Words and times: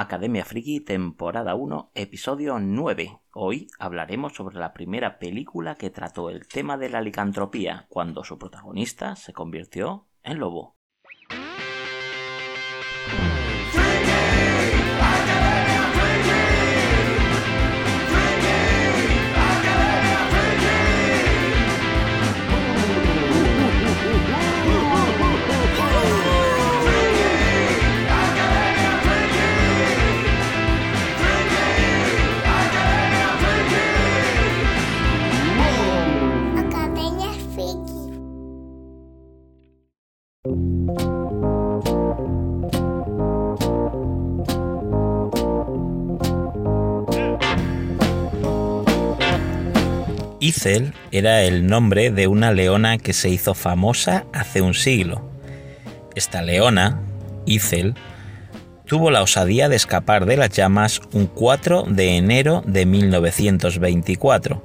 Academia 0.00 0.44
Friki, 0.44 0.78
temporada 0.78 1.56
1, 1.56 1.90
episodio 1.92 2.60
9. 2.60 3.18
Hoy 3.32 3.66
hablaremos 3.80 4.32
sobre 4.32 4.56
la 4.56 4.72
primera 4.72 5.18
película 5.18 5.74
que 5.74 5.90
trató 5.90 6.30
el 6.30 6.46
tema 6.46 6.78
de 6.78 6.88
la 6.88 7.00
licantropía, 7.00 7.86
cuando 7.88 8.22
su 8.22 8.38
protagonista 8.38 9.16
se 9.16 9.32
convirtió 9.32 10.06
en 10.22 10.38
lobo. 10.38 10.77
Ethel 50.48 50.94
era 51.12 51.42
el 51.42 51.66
nombre 51.66 52.10
de 52.10 52.26
una 52.26 52.52
leona 52.52 52.96
que 52.96 53.12
se 53.12 53.28
hizo 53.28 53.52
famosa 53.54 54.24
hace 54.32 54.62
un 54.62 54.72
siglo. 54.72 55.30
Esta 56.14 56.40
leona, 56.40 57.02
Ethel, 57.46 57.94
tuvo 58.86 59.10
la 59.10 59.22
osadía 59.22 59.68
de 59.68 59.76
escapar 59.76 60.24
de 60.24 60.38
las 60.38 60.50
llamas 60.50 61.02
un 61.12 61.26
4 61.26 61.84
de 61.88 62.16
enero 62.16 62.62
de 62.66 62.86
1924, 62.86 64.64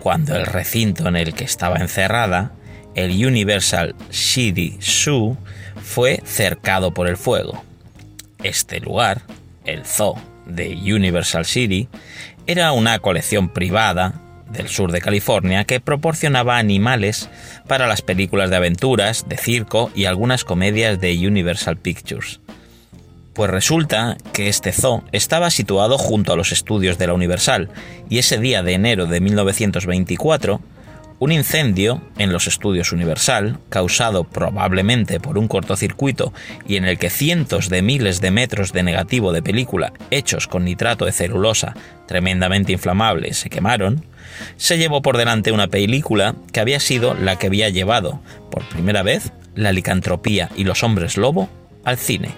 cuando 0.00 0.36
el 0.36 0.44
recinto 0.44 1.08
en 1.08 1.16
el 1.16 1.32
que 1.32 1.44
estaba 1.44 1.76
encerrada, 1.76 2.52
el 2.94 3.12
Universal 3.24 3.94
City 4.10 4.76
Zoo, 4.82 5.38
fue 5.82 6.20
cercado 6.24 6.92
por 6.92 7.08
el 7.08 7.16
fuego. 7.16 7.64
Este 8.42 8.80
lugar, 8.80 9.22
el 9.64 9.86
zoo 9.86 10.16
de 10.44 10.74
Universal 10.74 11.46
City, 11.46 11.88
era 12.46 12.72
una 12.72 12.98
colección 12.98 13.48
privada 13.48 14.21
del 14.52 14.68
sur 14.68 14.92
de 14.92 15.00
California 15.00 15.64
que 15.64 15.80
proporcionaba 15.80 16.58
animales 16.58 17.28
para 17.66 17.86
las 17.86 18.02
películas 18.02 18.50
de 18.50 18.56
aventuras, 18.56 19.28
de 19.28 19.36
circo 19.36 19.90
y 19.94 20.04
algunas 20.04 20.44
comedias 20.44 21.00
de 21.00 21.26
Universal 21.26 21.76
Pictures. 21.76 22.40
Pues 23.34 23.50
resulta 23.50 24.18
que 24.34 24.48
este 24.48 24.72
zoo 24.72 25.04
estaba 25.12 25.50
situado 25.50 25.96
junto 25.96 26.32
a 26.32 26.36
los 26.36 26.52
estudios 26.52 26.98
de 26.98 27.06
la 27.06 27.14
Universal 27.14 27.70
y 28.10 28.18
ese 28.18 28.38
día 28.38 28.62
de 28.62 28.74
enero 28.74 29.06
de 29.06 29.20
1924, 29.20 30.60
un 31.18 31.32
incendio 31.32 32.02
en 32.18 32.32
los 32.32 32.46
estudios 32.46 32.92
Universal, 32.92 33.58
causado 33.70 34.24
probablemente 34.24 35.18
por 35.18 35.38
un 35.38 35.48
cortocircuito 35.48 36.34
y 36.66 36.76
en 36.76 36.84
el 36.84 36.98
que 36.98 37.08
cientos 37.08 37.70
de 37.70 37.80
miles 37.80 38.20
de 38.20 38.32
metros 38.32 38.72
de 38.72 38.82
negativo 38.82 39.32
de 39.32 39.40
película 39.40 39.92
hechos 40.10 40.46
con 40.46 40.64
nitrato 40.64 41.06
de 41.06 41.12
celulosa 41.12 41.74
tremendamente 42.06 42.72
inflamable 42.72 43.32
se 43.32 43.48
quemaron, 43.48 44.04
se 44.56 44.78
llevó 44.78 45.02
por 45.02 45.16
delante 45.16 45.52
una 45.52 45.68
película 45.68 46.34
que 46.52 46.60
había 46.60 46.80
sido 46.80 47.14
la 47.14 47.36
que 47.36 47.48
había 47.48 47.68
llevado, 47.68 48.20
por 48.50 48.68
primera 48.68 49.02
vez, 49.02 49.32
la 49.54 49.72
licantropía 49.72 50.48
y 50.56 50.64
los 50.64 50.82
hombres 50.82 51.16
lobo 51.16 51.48
al 51.84 51.98
cine. 51.98 52.30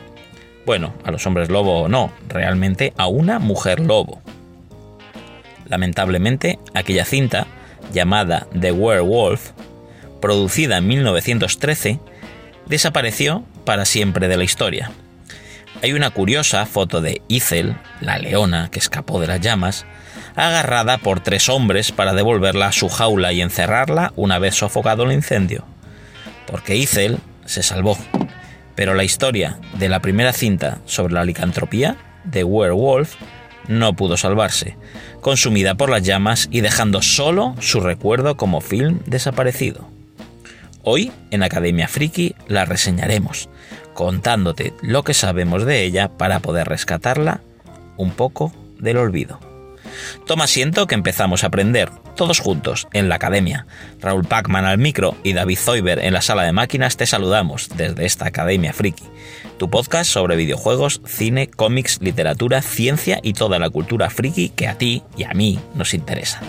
Bueno, 0.66 0.94
a 1.05 1.11
los 1.11 1.27
hombres 1.27 1.50
lobo 1.50 1.83
o 1.83 1.88
no, 1.88 2.12
realmente 2.28 2.92
a 2.96 3.06
una 3.06 3.38
mujer 3.38 3.80
lobo. 3.80 4.22
Lamentablemente, 5.69 6.58
aquella 6.72 7.05
cinta, 7.05 7.46
llamada 7.92 8.46
The 8.58 8.72
Werewolf, 8.72 9.50
producida 10.20 10.78
en 10.78 10.89
1913, 10.89 12.01
desapareció 12.67 13.45
para 13.64 13.84
siempre 13.84 14.28
de 14.28 14.36
la 14.36 14.45
historia. 14.45 14.90
Hay 15.83 15.92
una 15.92 16.11
curiosa 16.11 16.64
foto 16.67 17.01
de 17.01 17.20
Ethel, 17.28 17.77
la 18.01 18.18
leona 18.18 18.70
que 18.70 18.78
escapó 18.78 19.20
de 19.20 19.27
las 19.27 19.40
llamas, 19.40 19.84
agarrada 20.36 20.98
por 20.98 21.20
tres 21.20 21.48
hombres 21.48 21.92
para 21.92 22.12
devolverla 22.12 22.67
a 22.67 22.72
su 22.72 22.89
jaula 22.89 23.33
y 23.33 23.40
encerrarla 23.40 24.12
una 24.17 24.39
vez 24.39 24.56
sofocado 24.56 25.05
el 25.05 25.12
incendio. 25.12 25.64
Porque 26.46 26.83
Ethel 26.83 27.18
se 27.45 27.62
salvó. 27.62 27.96
Pero 28.74 28.95
la 28.95 29.05
historia 29.05 29.58
de 29.78 29.89
la 29.89 30.00
primera 30.00 30.33
cinta 30.33 30.78
sobre 30.84 31.14
la 31.14 31.24
licantropía, 31.24 31.96
de 32.24 32.42
Werewolf, 32.42 33.14
no 33.68 33.95
pudo 33.95 34.17
salvarse, 34.17 34.77
consumida 35.20 35.74
por 35.74 35.90
las 35.90 36.02
llamas 36.02 36.48
y 36.51 36.61
dejando 36.61 37.02
solo 37.02 37.55
su 37.61 37.80
recuerdo 37.80 38.36
como 38.36 38.61
film 38.61 39.01
desaparecido. 39.06 39.89
Hoy, 40.83 41.12
en 41.30 41.42
Academia 41.42 41.89
Friki, 41.89 42.34
la 42.46 42.66
reseñaremos, 42.66 43.48
contándote 43.95 44.74
lo 44.83 45.02
que 45.02 45.14
sabemos 45.14 45.64
de 45.64 45.83
ella 45.84 46.08
para 46.08 46.40
poder 46.40 46.68
rescatarla 46.68 47.40
un 47.96 48.11
poco 48.11 48.52
del 48.78 48.98
olvido. 48.98 49.53
Toma 50.27 50.44
asiento 50.44 50.86
que 50.86 50.94
empezamos 50.94 51.44
a 51.44 51.48
aprender, 51.48 51.90
todos 52.16 52.40
juntos, 52.40 52.88
en 52.92 53.08
la 53.08 53.16
academia. 53.16 53.66
Raúl 54.00 54.24
Pacman 54.24 54.64
al 54.64 54.78
micro 54.78 55.16
y 55.22 55.32
David 55.32 55.58
Zoiber 55.58 55.98
en 55.98 56.12
la 56.12 56.22
sala 56.22 56.44
de 56.44 56.52
máquinas 56.52 56.96
te 56.96 57.06
saludamos 57.06 57.68
desde 57.77 58.06
esta 58.06 58.27
Academia 58.27 58.72
Friki, 58.72 59.04
tu 59.58 59.70
podcast 59.70 60.10
sobre 60.10 60.36
videojuegos, 60.36 61.00
cine, 61.06 61.48
cómics, 61.48 61.98
literatura, 62.00 62.62
ciencia 62.62 63.20
y 63.22 63.33
toda 63.33 63.58
la 63.58 63.70
cultura 63.70 64.10
friki 64.10 64.50
que 64.50 64.68
a 64.68 64.78
ti 64.78 65.02
y 65.16 65.24
a 65.24 65.33
mí 65.33 65.58
nos 65.74 65.94
interesa. 65.94 66.40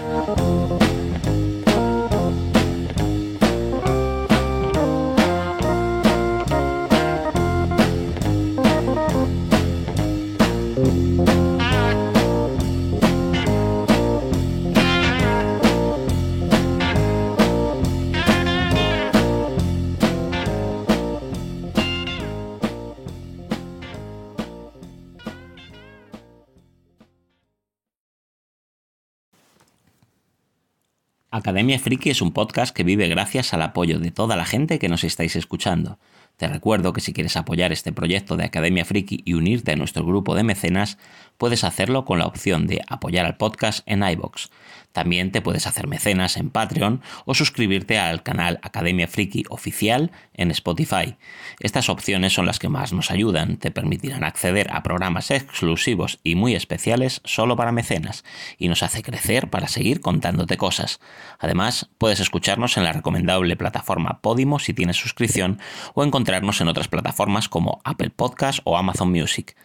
Academia 31.35 31.77
Friki 31.77 32.11
es 32.11 32.21
un 32.21 32.31
podcast 32.31 32.73
que 32.73 32.85
vive 32.85 33.09
gracias 33.09 33.53
al 33.53 33.61
apoyo 33.61 33.99
de 33.99 34.09
toda 34.09 34.37
la 34.37 34.45
gente 34.45 34.79
que 34.79 34.87
nos 34.87 35.03
estáis 35.03 35.35
escuchando. 35.35 35.99
Te 36.37 36.47
recuerdo 36.47 36.93
que 36.93 37.01
si 37.01 37.11
quieres 37.11 37.35
apoyar 37.35 37.73
este 37.73 37.91
proyecto 37.91 38.37
de 38.37 38.45
Academia 38.45 38.85
Friki 38.85 39.21
y 39.25 39.33
unirte 39.33 39.73
a 39.73 39.75
nuestro 39.75 40.05
grupo 40.05 40.33
de 40.33 40.43
mecenas, 40.43 40.97
puedes 41.37 41.63
hacerlo 41.63 42.05
con 42.05 42.19
la 42.19 42.25
opción 42.25 42.67
de 42.67 42.81
apoyar 42.87 43.25
al 43.25 43.37
podcast 43.37 43.81
en 43.85 44.03
iBox. 44.03 44.49
También 44.95 45.33
te 45.33 45.41
puedes 45.41 45.67
hacer 45.67 45.87
mecenas 45.87 46.37
en 46.37 46.49
Patreon 46.49 47.01
o 47.25 47.33
suscribirte 47.33 47.99
al 47.99 48.23
canal 48.23 48.61
Academia 48.63 49.09
Friki 49.09 49.43
oficial 49.49 50.13
en 50.33 50.51
Spotify. 50.51 51.17
Estas 51.59 51.89
opciones 51.89 52.31
son 52.31 52.45
las 52.45 52.59
que 52.59 52.69
más 52.69 52.93
nos 52.93 53.11
ayudan, 53.11 53.57
te 53.57 53.71
permitirán 53.71 54.23
acceder 54.23 54.71
a 54.71 54.83
programas 54.83 55.31
exclusivos 55.31 56.19
y 56.23 56.35
muy 56.35 56.55
especiales 56.55 57.19
solo 57.25 57.57
para 57.57 57.73
mecenas 57.73 58.23
y 58.57 58.69
nos 58.69 58.83
hace 58.83 59.03
crecer 59.03 59.49
para 59.49 59.67
seguir 59.67 59.99
contándote 59.99 60.55
cosas. 60.55 61.01
Además, 61.39 61.89
puedes 61.97 62.21
escucharnos 62.21 62.77
en 62.77 62.85
la 62.85 62.93
recomendable 62.93 63.57
plataforma 63.57 64.21
Podimo 64.21 64.59
si 64.59 64.73
tienes 64.73 64.95
suscripción 64.95 65.59
o 65.93 66.05
encontrarnos 66.05 66.61
en 66.61 66.69
otras 66.69 66.87
plataformas 66.87 67.49
como 67.49 67.81
Apple 67.83 68.11
Podcast 68.11 68.59
o 68.63 68.77
Amazon 68.77 69.11
Music. 69.11 69.57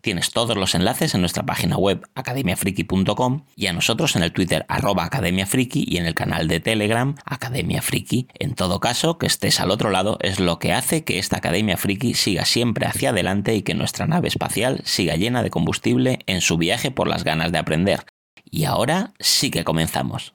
Tienes 0.00 0.30
todos 0.30 0.56
los 0.56 0.74
enlaces 0.74 1.14
en 1.14 1.20
nuestra 1.20 1.44
página 1.44 1.76
web 1.76 2.08
academiafriki.com 2.14 3.44
y 3.56 3.66
a 3.66 3.72
nosotros 3.72 4.14
en 4.14 4.22
el 4.22 4.32
Twitter 4.32 4.64
arroba 4.68 5.04
academiafriki 5.04 5.84
y 5.86 5.96
en 5.96 6.06
el 6.06 6.14
canal 6.14 6.46
de 6.46 6.60
Telegram 6.60 7.16
Academia 7.24 7.82
Friki. 7.82 8.28
En 8.38 8.54
todo 8.54 8.78
caso, 8.78 9.18
que 9.18 9.26
estés 9.26 9.58
al 9.60 9.70
otro 9.70 9.90
lado 9.90 10.18
es 10.20 10.38
lo 10.38 10.58
que 10.58 10.72
hace 10.72 11.04
que 11.04 11.18
esta 11.18 11.38
Academia 11.38 11.76
Friki 11.76 12.14
siga 12.14 12.44
siempre 12.44 12.86
hacia 12.86 13.10
adelante 13.10 13.54
y 13.54 13.62
que 13.62 13.74
nuestra 13.74 14.06
nave 14.06 14.28
espacial 14.28 14.80
siga 14.84 15.16
llena 15.16 15.42
de 15.42 15.50
combustible 15.50 16.20
en 16.26 16.40
su 16.40 16.58
viaje 16.58 16.90
por 16.90 17.08
las 17.08 17.24
ganas 17.24 17.50
de 17.50 17.58
aprender. 17.58 18.04
Y 18.50 18.64
ahora 18.64 19.12
sí 19.18 19.50
que 19.50 19.64
comenzamos. 19.64 20.34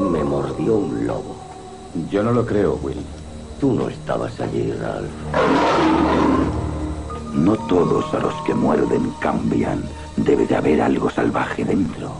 Me 0.00 0.22
mordió 0.22 0.76
un 0.76 1.06
lobo. 1.06 1.36
Yo 2.10 2.22
no 2.22 2.32
lo 2.32 2.46
creo, 2.46 2.78
Will. 2.82 2.98
Tú 3.60 3.72
no 3.72 3.88
estabas 3.88 4.38
allí, 4.40 4.72
Ralph. 4.72 5.10
No 7.32 7.56
todos 7.66 8.12
a 8.14 8.18
los 8.18 8.34
que 8.44 8.54
muerden 8.54 9.10
cambian. 9.20 9.82
Debe 10.16 10.46
de 10.46 10.56
haber 10.56 10.82
algo 10.82 11.10
salvaje 11.10 11.64
dentro. 11.64 12.12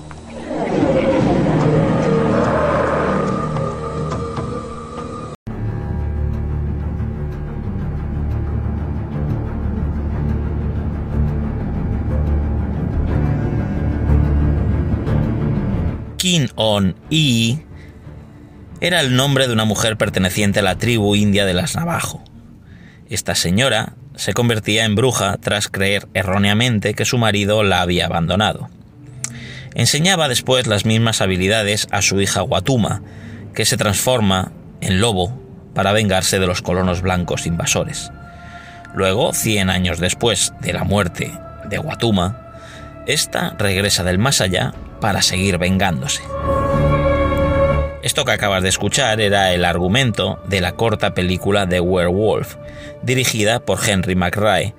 On 16.57 16.95
era 18.81 19.01
el 19.01 19.17
nombre 19.17 19.47
de 19.47 19.53
una 19.53 19.65
mujer 19.65 19.97
perteneciente 19.97 20.61
a 20.61 20.63
la 20.63 20.77
tribu 20.77 21.15
india 21.15 21.45
de 21.45 21.55
las 21.55 21.77
Navajo. 21.77 22.23
Esta 23.09 23.35
señora 23.35 23.95
se 24.17 24.33
convertía 24.33 24.85
en 24.85 24.95
bruja 24.95 25.37
tras 25.41 25.69
creer 25.69 26.09
erróneamente 26.15 26.95
que 26.95 27.05
su 27.05 27.19
marido 27.19 27.63
la 27.63 27.81
había 27.81 28.07
abandonado. 28.07 28.69
Enseñaba 29.75 30.29
después 30.29 30.67
las 30.67 30.85
mismas 30.85 31.21
habilidades 31.21 31.87
a 31.91 32.03
su 32.03 32.21
hija 32.21 32.43
Watuma, 32.43 33.03
que 33.55 33.65
se 33.65 33.77
transforma 33.77 34.53
en 34.81 35.01
lobo 35.01 35.39
para 35.75 35.93
vengarse 35.93 36.39
de 36.39 36.47
los 36.47 36.63
colonos 36.63 37.03
blancos 37.03 37.47
invasores. 37.47 38.11
Luego, 38.95 39.35
100 39.35 39.69
años 39.69 40.01
después 40.01 40.55
de 40.61 40.73
la 40.73 40.85
muerte 40.85 41.31
de 41.69 41.79
Watuma, 41.79 42.55
esta 43.07 43.55
regresa 43.59 44.03
del 44.03 44.19
más 44.19 44.41
allá 44.41 44.73
para 45.01 45.21
seguir 45.21 45.59
vengándose. 45.59 46.23
Esto 48.07 48.25
que 48.25 48.31
acabas 48.31 48.63
de 48.63 48.69
escuchar 48.69 49.21
era 49.21 49.53
el 49.53 49.65
argumento 49.65 50.39
de 50.47 50.61
la 50.61 50.77
corta 50.77 51.13
película 51.13 51.69
The 51.69 51.81
Werewolf, 51.81 52.55
dirigida 53.03 53.59
por 53.59 53.81
Henry 53.85 54.15
McRae, 54.15 54.77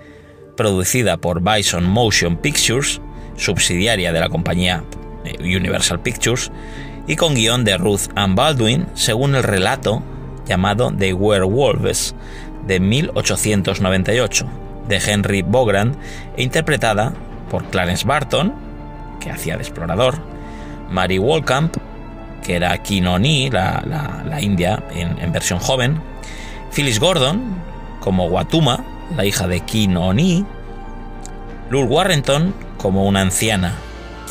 producida 0.55 1.17
por 1.17 1.41
Bison 1.41 1.83
Motion 1.83 2.37
Pictures, 2.37 3.01
subsidiaria 3.35 4.13
de 4.13 4.21
la 4.21 4.29
compañía 4.29 4.85
eh, 5.25 5.35
Universal 5.41 5.99
Pictures, 5.99 6.53
y 7.05 7.17
con 7.17 7.35
guion 7.35 7.65
de 7.65 7.75
Ruth 7.75 8.03
Ann 8.15 8.35
Baldwin, 8.35 8.87
según 8.93 9.35
el 9.35 9.43
relato 9.43 10.01
llamado 10.45 10.93
The 10.97 11.11
Werewolves 11.11 12.15
de 12.65 12.79
1898, 12.79 14.45
de 14.87 15.01
Henry 15.05 15.41
Bogrand, 15.41 15.97
e 16.37 16.43
interpretada 16.43 17.13
por 17.51 17.65
Clarence 17.65 18.07
Barton, 18.07 18.53
que 19.19 19.31
hacía 19.31 19.57
de 19.57 19.63
explorador, 19.63 20.15
Mary 20.89 21.19
Walcamp, 21.19 21.75
que 22.47 22.55
era 22.55 22.77
Kinoni, 22.77 23.49
la, 23.49 23.83
la, 24.25 24.41
india 24.41 24.81
en, 24.91 25.33
versión 25.33 25.59
joven, 25.59 26.01
Phyllis 26.71 26.97
Gordon, 26.97 27.61
como 27.99 28.27
Watuma, 28.27 28.85
la 29.17 29.25
hija 29.25 29.49
de 29.49 29.59
Kinoni, 29.59 30.45
Lul 31.69 31.87
Warrington, 31.89 32.53
como 32.77 33.03
una 33.03 33.19
anciana 33.19 33.73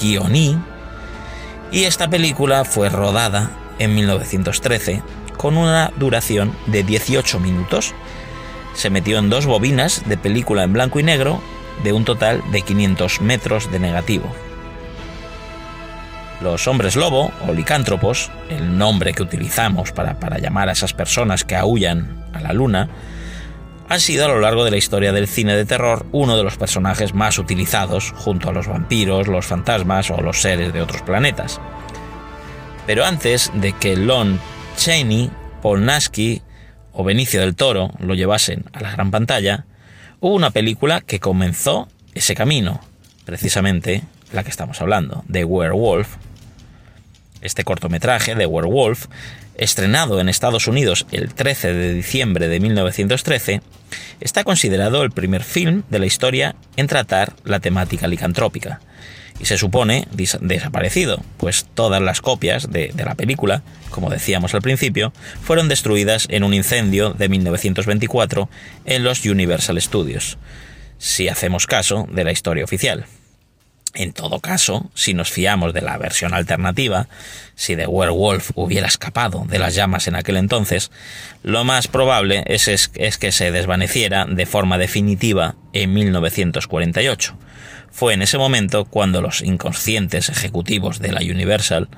Kioni, 0.01 0.59
y 1.71 1.85
esta 1.85 2.09
película 2.09 2.65
fue 2.65 2.89
rodada 2.89 3.51
en 3.79 3.95
1913 3.95 5.03
con 5.37 5.59
una 5.59 5.93
duración 5.99 6.57
de 6.69 6.85
18 6.85 7.39
minutos. 7.39 7.95
Se 8.73 8.89
metió 8.89 9.19
en 9.19 9.29
dos 9.29 9.45
bobinas 9.45 10.09
de 10.09 10.17
película 10.17 10.63
en 10.63 10.73
blanco 10.73 11.01
y 11.01 11.03
negro 11.03 11.43
de 11.85 11.93
un 11.93 12.07
total 12.07 12.43
de 12.51 12.63
500 12.63 13.21
metros 13.21 13.71
de 13.71 13.79
negativo. 13.79 14.35
Los 16.41 16.69
hombres 16.69 16.97
lobo 16.97 17.33
o 17.49 17.53
licántropos, 17.53 18.31
el 18.50 18.77
nombre 18.77 19.15
que 19.15 19.23
utilizamos 19.23 19.93
para, 19.93 20.19
para 20.21 20.38
llamar 20.38 20.69
a 20.69 20.73
esas 20.73 20.93
personas 20.93 21.44
que 21.44 21.56
aullan 21.56 22.27
a 22.35 22.41
la 22.41 22.53
luna, 22.53 22.88
han 23.88 24.00
sido 24.00 24.25
a 24.25 24.29
lo 24.29 24.41
largo 24.41 24.65
de 24.65 24.71
la 24.71 24.77
historia 24.77 25.12
del 25.12 25.29
cine 25.29 25.56
de 25.56 25.65
terror 25.65 26.06
uno 26.12 26.37
de 26.37 26.43
los 26.43 26.56
personajes 26.56 27.15
más 27.15 27.38
utilizados 27.38 28.12
junto 28.17 28.50
a 28.50 28.53
los 28.53 28.67
vampiros, 28.67 29.29
los 29.29 29.47
fantasmas 29.47 30.11
o 30.11 30.21
los 30.21 30.41
seres 30.41 30.73
de 30.73 30.83
otros 30.83 31.03
planetas. 31.03 31.61
Pero 32.87 33.05
antes 33.05 33.50
de 33.55 33.73
que 33.73 33.97
Lon 33.97 34.39
Chaney, 34.77 35.31
Paul 35.62 35.85
Nasky 35.85 36.43
o 36.93 37.05
Benicio 37.05 37.41
del 37.41 37.55
Toro 37.55 37.91
lo 37.99 38.15
llevasen 38.15 38.65
a 38.73 38.81
la 38.81 38.91
gran 38.91 39.11
pantalla, 39.11 39.67
hubo 40.21 40.35
una 40.35 40.50
película 40.50 41.00
que 41.00 41.21
comenzó 41.21 41.89
ese 42.15 42.35
camino, 42.35 42.81
precisamente 43.25 44.03
la 44.32 44.43
que 44.43 44.50
estamos 44.50 44.81
hablando, 44.81 45.25
The 45.31 45.44
Werewolf. 45.44 46.17
Este 47.46 47.62
cortometraje, 47.62 48.34
The 48.34 48.44
Werewolf, 48.46 49.06
estrenado 49.56 50.19
en 50.19 50.28
Estados 50.28 50.66
Unidos 50.66 51.06
el 51.12 51.32
13 51.32 51.75
de 51.75 51.94
diciembre 51.94 52.48
de 52.48 52.58
1913, 52.58 53.62
está 54.20 54.43
considerado 54.43 55.04
el 55.04 55.12
primer 55.12 55.44
film 55.44 55.84
de 55.88 56.00
la 56.00 56.06
historia 56.06 56.56
en 56.75 56.88
tratar 56.88 57.34
la 57.44 57.60
temática 57.60 58.08
licantrópica. 58.08 58.81
Y 59.38 59.44
se 59.44 59.58
supone 59.58 60.08
desaparecido, 60.40 61.22
pues 61.37 61.66
todas 61.72 62.02
las 62.02 62.20
copias 62.20 62.72
de, 62.72 62.90
de 62.93 63.04
la 63.04 63.14
película, 63.14 63.62
como 63.90 64.10
decíamos 64.10 64.52
al 64.54 64.62
principio, 64.62 65.12
fueron 65.40 65.69
destruidas 65.69 66.26
en 66.28 66.43
un 66.43 66.52
incendio 66.52 67.12
de 67.12 67.28
1924 67.28 68.48
en 68.87 69.04
los 69.04 69.25
Universal 69.25 69.81
Studios, 69.81 70.37
si 70.98 71.28
hacemos 71.28 71.69
caso 71.69 72.08
de 72.10 72.25
la 72.25 72.32
historia 72.32 72.64
oficial. 72.64 73.06
En 73.98 74.12
todo 74.12 74.40
caso, 74.40 74.90
si 74.94 75.14
nos 75.14 75.31
fiamos 75.31 75.72
de 75.72 75.81
la 75.81 75.96
versión 75.96 76.34
alternativa, 76.34 77.08
si 77.54 77.76
The 77.76 77.87
Werewolf 77.87 78.50
hubiera 78.54 78.87
escapado 78.87 79.46
de 79.48 79.58
las 79.58 79.75
llamas 79.75 80.06
en 80.06 80.16
aquel 80.16 80.37
entonces, 80.37 80.90
lo 81.43 81.64
más 81.64 81.88
probable 81.88 82.44
es, 82.46 82.69
es, 82.69 83.16
que 83.16 83.32
se 83.32 83.50
desvaneciera 83.52 84.26
de 84.26 84.44
forma 84.44 84.76
definitiva 84.76 85.54
en 85.72 85.94
1948. 85.94 87.38
Fue 87.90 88.12
en 88.12 88.20
ese 88.20 88.37
momento 88.37 88.84
cuando 88.84 89.22
los 89.22 89.40
inconscientes 89.40 90.28
ejecutivos 90.28 90.98
de 90.98 91.12
la 91.12 91.20
Universal 91.20 91.88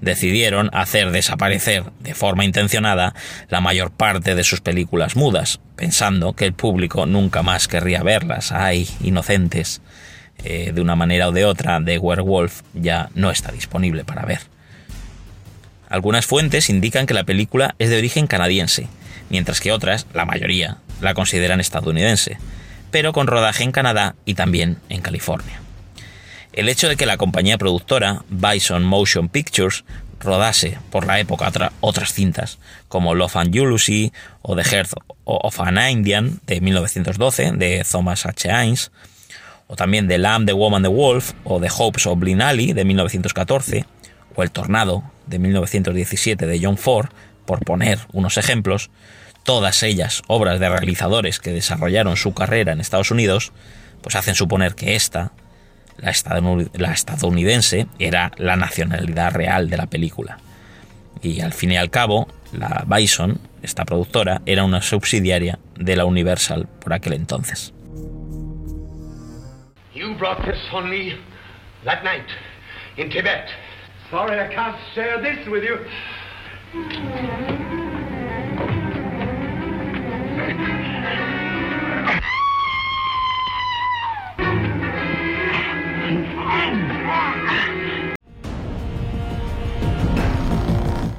decidieron 0.00 0.70
hacer 0.72 1.10
desaparecer 1.10 1.82
de 1.98 2.14
forma 2.14 2.44
intencionada 2.44 3.12
la 3.48 3.60
mayor 3.60 3.90
parte 3.90 4.36
de 4.36 4.44
sus 4.44 4.60
películas 4.60 5.16
mudas, 5.16 5.58
pensando 5.74 6.32
que 6.34 6.44
el 6.44 6.52
público 6.52 7.06
nunca 7.06 7.42
más 7.42 7.66
querría 7.66 8.04
verlas. 8.04 8.52
¡Ay, 8.52 8.88
inocentes! 9.02 9.82
Eh, 10.44 10.72
de 10.74 10.80
una 10.80 10.96
manera 10.96 11.28
o 11.28 11.32
de 11.32 11.44
otra 11.44 11.80
de 11.80 11.98
Werewolf 11.98 12.62
ya 12.72 13.10
no 13.14 13.30
está 13.30 13.52
disponible 13.52 14.04
para 14.04 14.24
ver. 14.24 14.40
Algunas 15.88 16.24
fuentes 16.24 16.70
indican 16.70 17.06
que 17.06 17.14
la 17.14 17.24
película 17.24 17.74
es 17.78 17.90
de 17.90 17.98
origen 17.98 18.26
canadiense, 18.26 18.86
mientras 19.28 19.60
que 19.60 19.72
otras, 19.72 20.06
la 20.14 20.24
mayoría, 20.24 20.78
la 21.00 21.14
consideran 21.14 21.60
estadounidense, 21.60 22.38
pero 22.90 23.12
con 23.12 23.26
rodaje 23.26 23.64
en 23.64 23.72
Canadá 23.72 24.14
y 24.24 24.34
también 24.34 24.78
en 24.88 25.02
California. 25.02 25.60
El 26.52 26.68
hecho 26.68 26.88
de 26.88 26.96
que 26.96 27.06
la 27.06 27.16
compañía 27.16 27.58
productora 27.58 28.24
Bison 28.28 28.84
Motion 28.84 29.28
Pictures 29.28 29.84
rodase 30.20 30.78
por 30.90 31.06
la 31.06 31.20
época 31.20 31.50
otras 31.80 32.12
cintas 32.12 32.58
como 32.88 33.14
Love 33.14 33.36
and 33.36 33.52
Jealousy 33.52 34.12
o 34.42 34.56
The 34.56 34.64
Heart 34.64 34.90
of 35.24 35.60
an 35.60 35.78
Indian 35.90 36.40
de 36.46 36.60
1912 36.60 37.52
de 37.52 37.86
Thomas 37.90 38.26
H. 38.26 38.48
Hines 38.48 38.90
o 39.70 39.76
también 39.76 40.08
The 40.08 40.18
Lamb, 40.18 40.46
The 40.46 40.52
Woman, 40.52 40.82
The 40.82 40.88
Wolf, 40.88 41.32
o 41.44 41.60
The 41.60 41.68
Hopes 41.78 42.04
of 42.06 42.18
Blind 42.18 42.42
Alley 42.42 42.72
de 42.72 42.84
1914, 42.84 43.84
o 44.34 44.42
El 44.42 44.50
Tornado 44.50 45.04
de 45.26 45.38
1917 45.38 46.44
de 46.44 46.60
John 46.60 46.76
Ford, 46.76 47.10
por 47.46 47.64
poner 47.64 48.00
unos 48.12 48.36
ejemplos, 48.36 48.90
todas 49.44 49.84
ellas 49.84 50.22
obras 50.26 50.58
de 50.58 50.68
realizadores 50.68 51.38
que 51.38 51.52
desarrollaron 51.52 52.16
su 52.16 52.34
carrera 52.34 52.72
en 52.72 52.80
Estados 52.80 53.12
Unidos, 53.12 53.52
pues 54.02 54.16
hacen 54.16 54.34
suponer 54.34 54.74
que 54.74 54.96
esta, 54.96 55.30
la 55.98 56.10
estadounidense, 56.92 57.86
era 58.00 58.32
la 58.38 58.56
nacionalidad 58.56 59.32
real 59.32 59.70
de 59.70 59.76
la 59.76 59.86
película. 59.86 60.38
Y 61.22 61.42
al 61.42 61.52
fin 61.52 61.70
y 61.70 61.76
al 61.76 61.90
cabo, 61.90 62.26
la 62.52 62.84
Bison, 62.88 63.40
esta 63.62 63.84
productora, 63.84 64.42
era 64.46 64.64
una 64.64 64.82
subsidiaria 64.82 65.60
de 65.76 65.94
la 65.94 66.06
Universal 66.06 66.66
por 66.80 66.92
aquel 66.92 67.12
entonces. 67.12 67.72
You 70.00 70.14
brought 70.14 70.42
this 70.46 70.56
on 70.72 70.88
me 70.88 71.12
that 71.84 72.02
night 72.02 72.24
in 72.96 73.10
Tibet. 73.10 73.46
Sorry 74.10 74.40
I 74.40 74.48
can't 74.48 74.74
share 74.94 75.20
this 75.20 75.46
with 75.46 75.62
you. 75.62 75.76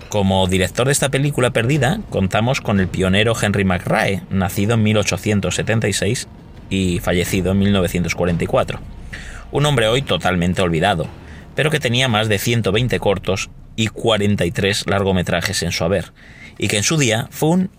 Como 0.09 0.47
director 0.47 0.88
de 0.88 0.91
esta 0.91 1.09
película 1.09 1.51
perdida, 1.51 2.00
contamos 2.09 2.61
con 2.61 2.79
el 2.79 2.88
pionero 2.88 3.35
Henry 3.39 3.63
McRae, 3.63 4.23
nacido 4.31 4.73
en 4.73 4.81
1876 4.81 6.27
y 6.71 6.99
fallecido 6.99 7.51
en 7.51 7.59
1944. 7.59 8.79
Un 9.51 9.65
hombre 9.67 9.87
hoy 9.87 10.01
totalmente 10.01 10.63
olvidado, 10.63 11.05
pero 11.53 11.69
que 11.69 11.79
tenía 11.79 12.07
más 12.07 12.29
de 12.29 12.39
120 12.39 12.97
cortos 12.99 13.51
y 13.75 13.87
43 13.87 14.87
largometrajes 14.87 15.61
en 15.61 15.71
su 15.71 15.83
haber, 15.83 16.13
y 16.57 16.69
que 16.69 16.77
en 16.77 16.83
su 16.83 16.97
día 16.97 17.27
fue 17.29 17.49
un, 17.49 17.69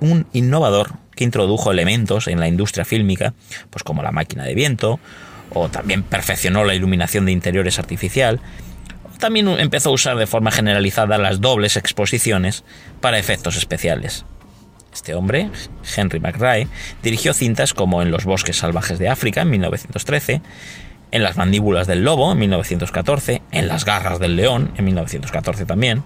un, 0.00 0.26
innovador 0.32 0.90
que 1.16 1.24
introdujo 1.24 1.72
elementos 1.72 2.28
en 2.28 2.38
la 2.38 2.48
industria 2.48 2.84
fílmica, 2.84 3.34
pues 3.70 3.82
como 3.82 4.02
la 4.02 4.12
máquina 4.12 4.44
de 4.44 4.54
viento, 4.54 5.00
o 5.50 5.68
también 5.68 6.02
perfeccionó 6.02 6.64
la 6.64 6.74
iluminación 6.74 7.24
de 7.24 7.32
interiores 7.32 7.78
artificial, 7.78 8.40
también 9.18 9.48
empezó 9.48 9.90
a 9.90 9.92
usar 9.92 10.16
de 10.16 10.26
forma 10.26 10.50
generalizada 10.50 11.16
las 11.16 11.40
dobles 11.40 11.76
exposiciones 11.76 12.64
para 13.00 13.18
efectos 13.18 13.56
especiales. 13.56 14.24
Este 14.92 15.14
hombre, 15.14 15.50
Henry 15.96 16.20
McRae, 16.20 16.68
dirigió 17.02 17.32
cintas 17.32 17.72
como 17.72 18.02
En 18.02 18.10
los 18.10 18.24
bosques 18.24 18.58
salvajes 18.58 18.98
de 18.98 19.08
África 19.08 19.40
en 19.40 19.50
1913, 19.50 20.42
en 21.10 21.22
Las 21.22 21.38
mandíbulas 21.38 21.86
del 21.86 22.04
lobo 22.04 22.30
en 22.30 22.38
1914, 22.38 23.42
en 23.52 23.68
Las 23.68 23.86
garras 23.86 24.18
del 24.18 24.36
león 24.36 24.70
en 24.76 24.84
1914 24.84 25.64
también, 25.64 26.02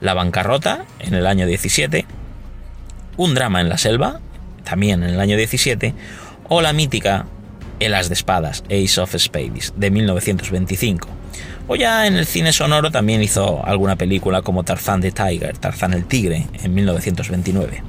La 0.00 0.14
bancarrota 0.14 0.84
en 1.00 1.14
el 1.14 1.26
año 1.26 1.44
17, 1.44 2.06
Un 3.16 3.34
drama 3.34 3.60
en 3.60 3.68
la 3.68 3.78
selva 3.78 4.20
también 4.62 5.02
en 5.02 5.10
el 5.10 5.20
año 5.20 5.36
17, 5.36 5.94
o 6.48 6.60
la 6.60 6.72
mítica 6.72 7.26
El 7.80 7.94
as 7.94 8.08
de 8.08 8.14
espadas, 8.14 8.62
Ace 8.66 9.00
of 9.00 9.16
Spades, 9.18 9.74
de 9.76 9.90
1925. 9.90 11.08
O 11.66 11.74
ya 11.74 12.06
en 12.06 12.14
el 12.14 12.26
cine 12.26 12.52
sonoro 12.52 12.92
también 12.92 13.22
hizo 13.22 13.64
alguna 13.64 13.96
película 13.96 14.42
como 14.42 14.62
Tarzan 14.62 15.00
the 15.00 15.10
Tiger, 15.10 15.58
Tarzan 15.58 15.94
el 15.94 16.04
Tigre, 16.04 16.46
en 16.62 16.74
1929. 16.74 17.82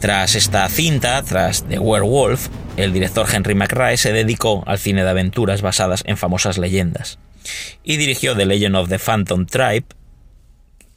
Tras 0.00 0.36
esta 0.36 0.68
cinta, 0.68 1.20
tras 1.24 1.64
The 1.64 1.80
Werewolf, 1.80 2.48
el 2.76 2.92
director 2.92 3.26
Henry 3.32 3.56
McRae 3.56 3.96
se 3.96 4.12
dedicó 4.12 4.62
al 4.66 4.78
cine 4.78 5.02
de 5.02 5.10
aventuras 5.10 5.60
basadas 5.60 6.04
en 6.06 6.16
famosas 6.16 6.56
leyendas 6.56 7.18
y 7.82 7.96
dirigió 7.96 8.36
The 8.36 8.46
Legend 8.46 8.76
of 8.76 8.88
the 8.88 9.00
Phantom 9.00 9.46
Tribe, 9.46 9.86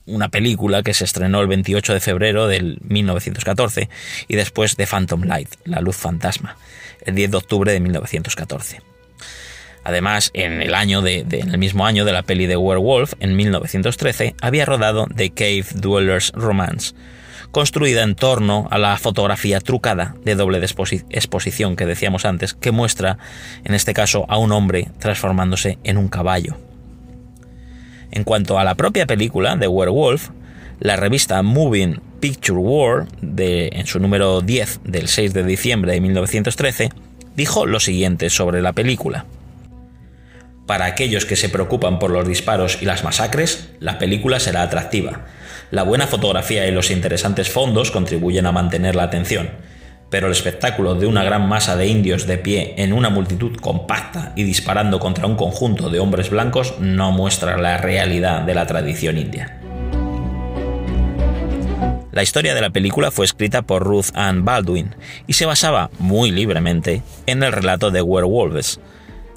una 0.06 0.30
película 0.30 0.84
que 0.84 0.94
se 0.94 1.06
estrenó 1.06 1.42
el 1.42 1.48
28 1.48 1.94
de 1.94 2.00
febrero 2.00 2.48
del 2.48 2.78
1914 2.84 3.90
y 4.28 4.36
después 4.36 4.76
The 4.76 4.86
Phantom 4.86 5.24
Light, 5.24 5.50
La 5.66 5.82
Luz 5.82 5.96
Fantasma, 5.96 6.58
el 7.04 7.16
10 7.16 7.32
de 7.32 7.38
octubre 7.38 7.72
de 7.72 7.80
1914. 7.80 8.82
Además, 9.84 10.30
en 10.36 10.62
el, 10.62 10.76
año 10.76 11.02
de, 11.02 11.26
en 11.28 11.50
el 11.50 11.58
mismo 11.58 11.88
año 11.88 12.06
de 12.06 12.14
la 12.14 12.22
peli 12.22 12.46
de 12.46 12.56
Werewolf, 12.56 13.14
en 13.20 13.36
1913, 13.36 14.36
había 14.42 14.66
rodado 14.66 15.08
The 15.16 15.32
Cave 15.32 15.66
Dwellers 15.74 16.32
Romance, 16.34 16.94
construida 17.52 18.04
en 18.04 18.16
torno 18.16 18.68
a 18.72 18.78
la 18.78 18.98
fotografía 18.98 19.60
trucada 19.60 20.16
de 20.24 20.36
doble 20.36 20.60
exposición 20.60 21.76
que 21.76 21.86
decíamos 21.86 22.26
antes, 22.26 22.54
que 22.54 22.72
muestra, 22.72 23.18
en 23.64 23.74
este 23.74 23.94
caso, 23.94 24.26
a 24.30 24.38
un 24.38 24.52
hombre 24.52 24.90
transformándose 25.00 25.78
en 25.84 25.98
un 25.98 26.08
caballo. 26.08 26.58
En 28.12 28.24
cuanto 28.24 28.60
a 28.60 28.64
la 28.64 28.76
propia 28.76 29.06
película 29.06 29.56
de 29.56 29.68
Werewolf, 29.68 30.30
la 30.80 30.96
revista 30.96 31.42
Moving 31.44 32.02
Picture 32.20 32.60
World, 32.60 33.10
de, 33.22 33.70
en 33.74 33.86
su 33.86 34.00
número 34.00 34.42
10 34.42 34.82
del 34.84 35.08
6 35.08 35.34
de 35.34 35.44
diciembre 35.44 35.94
de 35.94 36.02
1913, 36.02 36.90
dijo 37.36 37.66
lo 37.66 37.80
siguiente 37.80 38.30
sobre 38.30 38.62
la 38.62 38.74
película. 38.74 39.26
Para 40.68 40.86
aquellos 40.86 41.26
que 41.26 41.36
se 41.36 41.50
preocupan 41.50 42.00
por 42.00 42.12
los 42.12 42.28
disparos 42.28 42.82
y 42.82 42.86
las 42.86 43.04
masacres, 43.04 43.70
la 43.80 43.98
película 43.98 44.40
será 44.40 44.62
atractiva. 44.62 45.26
La 45.72 45.84
buena 45.84 46.06
fotografía 46.06 46.68
y 46.68 46.72
los 46.72 46.92
interesantes 46.92 47.50
fondos 47.50 47.92
contribuyen 47.92 48.46
a 48.46 48.52
mantener 48.52 48.94
la 48.94 49.04
atención, 49.04 49.52
pero 50.10 50.28
el 50.28 50.34
espectáculo 50.34 50.96
de 50.96 51.08
una 51.08 51.24
gran 51.24 51.48
masa 51.48 51.78
de 51.78 51.88
indios 51.88 52.28
de 52.28 52.38
pie 52.38 52.74
en 52.78 52.92
una 52.92 53.10
multitud 53.10 53.56
compacta 53.56 54.34
y 54.36 54.44
disparando 54.44 55.00
contra 55.00 55.28
un 55.28 55.38
conjunto 55.38 55.90
de 55.90 56.00
hombres 56.00 56.30
blancos 56.30 56.76
no 56.82 57.14
muestra 57.14 57.58
la 57.58 57.78
realidad 57.78 58.42
de 58.42 58.54
la 58.54 58.68
tradición 58.68 59.18
india. 59.18 59.62
La 62.12 62.22
historia 62.22 62.54
de 62.54 62.60
la 62.60 62.72
película 62.72 63.10
fue 63.10 63.24
escrita 63.24 63.62
por 63.62 63.84
Ruth 63.84 64.08
Ann 64.14 64.44
Baldwin 64.44 64.94
y 65.26 65.34
se 65.34 65.46
basaba 65.46 65.90
muy 66.00 66.32
libremente 66.32 67.02
en 67.28 67.44
el 67.44 67.54
relato 67.54 67.92
de 67.92 68.02
Werewolves 68.02 68.82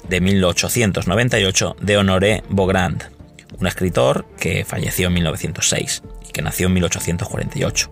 de 0.09 0.19
1898 0.19 1.77
de 1.79 1.97
Honoré 1.97 2.43
Beaugrand, 2.49 3.14
un 3.59 3.67
escritor 3.67 4.25
que 4.39 4.65
falleció 4.65 5.07
en 5.07 5.13
1906 5.13 6.03
y 6.27 6.31
que 6.31 6.41
nació 6.41 6.67
en 6.67 6.73
1848 6.73 7.91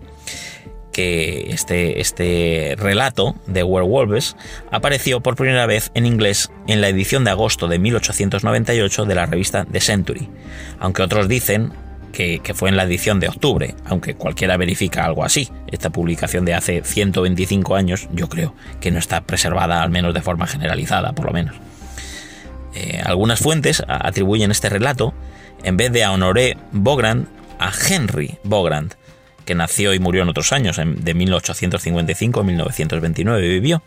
que 0.94 1.50
este, 1.50 2.00
este 2.00 2.76
relato 2.78 3.34
de 3.48 3.64
Werewolves 3.64 4.36
apareció 4.70 5.20
por 5.20 5.34
primera 5.34 5.66
vez 5.66 5.90
en 5.94 6.06
inglés 6.06 6.52
en 6.68 6.80
la 6.80 6.88
edición 6.88 7.24
de 7.24 7.32
agosto 7.32 7.66
de 7.66 7.80
1898 7.80 9.04
de 9.04 9.14
la 9.14 9.26
revista 9.26 9.66
The 9.70 9.80
Century, 9.80 10.30
aunque 10.78 11.02
otros 11.02 11.26
dicen 11.26 11.72
que, 12.14 12.54
fue 12.54 12.68
en 12.68 12.76
la 12.76 12.84
edición 12.84 13.20
de 13.20 13.28
octubre, 13.28 13.74
aunque 13.84 14.14
cualquiera 14.14 14.56
verifica 14.56 15.04
algo 15.04 15.24
así. 15.24 15.50
Esta 15.66 15.90
publicación 15.90 16.44
de 16.44 16.54
hace 16.54 16.82
125 16.84 17.74
años 17.74 18.08
yo 18.12 18.28
creo 18.28 18.54
que 18.80 18.92
no 18.92 18.98
está 18.98 19.22
preservada 19.22 19.82
al 19.82 19.90
menos 19.90 20.14
de 20.14 20.22
forma 20.22 20.46
generalizada, 20.46 21.12
por 21.12 21.26
lo 21.26 21.32
menos. 21.32 21.56
Eh, 22.74 23.00
algunas 23.04 23.40
fuentes 23.40 23.82
atribuyen 23.86 24.50
este 24.50 24.68
relato, 24.68 25.12
en 25.64 25.76
vez 25.76 25.90
de 25.90 26.04
a 26.04 26.12
Honoré 26.12 26.56
Bogrand, 26.72 27.26
a 27.58 27.72
Henry 27.88 28.38
Bogrand, 28.44 28.94
que 29.44 29.54
nació 29.54 29.94
y 29.94 29.98
murió 29.98 30.22
en 30.22 30.28
otros 30.28 30.52
años, 30.52 30.76
de 30.76 31.14
1855 31.14 32.40
a 32.40 32.44
1929 32.44 33.48
vivió. 33.48 33.82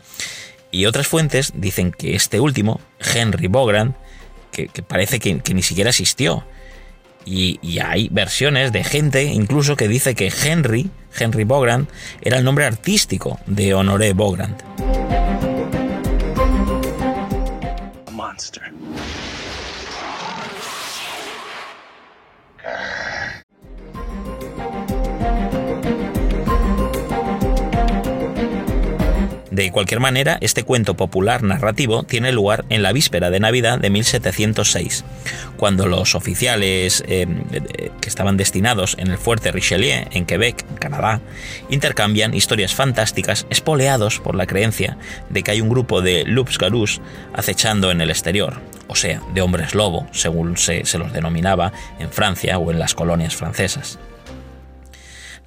Y 0.72 0.86
otras 0.86 1.08
fuentes 1.08 1.54
dicen 1.56 1.92
que 1.92 2.16
este 2.16 2.40
último, 2.40 2.82
Henry 3.00 3.48
Bogrand, 3.48 3.96
que, 4.52 4.68
parece 4.82 5.20
que, 5.20 5.54
ni 5.54 5.62
siquiera 5.62 5.92
existió. 5.92 6.44
Y, 7.26 7.60
y, 7.62 7.80
hay 7.80 8.08
versiones 8.10 8.72
de 8.72 8.84
gente 8.84 9.26
incluso 9.26 9.76
que 9.76 9.88
dice 9.88 10.16
que 10.16 10.32
Henry, 10.44 10.90
Henry 11.18 11.44
Bogrand, 11.44 11.88
era 12.22 12.38
el 12.38 12.46
nombre 12.46 12.66
artístico 12.66 13.40
de 13.46 13.74
Honoré 13.74 14.14
Bogrand. 14.14 14.64
De 29.58 29.72
cualquier 29.72 30.00
manera, 30.00 30.38
este 30.40 30.62
cuento 30.62 30.94
popular 30.94 31.42
narrativo 31.42 32.04
tiene 32.04 32.32
lugar 32.32 32.66
en 32.70 32.84
la 32.84 32.94
víspera 32.94 33.32
de 33.32 33.40
Navidad 33.40 33.80
de 33.80 33.90
1706, 33.90 35.04
cuando 35.58 35.88
los 35.88 36.14
oficiales 36.14 37.04
eh, 37.08 37.26
que 38.00 38.08
estaban 38.08 38.38
destinados 38.38 38.96
en 39.00 39.08
el 39.08 39.18
fuerte 39.18 39.52
Richelieu, 39.52 40.06
en 40.12 40.28
Quebec, 40.28 40.64
Canadá, 40.78 41.22
intercambian 41.72 42.36
historias 42.36 42.76
fantásticas 42.76 43.48
espoleados 43.50 44.20
por 44.20 44.36
la 44.36 44.46
creencia 44.46 45.00
de 45.32 45.42
que 45.42 45.50
hay 45.50 45.62
un 45.62 45.70
grupo 45.70 46.04
de 46.04 46.24
loups-garous 46.24 47.02
acechando 47.34 47.90
en 47.90 48.00
el 48.00 48.12
exterior, 48.12 48.62
o 48.88 48.94
sea, 48.94 49.24
de 49.34 49.42
hombres 49.42 49.74
lobo, 49.74 50.06
según 50.12 50.58
se, 50.58 50.86
se 50.86 51.00
los 51.00 51.12
denominaba 51.12 51.74
en 51.98 52.12
Francia 52.12 52.60
o 52.60 52.70
en 52.70 52.78
las 52.78 52.94
colonias 52.94 53.36
francesas. 53.36 53.98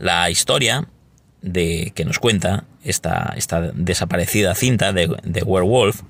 La 0.01 0.29
historia 0.31 0.89
de, 1.43 1.93
que 1.95 2.05
nos 2.05 2.19
cuenta 2.19 2.65
esta, 2.85 3.35
desaparecida 3.75 4.55
cinta 4.55 4.93
de, 4.93 5.15
de, 5.23 5.43
Werewolf, 5.43 6.01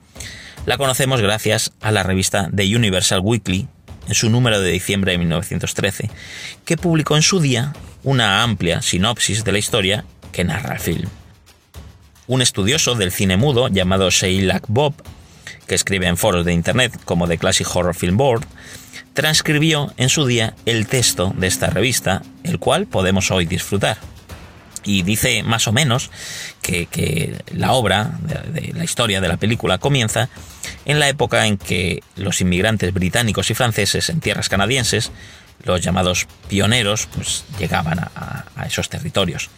la 0.66 0.76
conocemos 0.76 1.20
gracias 1.20 1.72
a 1.80 1.90
la 1.90 2.02
revista 2.02 2.50
The 2.54 2.76
Universal 2.76 3.20
Weekly, 3.22 3.68
en 4.08 4.14
su 4.14 4.28
número 4.30 4.60
de 4.60 4.70
diciembre 4.70 5.12
de 5.12 5.18
1913, 5.18 6.10
que 6.64 6.76
publicó 6.76 7.16
en 7.16 7.22
su 7.22 7.40
día 7.40 7.72
una 8.02 8.42
amplia 8.42 8.82
sinopsis 8.82 9.44
de 9.44 9.52
la 9.52 9.58
historia 9.58 10.04
que 10.32 10.44
narra 10.44 10.74
el 10.74 10.80
film. 10.80 11.08
Un 12.26 12.42
estudioso 12.42 12.94
del 12.94 13.12
cine 13.12 13.36
mudo 13.36 13.68
llamado 13.68 14.10
Sheilak 14.10 14.64
Bob, 14.68 14.94
que 15.66 15.74
escribe 15.74 16.06
en 16.06 16.16
foros 16.16 16.44
de 16.44 16.52
internet 16.52 16.98
como 17.04 17.28
The 17.28 17.38
Classic 17.38 17.66
Horror 17.74 17.94
Film 17.94 18.16
Board, 18.16 18.44
transcribió 19.14 19.92
en 19.96 20.08
su 20.08 20.26
día 20.26 20.54
el 20.66 20.86
texto 20.86 21.32
de 21.36 21.46
esta 21.46 21.68
revista, 21.68 22.22
el 22.44 22.58
cual 22.58 22.86
podemos 22.86 23.30
hoy 23.30 23.46
disfrutar 23.46 23.98
y 24.84 25.02
dice 25.02 25.42
más 25.42 25.68
o 25.68 25.72
menos 25.72 26.10
que, 26.62 27.42
la 27.52 27.72
obra, 27.72 28.18
la 28.74 28.84
historia 28.84 29.20
de 29.20 29.28
la 29.28 29.36
película, 29.36 29.78
comienza 29.78 30.28
en 30.84 30.98
la 30.98 31.08
época 31.08 31.46
en 31.46 31.58
que 31.58 32.02
los 32.16 32.40
inmigrantes 32.40 32.92
británicos 32.92 33.50
y 33.50 33.54
franceses 33.54 34.08
en 34.08 34.20
tierras 34.20 34.48
canadienses, 34.48 35.10
los 35.64 35.80
llamados 35.80 36.26
pioneros, 36.48 37.08
pues 37.14 37.44
llegaban 37.58 37.98
a, 37.98 38.44
esos 38.66 38.88
territorios. 38.88 39.50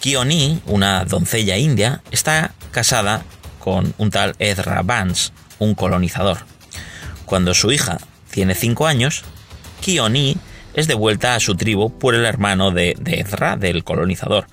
Kioni, 0.00 0.60
una 0.66 1.04
doncella 1.04 1.56
india, 1.56 2.02
está 2.10 2.54
casada 2.70 3.22
con 3.58 3.94
un 3.98 4.10
tal 4.10 4.36
Ezra 4.38 4.82
Vance, 4.82 5.32
un 5.58 5.74
colonizador. 5.74 6.38
Cuando 7.24 7.54
su 7.54 7.72
hija 7.72 7.98
tiene 8.30 8.54
cinco 8.54 8.86
años, 8.86 9.24
Kioni 9.80 10.36
es 10.78 10.86
devuelta 10.86 11.34
a 11.34 11.40
su 11.40 11.56
tribu 11.56 11.98
por 11.98 12.14
el 12.14 12.24
hermano 12.24 12.70
de, 12.70 12.96
Ezra, 13.04 13.56
del 13.56 13.82
colonizador, 13.82 14.46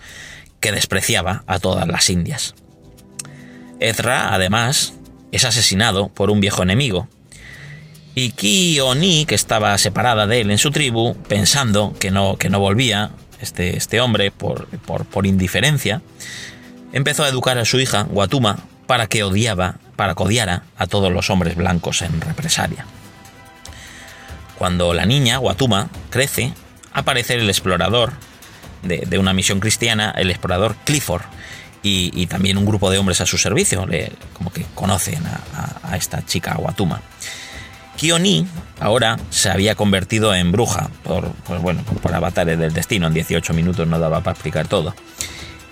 que 0.59 0.71
despreciaba 0.71 1.43
a 1.45 1.59
todas 1.59 1.87
las 1.87 2.09
indias. 2.09 2.55
Ezra, 3.79 4.33
además, 4.33 4.93
es 5.31 5.45
asesinado 5.45 6.09
por 6.09 6.31
un 6.31 6.39
viejo 6.39 6.63
enemigo, 6.63 7.07
y 8.15 8.31
Ki-Oni, 8.31 9.25
que 9.25 9.35
estaba 9.35 9.77
separada 9.77 10.25
de 10.25 10.41
él 10.41 10.49
en 10.49 10.57
su 10.57 10.71
tribu, 10.71 11.15
pensando 11.27 11.93
que 11.99 12.11
no, 12.11 12.37
que 12.37 12.49
no 12.49 12.59
volvía, 12.59 13.11
este, 13.41 13.75
este 13.75 13.99
hombre, 13.99 14.31
por, 14.31 14.67
por, 14.79 15.05
por, 15.05 15.27
indiferencia, 15.27 16.01
empezó 16.93 17.25
a 17.25 17.29
educar 17.29 17.57
a 17.57 17.65
su 17.65 17.79
hija, 17.79 18.07
Watuma, 18.09 18.59
para 18.87 19.07
que 19.07 19.23
odiaba, 19.23 19.79
para 19.97 20.15
que 20.15 20.23
odiara 20.23 20.63
a 20.77 20.87
todos 20.87 21.11
los 21.11 21.29
hombres 21.29 21.55
blancos 21.55 22.01
en 22.01 22.21
represalia. 22.21 22.85
Cuando 24.57 24.93
la 24.93 25.05
niña, 25.05 25.39
Watuma, 25.39 25.89
crece, 26.09 26.53
aparece 26.93 27.35
el 27.35 27.49
explorador 27.49 28.13
de, 28.83 29.17
una 29.17 29.33
misión 29.33 29.59
cristiana, 29.59 30.13
el 30.15 30.29
explorador 30.29 30.75
Clifford, 30.85 31.23
y, 31.83 32.25
también 32.25 32.57
un 32.57 32.65
grupo 32.65 32.89
de 32.89 32.97
hombres 32.97 33.21
a 33.21 33.27
su 33.27 33.37
servicio, 33.37 33.85
como 34.33 34.51
que 34.51 34.65
conocen 34.73 35.21
a, 35.83 35.95
esta 35.95 36.25
chica 36.25 36.57
Watuma. 36.57 37.01
Kioni 37.95 38.47
ahora 38.79 39.17
se 39.29 39.49
había 39.49 39.75
convertido 39.75 40.33
en 40.33 40.51
bruja 40.51 40.89
por, 41.03 41.31
bueno, 41.61 41.83
por 41.83 42.13
avatares 42.13 42.57
del 42.57 42.73
destino. 42.73 43.07
En 43.07 43.13
18 43.13 43.53
minutos 43.53 43.87
no 43.87 43.99
daba 43.99 44.21
para 44.21 44.33
explicar 44.33 44.67
todo. 44.67 44.93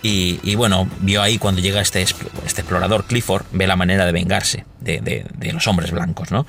Y, 0.05 0.55
bueno, 0.55 0.89
vio 0.99 1.21
ahí 1.21 1.37
cuando 1.37 1.61
llega 1.61 1.79
este, 1.79 2.01
este, 2.01 2.21
explorador 2.43 3.05
Clifford, 3.05 3.45
ve 3.53 3.67
la 3.67 3.77
manera 3.77 4.05
de 4.05 4.11
vengarse 4.11 4.65
de, 4.81 5.25
los 5.53 5.65
hombres 5.67 5.91
blancos, 5.91 6.29
¿no? 6.29 6.45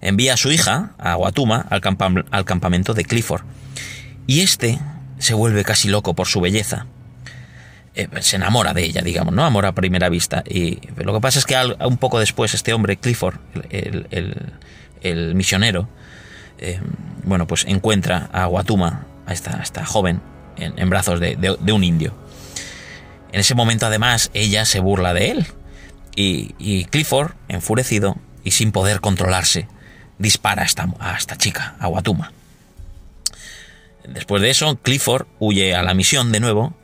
Envía 0.00 0.34
a 0.34 0.36
su 0.36 0.50
hija, 0.50 0.92
a 0.98 1.16
Watuma, 1.16 1.66
al, 1.70 1.80
campamento 2.44 2.94
de 2.94 3.04
Clifford. 3.04 3.42
Y 4.26 4.40
este 4.40 4.78
se 5.18 5.34
vuelve 5.34 5.64
casi 5.64 5.88
loco 5.88 6.14
por 6.14 6.26
su 6.26 6.40
belleza 6.40 6.86
eh, 7.94 8.08
se 8.20 8.36
enamora 8.36 8.72
de 8.72 8.84
ella, 8.84 9.02
digamos, 9.02 9.34
¿no? 9.34 9.44
Amor 9.44 9.66
a 9.66 9.72
primera 9.72 10.08
vista. 10.08 10.44
Y 10.48 10.78
lo 10.96 11.12
que 11.12 11.20
pasa 11.20 11.38
es 11.38 11.44
que 11.44 11.56
un 11.84 11.98
poco 11.98 12.20
después 12.20 12.54
este 12.54 12.72
hombre, 12.72 12.96
Clifford, 12.96 13.38
el, 13.70 15.34
misionero, 15.34 15.88
eh, 16.58 16.80
bueno, 17.24 17.46
pues 17.46 17.64
encuentra 17.66 18.30
a 18.32 18.46
Watuma, 18.46 19.06
a 19.26 19.32
esta 19.32 19.84
joven, 19.84 20.20
en, 20.60 20.90
brazos 20.90 21.20
de, 21.20 21.72
un 21.72 21.84
indio. 21.84 22.14
En 23.32 23.40
ese 23.40 23.54
momento, 23.54 23.86
además, 23.86 24.30
ella 24.34 24.64
se 24.64 24.80
burla 24.80 25.14
de 25.14 25.30
él. 25.30 25.46
Y, 26.16 26.84
Clifford, 26.86 27.32
enfurecido 27.48 28.16
y 28.44 28.50
sin 28.50 28.72
poder 28.72 29.00
controlarse, 29.00 29.68
dispara 30.20 30.62
a 30.62 31.16
esta, 31.16 31.36
chica, 31.36 31.74
a 31.80 31.88
Watuma. 31.88 32.32
Después 34.06 34.42
de 34.42 34.50
eso, 34.50 34.76
Clifford 34.76 35.26
huye 35.38 35.74
a 35.74 35.82
la 35.82 35.94
misión 35.94 36.30
de 36.30 36.40
nuevo 36.40 36.74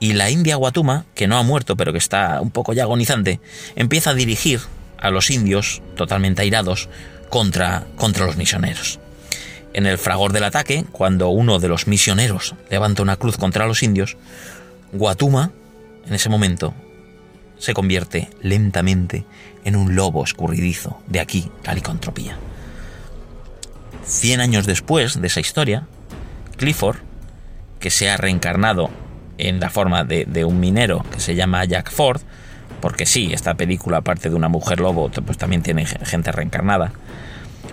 y 0.00 0.14
la 0.14 0.30
india 0.30 0.58
Watuma, 0.58 1.06
que 1.14 1.28
no 1.28 1.38
ha 1.38 1.42
muerto 1.44 1.76
pero 1.76 1.92
que 1.92 1.98
está 1.98 2.40
un 2.40 2.50
poco 2.50 2.72
ya 2.72 2.82
agonizante, 2.82 3.40
empieza 3.76 4.10
a 4.10 4.14
dirigir 4.14 4.60
a 4.98 5.10
los 5.10 5.30
indios, 5.30 5.80
totalmente 5.96 6.42
airados, 6.42 6.88
contra, 7.30 7.86
contra 7.96 8.26
los 8.26 8.36
misioneros. 8.36 8.98
En 9.74 9.86
el 9.86 9.96
fragor 9.96 10.32
del 10.32 10.44
ataque, 10.44 10.84
cuando 10.90 11.28
uno 11.28 11.60
de 11.60 11.68
los 11.68 11.86
misioneros 11.86 12.54
levanta 12.68 13.02
una 13.02 13.16
cruz 13.16 13.36
contra 13.36 13.66
los 13.66 13.82
indios, 13.82 14.16
Guatuma, 14.92 15.52
en 16.06 16.14
ese 16.14 16.28
momento, 16.28 16.74
se 17.58 17.74
convierte 17.74 18.28
lentamente 18.42 19.24
en 19.64 19.76
un 19.76 19.94
lobo 19.94 20.24
escurridizo 20.24 21.00
de 21.06 21.20
aquí, 21.20 21.48
calicantropía. 21.62 22.36
100 24.04 24.40
años 24.40 24.66
después 24.66 25.20
de 25.20 25.26
esa 25.26 25.40
historia, 25.40 25.86
Clifford, 26.56 26.98
que 27.80 27.90
se 27.90 28.10
ha 28.10 28.16
reencarnado 28.16 28.90
en 29.38 29.60
la 29.60 29.70
forma 29.70 30.04
de, 30.04 30.44
un 30.44 30.60
minero 30.60 31.04
que 31.12 31.20
se 31.20 31.34
llama 31.34 31.64
Jack 31.64 31.90
Ford, 31.90 32.20
porque 32.80 33.06
sí, 33.06 33.30
esta 33.32 33.54
película, 33.54 33.98
aparte 33.98 34.28
de 34.28 34.36
una 34.36 34.48
mujer 34.48 34.80
lobo, 34.80 35.10
pues 35.10 35.38
también 35.38 35.62
tiene 35.62 35.86
gente 35.86 36.32
reencarnada, 36.32 36.92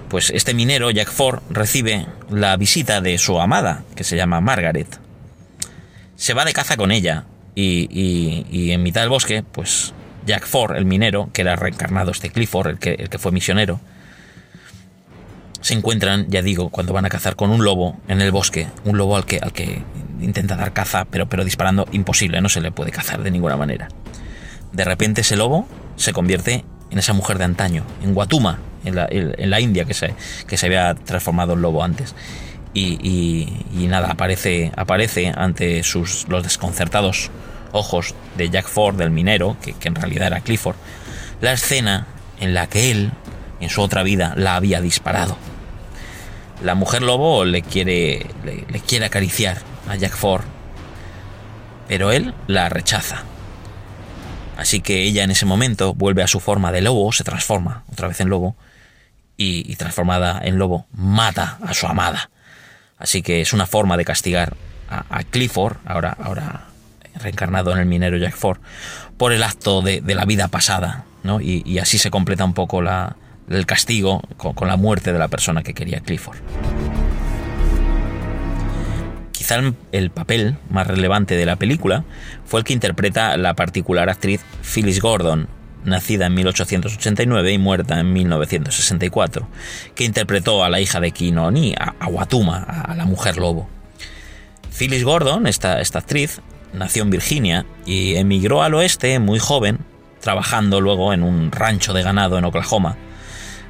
pues 0.09 0.31
este 0.31 0.53
minero, 0.53 0.89
Jack 0.89 1.11
Ford, 1.11 1.41
recibe 1.49 2.07
la 2.29 2.57
visita 2.57 3.01
de 3.01 3.17
su 3.17 3.39
amada, 3.39 3.83
que 3.95 4.03
se 4.03 4.15
llama 4.15 4.41
Margaret. 4.41 4.99
Se 6.15 6.33
va 6.33 6.45
de 6.45 6.53
caza 6.53 6.77
con 6.77 6.91
ella 6.91 7.25
y, 7.55 8.71
en 8.71 8.81
mitad 8.83 9.01
del 9.01 9.09
bosque, 9.09 9.43
pues 9.43 9.93
Jack 10.25 10.47
Ford, 10.47 10.75
el 10.75 10.85
minero, 10.85 11.29
que 11.33 11.41
era 11.41 11.55
reencarnado 11.55 12.11
este 12.11 12.29
Clifford, 12.31 12.77
el 12.81 13.09
que 13.09 13.17
fue 13.19 13.31
misionero, 13.31 13.79
se 15.69 15.75
encuentran, 15.75 16.25
ya 16.29 16.41
digo, 16.41 16.69
cuando 16.69 16.93
van 16.93 17.05
a 17.05 17.09
cazar 17.09 17.35
con 17.35 17.51
un 17.51 17.63
lobo 17.63 17.95
en 18.07 18.21
el 18.21 18.31
bosque, 18.31 18.65
un 18.85 18.97
lobo 18.97 19.15
al 19.15 19.25
que, 19.25 19.37
al 19.37 19.53
que 19.53 19.83
intenta 20.19 20.55
dar 20.55 20.73
caza, 20.73 21.05
pero, 21.05 21.29
pero 21.29 21.45
disparando 21.45 21.85
imposible, 21.91 22.41
no 22.41 22.49
se 22.49 22.59
le 22.59 22.71
puede 22.71 22.89
cazar 22.89 23.21
de 23.21 23.29
ninguna 23.29 23.55
manera. 23.55 23.87
De 24.71 24.83
repente 24.83 25.21
ese 25.21 25.35
lobo 25.35 25.67
se 25.95 26.11
convierte 26.11 26.65
en 26.89 26.97
esa 26.97 27.13
mujer 27.13 27.37
de 27.37 27.43
antaño, 27.43 27.83
en 28.01 28.15
Guatuma, 28.15 28.57
en 28.83 28.95
la, 28.95 29.59
India 29.59 29.85
que 29.85 29.93
se, 29.93 30.15
que 30.47 30.57
se 30.57 30.65
había 30.65 30.95
transformado 30.95 31.53
en 31.53 31.61
lobo 31.61 31.83
antes. 31.83 32.15
Y, 32.73 33.45
nada, 33.71 34.09
aparece, 34.09 34.71
aparece 34.75 35.31
ante 35.35 35.83
sus, 35.83 36.25
los 36.29 36.41
desconcertados 36.41 37.29
ojos 37.73 38.15
de 38.37 38.49
Jack 38.49 38.67
Ford, 38.67 38.95
del 38.95 39.11
minero, 39.11 39.55
que, 39.61 39.75
en 39.87 39.93
realidad 39.93 40.25
era 40.25 40.41
Clifford, 40.41 40.77
la 41.41 41.51
escena 41.53 42.07
en 42.39 42.55
la 42.55 42.65
que 42.65 42.89
él, 42.89 43.11
en 43.59 43.69
su 43.69 43.83
otra 43.83 44.01
vida, 44.01 44.33
la 44.35 44.55
había 44.55 44.81
disparado. 44.81 45.37
La 46.63 46.75
mujer 46.75 47.01
lobo 47.01 47.45
le 47.45 47.61
quiere, 47.61 48.25
le 48.43 48.79
quiere 48.81 49.05
acariciar, 49.05 49.59
a 49.89 49.95
Jack 49.95 50.15
Ford, 50.15 50.43
pero 51.87 52.11
él 52.11 52.33
la 52.47 52.69
rechaza. 52.69 53.23
Así 54.55 54.81
que 54.81 55.03
ella 55.03 55.23
en 55.23 55.31
ese 55.31 55.45
momento 55.45 55.93
vuelve 55.93 56.21
a 56.21 56.27
su 56.27 56.39
forma 56.39 56.71
de 56.71 56.81
lobo, 56.81 57.11
se 57.11 57.23
transforma 57.23 57.83
otra 57.91 58.07
vez 58.07 58.19
en 58.21 58.29
lobo, 58.29 58.55
y, 59.35 59.75
transformada 59.77 60.39
en 60.43 60.59
lobo 60.59 60.85
mata 60.91 61.57
a 61.65 61.73
su 61.73 61.87
amada. 61.87 62.29
Así 62.97 63.21
que 63.21 63.39
es 63.39 63.53
una 63.53 63.65
forma 63.65 63.95
de 63.95 64.03
castigar 64.03 64.57
a, 64.89 65.23
Clifford, 65.23 65.77
ahora, 65.85 66.15
ahora 66.21 66.65
reencarnado 67.15 67.71
en 67.71 67.79
el 67.79 67.85
minero 67.85 68.17
Jack 68.17 68.35
Ford, 68.35 68.59
por 69.17 69.31
el 69.31 69.41
acto 69.43 69.81
de, 69.81 70.01
la 70.05 70.25
vida 70.25 70.49
pasada, 70.49 71.05
¿no? 71.23 71.39
y, 71.39 71.79
así 71.79 71.97
se 71.97 72.11
completa 72.11 72.43
un 72.43 72.53
poco 72.53 72.81
la, 72.81 73.15
el 73.49 73.65
castigo 73.65 74.21
con, 74.37 74.67
la 74.67 74.77
muerte 74.77 75.11
de 75.11 75.19
la 75.19 75.27
persona 75.27 75.63
que 75.63 75.73
quería 75.73 75.99
Clifford 75.99 76.39
el 79.91 80.11
papel 80.11 80.57
más 80.69 80.87
relevante 80.87 81.35
de 81.35 81.45
la 81.45 81.55
película 81.55 82.03
fue 82.45 82.59
el 82.59 82.63
que 82.63 82.73
interpreta 82.73 83.35
la 83.37 83.55
particular 83.55 84.09
actriz 84.09 84.41
Phyllis 84.61 85.01
Gordon, 85.01 85.47
nacida 85.83 86.27
en 86.27 86.35
1889 86.35 87.53
y 87.53 87.57
muerta 87.57 87.99
en 87.99 88.13
1964, 88.13 89.47
que 89.95 90.03
interpretó 90.03 90.63
a 90.63 90.69
la 90.69 90.79
hija 90.79 90.99
de 90.99 91.11
Kinoni, 91.11 91.73
a, 91.77 92.07
Watuma, 92.07 92.63
a 92.63 92.95
la 92.95 93.05
mujer 93.05 93.37
lobo. 93.37 93.67
Phyllis 94.77 95.03
Gordon, 95.03 95.47
esta, 95.47 95.81
esta 95.81 95.99
actriz, 95.99 96.41
nació 96.73 97.03
en 97.03 97.09
Virginia 97.09 97.65
y 97.85 98.15
emigró 98.15 98.61
al 98.61 98.75
oeste 98.75 99.17
muy 99.19 99.39
joven, 99.39 99.79
trabajando 100.21 100.79
luego 100.79 101.11
en 101.13 101.23
un 101.23 101.51
rancho 101.51 101.93
de 101.93 102.03
ganado 102.03 102.37
en 102.37 102.45
Oklahoma, 102.45 102.97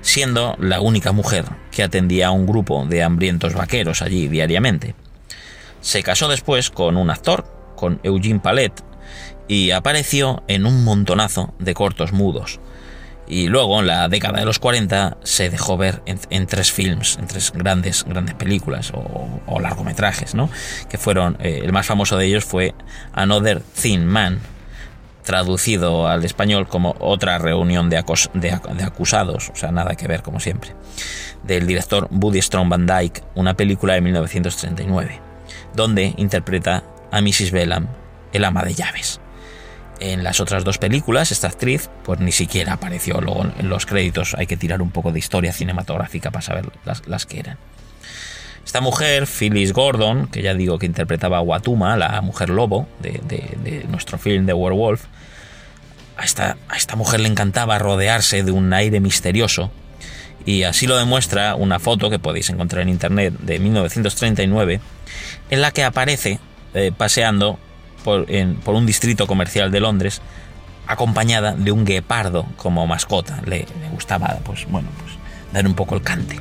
siendo 0.01 0.55
la 0.59 0.81
única 0.81 1.11
mujer 1.11 1.45
que 1.71 1.83
atendía 1.83 2.27
a 2.27 2.31
un 2.31 2.45
grupo 2.45 2.85
de 2.85 3.03
hambrientos 3.03 3.53
vaqueros 3.53 4.01
allí 4.01 4.27
diariamente. 4.27 4.95
Se 5.81 6.03
casó 6.03 6.27
después 6.27 6.69
con 6.69 6.97
un 6.97 7.09
actor, 7.09 7.45
con 7.75 7.99
Eugene 8.03 8.39
Palet, 8.39 8.73
y 9.47 9.71
apareció 9.71 10.43
en 10.47 10.65
un 10.65 10.83
montonazo 10.83 11.53
de 11.59 11.73
cortos 11.73 12.11
mudos. 12.11 12.59
Y 13.27 13.47
luego, 13.47 13.79
en 13.79 13.87
la 13.87 14.09
década 14.09 14.39
de 14.39 14.45
los 14.45 14.57
40, 14.57 15.17
se 15.23 15.51
dejó 15.51 15.77
ver 15.77 16.01
en, 16.07 16.47
tres 16.47 16.71
films, 16.71 17.17
en 17.19 17.27
tres 17.27 17.51
grandes, 17.53 18.03
grandes 18.03 18.33
películas 18.33 18.91
o, 18.91 19.59
largometrajes, 19.59 20.33
¿no? 20.33 20.49
Que 20.89 20.97
fueron, 20.97 21.37
eh, 21.39 21.61
el 21.63 21.71
más 21.71 21.85
famoso 21.85 22.17
de 22.17 22.25
ellos 22.25 22.43
fue 22.43 22.73
Another 23.13 23.61
Thin 23.61 24.05
Man, 24.07 24.39
traducido 25.29 26.07
al 26.07 26.25
español 26.25 26.67
como 26.67 26.95
Otra 26.99 27.37
reunión 27.37 27.87
de, 27.87 27.97
acusados, 28.83 29.51
o 29.53 29.55
sea, 29.55 29.71
nada 29.71 29.93
que 29.93 30.07
ver, 30.07 30.23
como 30.23 30.39
siempre, 30.39 30.71
del 31.43 31.67
director 31.67 32.07
Buddy 32.09 32.41
Strong 32.41 32.67
Van 32.67 32.87
Dyke, 32.87 33.21
una 33.35 33.53
película 33.53 33.93
de 33.93 34.01
1939 34.01 35.29
donde 35.75 36.15
interpreta 36.17 36.83
a 37.11 37.21
Mrs. 37.21 37.51
Bellam, 37.51 37.87
el 38.33 38.43
ama 38.43 38.63
de 38.63 38.73
llaves. 38.73 39.21
En 39.99 40.23
las 40.23 40.39
otras 40.39 40.63
dos 40.63 40.79
películas, 40.79 41.31
esta 41.31 41.47
actriz, 41.47 41.91
pues 42.03 42.19
ni 42.19 42.31
siquiera 42.31 42.73
apareció. 42.73 43.21
Luego 43.21 43.45
en 43.59 43.69
los 43.69 43.85
créditos 43.85 44.33
hay 44.35 44.47
que 44.47 44.57
tirar 44.57 44.81
un 44.81 44.89
poco 44.89 45.11
de 45.11 45.19
historia 45.19 45.53
cinematográfica 45.53 46.31
para 46.31 46.41
saber 46.41 46.71
las, 47.05 47.25
que 47.27 47.39
eran. 47.39 47.57
Esta 48.65 48.81
mujer, 48.81 49.27
Phyllis 49.27 49.73
Gordon, 49.73 50.25
que 50.25 50.41
ya 50.41 50.55
digo 50.55 50.79
que 50.79 50.87
interpretaba 50.87 51.37
a 51.37 51.41
Watuma, 51.41 51.97
la 51.97 52.19
mujer 52.21 52.49
lobo 52.49 52.87
de, 52.99 53.85
nuestro 53.89 54.17
film 54.17 54.47
de 54.47 54.53
Werewolf, 54.53 55.05
a 56.19 56.25
esta, 56.25 56.57
a 56.67 56.75
esta 56.75 56.95
mujer 56.95 57.21
le 57.21 57.29
encantaba 57.29 57.79
rodearse 57.79 58.43
de 58.43 58.51
un 58.51 58.73
aire 58.73 58.99
misterioso 58.99 59.71
y 60.45 60.63
así 60.63 60.85
lo 60.85 60.97
demuestra 60.97 61.55
una 61.55 61.79
foto 61.79 62.09
que 62.09 62.19
podéis 62.19 62.49
encontrar 62.49 62.83
en 62.83 62.89
internet 62.89 63.33
de 63.39 63.59
1939 63.59 64.81
en 65.49 65.61
la 65.61 65.71
que 65.71 65.83
aparece 65.83 66.39
eh, 66.73 66.91
paseando 66.95 67.57
por, 68.03 68.25
un 68.29 68.85
distrito 68.85 69.27
comercial 69.27 69.71
de 69.71 69.79
Londres 69.79 70.21
acompañada 70.87 71.53
de 71.55 71.71
un 71.71 71.85
guepardo 71.85 72.45
como 72.57 72.85
mascota. 72.87 73.41
Le, 73.45 73.65
gustaba, 73.91 74.39
pues 74.43 74.65
bueno, 74.69 74.89
pues 74.99 75.13
dar 75.53 75.67
un 75.67 75.75
poco 75.75 75.95
el 75.95 76.01
cante. 76.01 76.39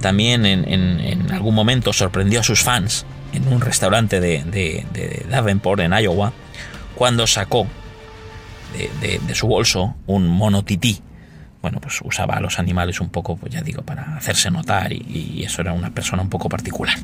También 0.00 0.44
en, 0.44 1.30
algún 1.30 1.54
momento 1.54 1.92
sorprendió 1.92 2.40
a 2.40 2.42
sus 2.42 2.62
fans 2.62 3.06
en 3.32 3.46
un 3.46 3.60
restaurante 3.60 4.20
de, 4.20 4.42
de 4.42 5.26
Davenport, 5.30 5.80
en 5.80 5.92
Iowa, 5.92 6.32
cuando 6.96 7.26
sacó 7.28 7.68
de, 8.72 9.34
su 9.34 9.46
bolso 9.46 9.94
un 10.06 10.28
mono 10.28 10.64
tití. 10.64 11.00
Bueno, 11.60 11.80
pues 11.80 12.00
usaba 12.02 12.34
a 12.34 12.40
los 12.40 12.58
animales 12.58 13.00
un 13.00 13.10
poco, 13.10 13.36
pues 13.36 13.52
ya 13.52 13.62
digo, 13.62 13.82
para 13.82 14.16
hacerse 14.16 14.50
notar 14.50 14.92
y 14.92 15.42
eso 15.44 15.62
era 15.62 15.72
una 15.72 15.90
persona 15.90 16.22
un 16.22 16.28
poco 16.28 16.48
particular. 16.48 16.98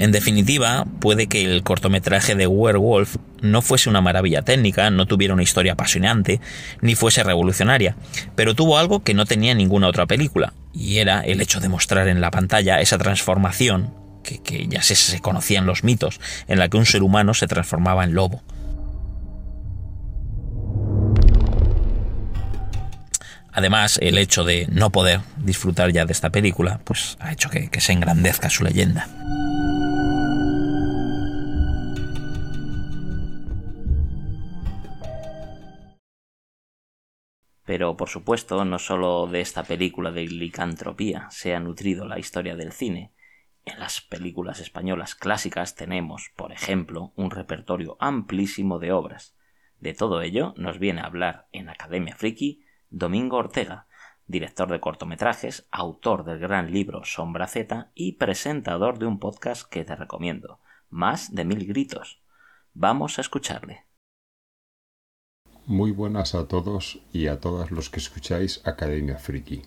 En 0.00 0.12
definitiva, 0.12 0.86
puede 0.98 1.26
que 1.26 1.44
el 1.44 1.62
cortometraje 1.62 2.34
de 2.34 2.46
Werewolf 2.46 3.16
no 3.42 3.60
fuese 3.60 3.90
una 3.90 4.00
maravilla 4.00 4.40
técnica, 4.40 4.88
no 4.88 5.04
tuviera 5.04 5.34
una 5.34 5.42
historia 5.42 5.74
apasionante, 5.74 6.40
ni 6.80 6.94
fuese 6.94 7.22
revolucionaria, 7.22 7.96
pero 8.34 8.54
tuvo 8.54 8.78
algo 8.78 9.02
que 9.02 9.12
no 9.12 9.26
tenía 9.26 9.52
ninguna 9.52 9.88
otra 9.88 10.06
película, 10.06 10.54
y 10.72 11.00
era 11.00 11.20
el 11.20 11.42
hecho 11.42 11.60
de 11.60 11.68
mostrar 11.68 12.08
en 12.08 12.22
la 12.22 12.30
pantalla 12.30 12.80
esa 12.80 12.96
transformación 12.96 13.92
que, 14.22 14.68
ya 14.68 14.80
se, 14.80 14.94
se 14.94 15.20
conocían 15.20 15.66
los 15.66 15.84
mitos, 15.84 16.18
en 16.48 16.58
la 16.58 16.70
que 16.70 16.78
un 16.78 16.86
ser 16.86 17.02
humano 17.02 17.34
se 17.34 17.46
transformaba 17.46 18.02
en 18.02 18.14
lobo. 18.14 18.42
Además, 23.60 23.98
el 24.00 24.16
hecho 24.16 24.42
de 24.42 24.66
no 24.72 24.88
poder 24.88 25.20
disfrutar 25.36 25.92
ya 25.92 26.06
de 26.06 26.14
esta 26.14 26.30
película, 26.30 26.80
pues 26.82 27.18
ha 27.20 27.30
hecho 27.30 27.50
que 27.50 27.68
se 27.78 27.92
engrandezca 27.92 28.48
su 28.48 28.64
leyenda. 28.64 29.06
Pero 37.66 37.98
por 37.98 38.08
supuesto, 38.08 38.64
no 38.64 38.78
solo 38.78 39.26
de 39.26 39.42
esta 39.42 39.64
película 39.64 40.10
de 40.10 40.24
licantropía 40.24 41.28
se 41.30 41.54
ha 41.54 41.60
nutrido 41.60 42.06
la 42.06 42.18
historia 42.18 42.56
del 42.56 42.72
cine. 42.72 43.12
En 43.66 43.78
las 43.78 44.00
películas 44.00 44.60
españolas 44.60 45.14
clásicas 45.14 45.74
tenemos, 45.74 46.30
por 46.34 46.50
ejemplo, 46.52 47.12
un 47.14 47.30
repertorio 47.30 47.98
amplísimo 48.00 48.78
de 48.78 48.92
obras. 48.92 49.36
De 49.80 49.92
todo 49.92 50.22
ello 50.22 50.54
nos 50.56 50.78
viene 50.78 51.02
a 51.02 51.04
hablar 51.04 51.46
en 51.52 51.68
Academia 51.68 52.16
Friki 52.16 52.64
Domingo 52.92 53.36
Ortega, 53.36 53.86
director 54.26 54.68
de 54.68 54.80
cortometrajes, 54.80 55.68
autor 55.70 56.24
del 56.24 56.40
gran 56.40 56.72
libro 56.72 57.04
Sombra 57.04 57.46
Z 57.46 57.92
y 57.94 58.14
presentador 58.14 58.98
de 58.98 59.06
un 59.06 59.20
podcast 59.20 59.68
que 59.68 59.84
te 59.84 59.94
recomiendo, 59.94 60.58
Más 60.88 61.32
de 61.32 61.44
mil 61.44 61.68
gritos. 61.68 62.20
Vamos 62.74 63.18
a 63.18 63.20
escucharle. 63.20 63.86
Muy 65.66 65.92
buenas 65.92 66.34
a 66.34 66.48
todos 66.48 67.00
y 67.12 67.28
a 67.28 67.38
todas 67.38 67.70
los 67.70 67.90
que 67.90 68.00
escucháis 68.00 68.60
Academia 68.66 69.18
Friki. 69.18 69.62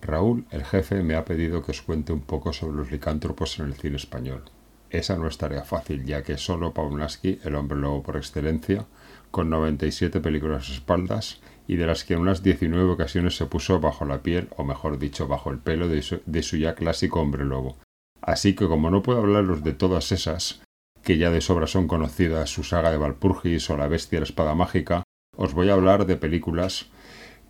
Raúl, 0.00 0.46
el 0.50 0.64
jefe, 0.64 1.02
me 1.02 1.14
ha 1.14 1.26
pedido 1.26 1.62
que 1.62 1.72
os 1.72 1.82
cuente 1.82 2.14
un 2.14 2.22
poco 2.22 2.54
sobre 2.54 2.78
los 2.78 2.90
licántropos 2.90 3.58
en 3.58 3.66
el 3.66 3.74
cine 3.74 3.96
español. 3.96 4.44
Esa 4.88 5.16
no 5.18 5.28
es 5.28 5.36
tarea 5.36 5.64
fácil, 5.64 6.06
ya 6.06 6.22
que 6.22 6.38
solo 6.38 6.72
Paulaski, 6.72 7.38
el 7.44 7.54
hombre 7.54 7.78
lobo 7.78 8.02
por 8.02 8.16
excelencia, 8.16 8.86
con 9.30 9.50
97 9.50 10.20
películas 10.20 10.70
a 10.70 10.72
espaldas 10.72 11.40
y 11.72 11.76
de 11.76 11.86
las 11.86 12.04
que 12.04 12.12
en 12.12 12.20
unas 12.20 12.42
19 12.42 12.90
ocasiones 12.90 13.34
se 13.34 13.46
puso 13.46 13.80
bajo 13.80 14.04
la 14.04 14.22
piel, 14.22 14.48
o 14.58 14.62
mejor 14.62 14.98
dicho, 14.98 15.26
bajo 15.26 15.50
el 15.50 15.58
pelo 15.58 15.88
de 15.88 16.02
su, 16.02 16.56
ya 16.58 16.74
clásico 16.74 17.22
hombre 17.22 17.46
lobo. 17.46 17.78
Así 18.20 18.54
que 18.54 18.66
como 18.66 18.90
no 18.90 19.02
puedo 19.02 19.20
hablaros 19.20 19.64
de 19.64 19.72
todas 19.72 20.12
esas, 20.12 20.60
que 21.02 21.16
ya 21.16 21.30
de 21.30 21.40
sobra 21.40 21.66
son 21.66 21.88
conocidas, 21.88 22.50
su 22.50 22.62
saga 22.62 22.90
de 22.90 22.98
Valpurgis 22.98 23.70
o 23.70 23.78
La 23.78 23.88
bestia 23.88 24.18
de 24.18 24.20
la 24.20 24.26
espada 24.26 24.54
mágica, 24.54 25.02
os 25.34 25.54
voy 25.54 25.70
a 25.70 25.72
hablar 25.72 26.04
de 26.04 26.16
películas 26.16 26.90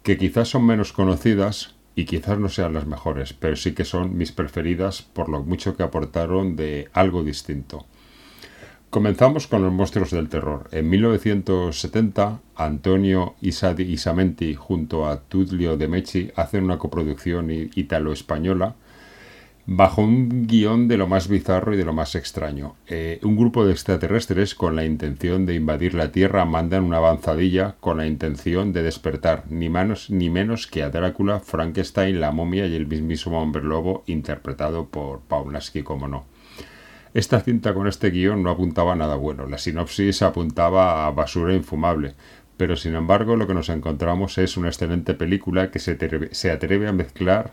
que 0.04 0.16
quizás 0.16 0.50
son 0.50 0.66
menos 0.66 0.92
conocidas 0.92 1.74
y 1.96 2.04
quizás 2.04 2.38
no 2.38 2.48
sean 2.48 2.74
las 2.74 2.86
mejores, 2.86 3.32
pero 3.32 3.56
sí 3.56 3.74
que 3.74 3.84
son 3.84 4.16
mis 4.16 4.30
preferidas 4.30 5.02
por 5.02 5.28
lo 5.30 5.42
mucho 5.42 5.76
que 5.76 5.82
aportaron 5.82 6.54
de 6.54 6.88
algo 6.92 7.24
distinto. 7.24 7.86
Comenzamos 8.92 9.46
con 9.46 9.62
los 9.62 9.72
monstruos 9.72 10.10
del 10.10 10.28
terror. 10.28 10.68
En 10.70 10.90
1970, 10.90 12.40
Antonio 12.56 13.36
Isamenti 13.40 14.54
junto 14.54 15.08
a 15.08 15.18
Tullio 15.18 15.78
de 15.78 15.88
Mechi 15.88 16.30
hacen 16.36 16.64
una 16.64 16.76
coproducción 16.76 17.50
italo-española 17.50 18.74
bajo 19.64 20.02
un 20.02 20.46
guion 20.46 20.88
de 20.88 20.98
lo 20.98 21.08
más 21.08 21.28
bizarro 21.28 21.72
y 21.72 21.78
de 21.78 21.86
lo 21.86 21.94
más 21.94 22.14
extraño. 22.16 22.76
Eh, 22.86 23.18
un 23.22 23.34
grupo 23.34 23.64
de 23.64 23.72
extraterrestres 23.72 24.54
con 24.54 24.76
la 24.76 24.84
intención 24.84 25.46
de 25.46 25.54
invadir 25.54 25.94
la 25.94 26.12
Tierra 26.12 26.44
mandan 26.44 26.84
una 26.84 26.98
avanzadilla 26.98 27.76
con 27.80 27.96
la 27.96 28.06
intención 28.06 28.74
de 28.74 28.82
despertar 28.82 29.44
ni 29.48 29.70
menos 29.70 30.10
ni 30.10 30.28
menos 30.28 30.66
que 30.66 30.82
a 30.82 30.90
Drácula, 30.90 31.40
Frankenstein, 31.40 32.20
la 32.20 32.30
momia 32.30 32.66
y 32.66 32.74
el 32.74 32.86
mismísimo 32.86 33.40
hombre 33.40 33.62
lobo 33.62 34.04
interpretado 34.04 34.88
por 34.88 35.20
Paulaski, 35.20 35.82
como 35.82 36.08
no. 36.08 36.31
Esta 37.14 37.40
cinta 37.40 37.74
con 37.74 37.86
este 37.86 38.10
guion 38.10 38.42
no 38.42 38.50
apuntaba 38.50 38.92
a 38.92 38.96
nada 38.96 39.16
bueno, 39.16 39.46
la 39.46 39.58
sinopsis 39.58 40.22
apuntaba 40.22 41.06
a 41.06 41.10
basura 41.10 41.54
infumable, 41.54 42.14
pero 42.56 42.76
sin 42.76 42.94
embargo 42.94 43.36
lo 43.36 43.46
que 43.46 43.54
nos 43.54 43.68
encontramos 43.68 44.38
es 44.38 44.56
una 44.56 44.68
excelente 44.68 45.12
película 45.14 45.70
que 45.70 45.78
se 45.78 46.50
atreve 46.50 46.88
a 46.88 46.92
mezclar 46.92 47.52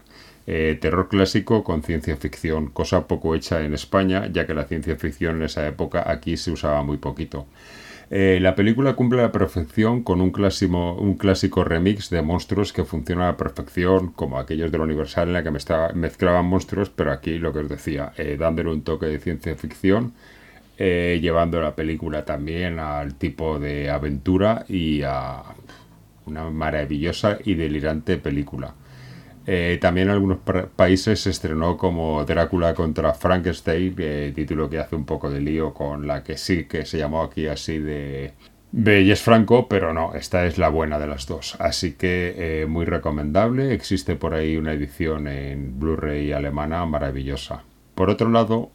eh, 0.52 0.80
terror 0.82 1.10
clásico 1.10 1.64
con 1.64 1.84
ciencia 1.84 2.18
ficción, 2.18 2.72
cosa 2.72 3.06
poco 3.06 3.36
hecha 3.36 3.62
en 3.62 3.76
España, 3.76 4.28
ya 4.32 4.48
que 4.48 4.56
la 4.56 4.64
ciencia 4.64 4.96
ficción 4.96 5.36
en 5.36 5.44
esa 5.44 5.68
época 5.68 6.10
aquí 6.10 6.38
se 6.38 6.50
usaba 6.50 6.82
muy 6.82 6.98
poquito. 6.98 7.46
Eh, 8.12 8.40
la 8.42 8.56
película 8.56 8.96
cumple 8.96 9.20
a 9.20 9.24
la 9.26 9.32
perfección 9.32 10.02
con 10.04 10.20
un 10.22 10.32
clásico, 10.32 10.94
un 10.96 11.16
clásico 11.16 11.64
remix 11.64 12.10
de 12.10 12.24
monstruos 12.24 12.74
que 12.74 12.84
funciona 12.84 13.26
a 13.26 13.32
la 13.32 13.38
perfección, 13.38 14.12
como 14.14 14.40
aquellos 14.40 14.72
de 14.72 14.80
la 14.80 14.84
Universal 14.86 15.28
en 15.28 15.34
la 15.34 15.44
que 15.44 15.52
me 15.52 15.60
mezclaban 15.94 16.46
monstruos, 16.46 16.90
pero 16.90 17.12
aquí 17.12 17.38
lo 17.38 17.54
que 17.54 17.60
os 17.60 17.70
decía, 17.70 18.14
eh, 18.18 18.36
dándole 18.40 18.72
un 18.72 18.82
toque 18.82 19.06
de 19.06 19.20
ciencia 19.20 19.56
ficción, 19.56 20.14
llevando 20.78 21.60
la 21.60 21.76
película 21.76 22.24
también 22.24 22.80
al 22.80 23.16
tipo 23.16 23.60
de 23.60 23.90
aventura 23.90 24.64
y 24.70 25.02
a 25.04 25.44
una 26.26 26.50
maravillosa 26.50 27.38
y 27.44 27.56
delirante 27.56 28.18
película. 28.18 28.74
Eh, 29.52 29.80
también 29.82 30.10
en 30.10 30.14
algunos 30.14 30.38
países 30.76 31.22
se 31.22 31.32
estrenó 31.32 31.76
como 31.76 32.24
Drácula 32.24 32.76
contra 32.76 33.16
Frankenstein, 33.16 33.96
eh, 33.98 34.32
título 34.36 34.70
que 34.70 34.78
hace 34.78 34.96
un 34.96 35.06
poco 35.06 35.32
de 35.32 35.42
lío 35.42 35.74
con 35.74 36.06
la 36.06 36.24
que 36.24 36.38
sí 36.38 36.66
que 36.66 36.86
se 36.86 37.00
llamó 37.00 37.24
aquí 37.24 37.48
así 37.48 37.80
de 37.80 38.34
Belles 38.72 39.20
Franco, 39.24 39.68
pero 39.68 39.92
no, 39.92 40.14
esta 40.14 40.46
es 40.46 40.60
la 40.60 40.70
buena 40.70 41.00
de 41.00 41.08
las 41.08 41.26
dos. 41.26 41.56
Así 41.58 41.94
que 41.94 42.36
eh, 42.38 42.66
muy 42.68 42.86
recomendable. 42.86 43.74
Existe 43.74 44.16
por 44.16 44.36
ahí 44.36 44.56
una 44.56 44.74
edición 44.74 45.28
en 45.28 45.80
Blu-ray 45.80 46.32
alemana 46.32 46.86
maravillosa. 46.86 47.64
Por 47.96 48.12
otro 48.12 48.30
lado, 48.30 48.70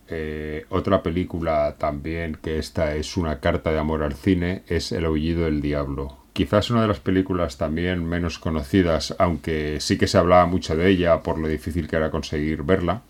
otra 0.71 1.05
película 1.05 1.77
también 1.79 2.37
que 2.43 2.59
esta 2.59 2.97
es 2.97 3.17
una 3.17 3.39
carta 3.39 3.71
de 3.71 3.79
amor 3.79 4.03
al 4.03 4.15
cine 4.15 4.65
es 4.67 4.91
El 4.91 5.05
aullido 5.05 5.45
del 5.45 5.63
diablo, 5.63 6.24
Quizás 6.35 6.69
una 6.71 6.83
de 6.83 6.89
las 6.89 6.99
películas 6.99 7.59
también 7.59 8.05
menos 8.05 8.41
conocidas, 8.41 9.15
aunque 9.21 9.79
sí 9.79 9.97
que 9.97 10.09
se 10.09 10.19
hablaba 10.19 10.47
mucho 10.47 10.75
de 10.75 10.89
ella 10.89 11.23
por 11.23 11.39
lo 11.39 11.47
difícil 11.47 11.87
que 11.87 11.95
era 11.95 12.11
conseguir 12.11 12.65
verla. 12.65 13.03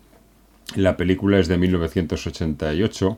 La 0.75 0.95
película 0.95 1.39
es 1.39 1.47
de 1.47 1.57
1988 1.57 3.17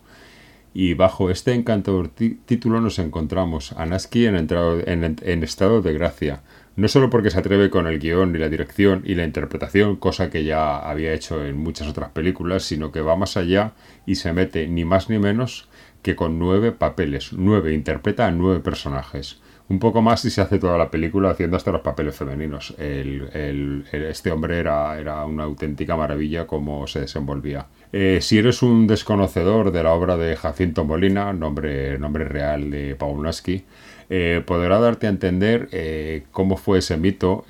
y 0.74 0.93
bajo 0.93 1.30
este 1.30 1.54
encantador 1.54 2.08
título 2.08 2.80
nos 2.80 3.00
encontramos 3.00 3.74
a 3.74 3.86
Naski 3.86 4.28
en, 4.28 4.38
en, 4.38 5.43
estado 5.43 5.82
de 5.82 5.91
gracia, 5.91 6.41
no 6.78 6.88
solo 6.88 7.10
porque 7.10 7.30
se 7.30 7.39
atreve 7.39 7.70
con 7.70 7.86
el 7.86 8.00
guion 8.00 8.34
y 8.34 8.39
la 8.39 8.48
dirección 8.48 9.02
y 9.04 9.15
la 9.15 9.26
interpretación, 9.26 9.98
cosa 9.98 10.30
que 10.30 10.46
ya 10.46 10.78
había 10.78 11.12
hecho 11.12 11.43
en 11.43 11.58
muchas 11.58 11.86
otras 11.86 12.12
películas, 12.12 12.63
sino 12.63 12.93
que 12.93 13.02
va 13.02 13.17
más 13.17 13.36
allá 13.36 13.74
y 14.06 14.15
se 14.15 14.32
mete 14.32 14.70
ni 14.70 14.86
más 14.86 15.10
ni 15.10 15.20
menos 15.20 15.67
que 16.02 16.15
con 16.15 16.39
nueve 16.39 16.72
papeles, 16.72 17.34
nueve, 17.34 17.74
interpreta 17.74 18.26
a 18.26 18.32
nueve 18.32 18.62
personajes 18.62 19.41
un 19.69 19.80
poco 19.80 20.01
más 20.01 20.23
y 20.25 20.30
se 20.30 20.41
hace 20.41 20.60
toda 20.60 20.77
la 20.77 20.89
película 20.89 21.32
haciendo 21.32 21.58
hasta 21.58 21.71
los 21.71 21.82
papeles 21.82 22.15
femeninos. 22.15 22.73
este 22.77 24.32
hombre 24.32 24.60
era, 24.60 24.97
era, 24.97 25.25
una 25.25 25.43
auténtica 25.43 25.97
maravilla 25.97 26.47
cómo 26.47 26.88
se 26.88 27.01
desenvolvía. 27.01 27.67
Eh, 27.91 28.19
si 28.21 28.38
eres 28.38 28.62
un 28.62 28.88
desconocedor 28.88 29.71
de 29.71 29.84
la 29.84 29.93
obra 29.93 30.15
de 30.17 30.36
Jacinto 30.36 30.86
Molina, 30.86 31.34
nombre, 31.34 31.97
nombre 31.99 32.25
real 32.25 32.71
de 32.71 32.95
Paulaski, 32.95 33.65
eh, 34.10 34.41
podrá 34.45 34.80
darte 34.80 35.08
a 35.08 35.10
entender 35.10 35.67
eh, 35.73 36.23
cómo 36.32 36.56
fue 36.56 36.80
ese 36.80 36.95
mito, 36.95 37.43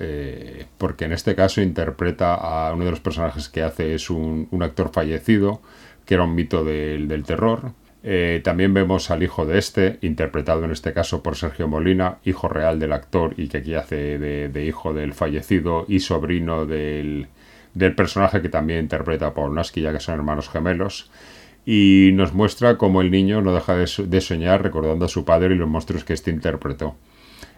porque 0.76 1.04
en 1.04 1.12
este 1.12 1.36
caso 1.36 1.60
interpreta 1.60 2.34
a 2.34 2.72
uno 2.74 2.84
de 2.84 2.90
los 2.90 3.00
personajes 3.00 3.48
que 3.48 3.62
hace 3.62 3.94
es 3.94 4.10
un, 4.10 4.48
actor 4.60 4.90
fallecido, 4.92 5.62
que 6.04 6.14
era 6.14 6.24
un 6.24 6.34
mito 6.34 6.64
del 6.64 7.22
terror, 7.24 7.72
eh, 8.04 8.40
también 8.44 8.72
vemos 8.74 9.10
al 9.10 9.22
hijo 9.22 9.44
de 9.44 9.58
este, 9.58 9.98
interpretado 10.02 10.64
en 10.64 10.70
este 10.70 10.92
caso 10.92 11.22
por 11.22 11.36
Sergio 11.36 11.66
Molina, 11.66 12.18
hijo 12.24 12.48
real 12.48 12.78
del 12.78 12.92
actor 12.92 13.34
y 13.36 13.48
que 13.48 13.58
aquí 13.58 13.74
hace 13.74 14.18
de, 14.18 14.64
hijo 14.64 14.94
del 14.94 15.14
fallecido 15.14 15.84
y 15.88 16.00
sobrino 16.00 16.64
del, 16.64 17.28
personaje 17.96 18.40
que 18.40 18.48
también 18.48 18.80
interpreta 18.80 19.34
Paul 19.34 19.54
Nasky, 19.54 19.82
ya 19.82 19.92
que 19.92 20.00
son 20.00 20.14
hermanos 20.14 20.48
gemelos. 20.48 21.10
Y 21.66 22.12
nos 22.14 22.32
muestra 22.32 22.78
cómo 22.78 23.02
el 23.02 23.10
niño 23.10 23.42
no 23.42 23.52
deja 23.52 23.76
de, 23.76 24.20
soñar 24.20 24.62
recordando 24.62 25.04
a 25.04 25.08
su 25.08 25.24
padre 25.24 25.54
y 25.54 25.58
los 25.58 25.68
monstruos 25.68 26.04
que 26.04 26.14
este 26.14 26.30
interpretó, 26.30 26.96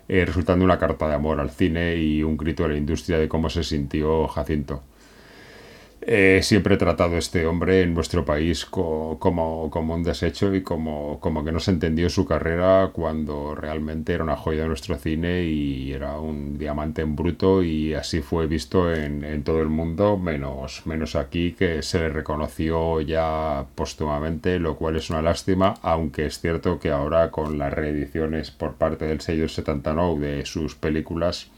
eh, 0.09 0.25
resultando 0.25 0.65
una 0.65 0.79
carta 0.79 1.07
de 1.07 1.15
amor 1.15 1.39
al 1.39 1.51
cine 1.51 1.97
y 1.97 2.23
un 2.23 2.37
grito 2.37 2.65
a 2.65 2.69
la 2.69 2.77
industria 2.77 3.19
de 3.19 3.29
cómo 3.29 3.51
se 3.51 3.63
sintió 3.63 4.27
Jacinto. 4.27 4.83
Eh, 6.03 6.41
siempre 6.43 6.77
he 6.77 6.79
tratado 6.79 7.17
a 7.17 7.19
este 7.19 7.47
hombre 7.47 7.83
en 7.83 7.93
nuestro 7.93 8.25
país 8.25 8.65
como, 8.65 9.19
como, 9.19 9.95
un 9.95 10.03
desecho 10.03 10.55
y 10.55 10.63
como, 10.63 11.21
como 11.21 11.45
que 11.45 11.53
no 11.53 11.61
se 11.61 11.73
entendió 11.73 12.09
su 12.09 12.25
carrera 12.25 12.91
cuando 12.95 13.55
realmente 13.55 14.15
era 14.15 14.25
una 14.25 14.37
joya 14.37 14.63
de 14.63 14.69
nuestro 14.69 14.97
cine 14.97 15.45
y 15.45 15.93
era 15.93 16.19
un 16.19 16.57
diamante 16.57 17.03
en 17.03 17.17
bruto 17.17 17.63
y 17.63 17.93
así 17.93 18.23
fue 18.23 18.47
visto 18.47 18.91
en, 18.95 19.43
todo 19.45 19.61
el 19.61 19.69
mundo, 19.69 20.17
menos, 20.17 20.87
menos 20.87 21.17
aquí 21.17 21.53
que 21.53 21.83
se 21.83 21.99
le 21.99 22.09
reconoció 22.09 23.03
ya 23.03 23.67
póstumamente, 23.75 24.59
lo 24.59 24.77
cual 24.77 24.97
es 24.97 25.11
una 25.11 25.21
lástima, 25.21 25.75
aunque 25.83 26.25
es 26.25 26.41
cierto 26.41 26.79
que 26.79 26.91
ahora 26.91 27.31
con 27.31 27.59
las 27.59 27.75
reediciones 27.75 28.51
por 28.51 28.75
parte 28.75 29.05
del 29.05 29.21
sello 29.21 29.49
79 29.49 30.37
de 30.39 30.47
sus 30.47 30.75
películas, 30.75 31.51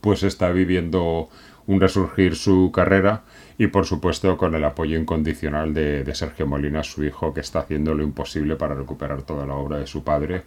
pues 0.00 0.22
está 0.22 0.50
viviendo 0.50 1.28
un 1.66 1.80
resurgir 1.80 2.34
su 2.34 2.72
carrera 2.72 3.22
y 3.58 3.66
por 3.66 3.84
supuesto 3.84 4.36
con 4.36 4.54
el 4.54 4.64
apoyo 4.64 4.96
incondicional 4.96 5.74
de, 5.74 6.08
Sergio 6.14 6.46
Molina, 6.46 6.84
su 6.84 7.04
hijo, 7.04 7.34
que 7.34 7.40
está 7.40 7.58
haciendo 7.58 7.92
lo 7.92 8.04
imposible 8.04 8.54
para 8.54 8.76
recuperar 8.76 9.22
toda 9.22 9.44
la 9.44 9.54
obra 9.54 9.78
de 9.78 9.88
su 9.88 10.04
padre 10.04 10.42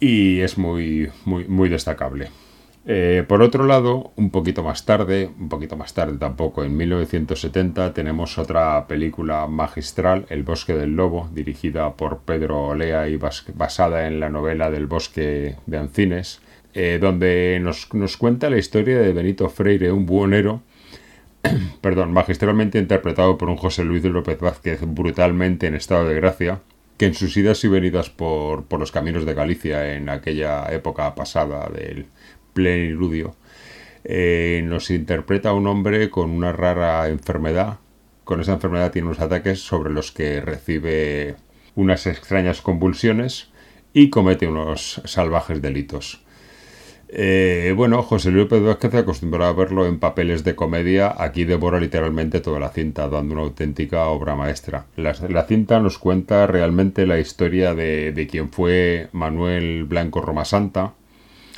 y 0.00 0.40
es 0.40 0.56
muy, 0.58 1.12
muy, 1.24 1.68
destacable. 1.68 2.30
Eh, 2.86 3.24
por 3.28 3.42
otro 3.42 3.64
lado, 3.66 4.12
un 4.16 4.30
poquito 4.30 4.64
más 4.64 4.84
tarde, 4.84 5.30
un 5.38 5.48
poquito 5.48 5.76
más 5.76 5.94
tarde 5.94 6.18
tampoco, 6.18 6.64
en 6.64 6.76
1970 6.76 7.92
tenemos 7.92 8.36
otra 8.38 8.88
película 8.88 9.46
magistral, 9.46 10.26
El 10.30 10.42
bosque 10.42 10.74
del 10.74 10.96
lobo, 10.96 11.28
dirigida 11.32 11.94
por 11.94 12.22
Pedro 12.22 12.68
Olea 12.68 13.08
y 13.08 13.16
basada 13.54 14.08
en 14.08 14.18
la 14.18 14.30
novela 14.30 14.70
del 14.70 14.86
bosque 14.86 15.56
de 15.66 15.78
Ancines, 15.78 16.40
eh, 16.74 16.98
donde 17.00 17.60
nos, 17.62 17.92
nos, 17.94 18.16
cuenta 18.16 18.50
la 18.50 18.58
historia 18.58 18.98
de 18.98 19.12
Benito 19.12 19.48
Freire, 19.50 19.92
un 19.92 20.04
buhonero, 20.04 20.62
perdón, 21.80 22.12
magistralmente 22.12 22.78
interpretado 22.78 23.38
por 23.38 23.48
un 23.48 23.56
José 23.56 23.84
Luis 23.84 24.04
López 24.04 24.38
Vázquez 24.40 24.80
brutalmente 24.82 25.66
en 25.66 25.74
estado 25.74 26.08
de 26.08 26.14
gracia, 26.14 26.60
que 26.96 27.06
en 27.06 27.14
sus 27.14 27.36
idas 27.36 27.64
y 27.64 27.68
venidas 27.68 28.10
por, 28.10 28.64
por 28.64 28.80
los 28.80 28.92
caminos 28.92 29.26
de 29.26 29.34
Galicia 29.34 29.94
en 29.94 30.08
aquella 30.08 30.66
época 30.72 31.14
pasada 31.14 31.68
del 31.68 32.06
pleniludio, 32.52 33.34
eh, 34.04 34.62
nos 34.64 34.90
interpreta 34.90 35.50
a 35.50 35.54
un 35.54 35.66
hombre 35.66 36.10
con 36.10 36.30
una 36.30 36.52
rara 36.52 37.08
enfermedad. 37.08 37.78
Con 38.24 38.40
esa 38.40 38.54
enfermedad 38.54 38.92
tiene 38.92 39.08
unos 39.08 39.20
ataques 39.20 39.60
sobre 39.60 39.92
los 39.92 40.12
que 40.12 40.40
recibe 40.40 41.36
unas 41.74 42.06
extrañas 42.06 42.60
convulsiones 42.62 43.50
y 43.92 44.10
comete 44.10 44.46
unos 44.46 45.00
salvajes 45.04 45.60
delitos. 45.62 46.24
Eh, 47.14 47.74
bueno, 47.76 48.02
José 48.02 48.30
Luis 48.30 48.46
Pedro 48.48 48.68
Vázquez 48.68 48.94
acostumbrado 48.94 49.50
a 49.50 49.54
verlo 49.54 49.86
en 49.86 49.98
papeles 49.98 50.44
de 50.44 50.54
comedia, 50.54 51.14
aquí 51.18 51.44
devora 51.44 51.78
literalmente 51.78 52.40
toda 52.40 52.58
la 52.58 52.70
cinta, 52.70 53.06
dando 53.10 53.34
una 53.34 53.42
auténtica 53.42 54.06
obra 54.06 54.34
maestra. 54.34 54.86
La, 54.96 55.44
cinta 55.44 55.78
nos 55.78 55.98
cuenta 55.98 56.46
realmente 56.46 57.06
la 57.06 57.18
historia 57.18 57.74
de, 57.74 58.12
de 58.12 58.26
quien 58.26 58.48
fue 58.48 59.10
Manuel 59.12 59.84
Blanco 59.84 60.22
Romasanta, 60.22 60.94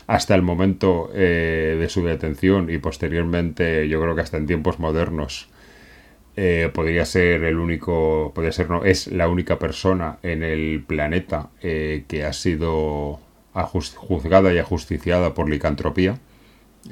hasta 0.09 0.35
el 0.35 0.43
momento 0.43 1.11
eh, 1.15 1.77
de 1.79 1.89
su 1.89 2.05
detención 2.05 2.69
y 2.69 2.79
posteriormente, 2.79 3.89
yo 3.89 4.01
creo 4.01 4.17
que 4.17 4.23
hasta 4.23 4.39
en 4.39 4.49
tiempos 4.49 4.81
modernos, 4.81 5.51
eh, 6.37 6.69
podría 6.75 7.05
ser 7.05 7.45
el 7.45 7.61
único, 7.61 8.33
podría 8.35 8.51
ser 8.51 8.69
no, 8.69 8.85
es 8.85 9.07
la 9.07 9.29
única 9.29 9.61
persona 9.61 10.19
en 10.25 10.43
el 10.43 10.83
planeta 10.85 11.51
que 11.61 12.25
ha 12.27 12.33
sido 12.33 13.21
juzgada 13.63 14.53
y 14.53 14.59
ajusticiada 14.59 15.35
por 15.35 15.49
licantropía. 15.49 16.19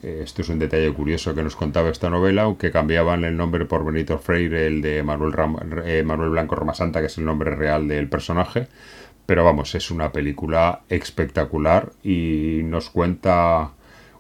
Eh, 0.03 0.20
esto 0.25 0.42
es 0.42 0.48
un 0.48 0.59
detalle 0.59 0.92
curioso 0.92 1.35
que 1.35 1.42
nos 1.42 1.57
contaba 1.57 1.90
esta 1.90 2.09
novela, 2.09 2.42
aunque 2.42 2.70
cambiaban 2.70 3.25
el 3.25 3.37
nombre 3.37 3.66
por 3.66 3.85
Benito 3.85 4.18
Freire, 4.18 4.66
el 4.66 4.81
de 4.81 5.03
Manuel, 5.03 5.35
eh, 5.85 6.03
Blanco 6.03 6.55
Romasanta, 6.55 7.01
que 7.01 7.07
es 7.07 7.18
el 7.18 7.25
nombre 7.25 7.51
real 7.55 7.88
del 7.88 8.09
personaje. 8.09 8.68
Pero 9.27 9.44
vamos, 9.44 9.75
es 9.75 9.90
una 9.90 10.12
película 10.12 10.83
espectacular 10.88 11.92
y 12.03 12.61
nos 12.64 12.90
cuenta 12.90 13.72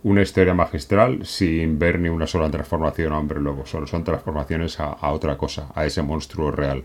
una 0.04 0.22
historia 0.22 0.54
magistral 0.54 1.24
sin 1.24 1.78
ver 1.78 1.98
ni 1.98 2.08
una 2.08 2.26
sola 2.26 2.50
transformación 2.50 3.12
a 3.12 3.18
hombre 3.18 3.40
lobo. 3.40 3.66
Solo 3.66 3.86
son 3.86 4.04
transformaciones 4.04 4.78
a 4.78 5.10
otra 5.10 5.36
cosa, 5.38 5.68
a 5.74 5.86
ese 5.86 6.02
monstruo 6.02 6.50
real. 6.50 6.84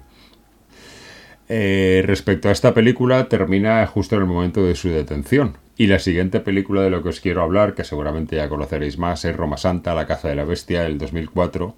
Eh, 1.49 2.03
respecto 2.05 2.49
a 2.49 2.51
esta 2.51 2.73
película, 2.73 3.29
termina 3.29 3.85
justo 3.87 4.15
en 4.15 4.21
el 4.21 4.27
momento 4.27 4.65
de 4.65 4.75
su 4.75 4.89
detención. 4.89 5.57
Y 5.77 5.87
la 5.87 5.99
siguiente 5.99 6.39
película 6.39 6.81
de 6.81 6.89
lo 6.89 7.03
que 7.03 7.09
os 7.09 7.21
quiero 7.21 7.41
hablar, 7.41 7.75
que 7.75 7.83
seguramente 7.83 8.35
ya 8.35 8.49
conoceréis 8.49 8.97
más, 8.97 9.23
es 9.25 9.35
Roma 9.35 9.57
Santa, 9.57 9.93
La 9.93 10.07
caza 10.07 10.27
de 10.27 10.35
la 10.35 10.43
bestia, 10.43 10.83
del 10.83 10.97
2004, 10.97 11.75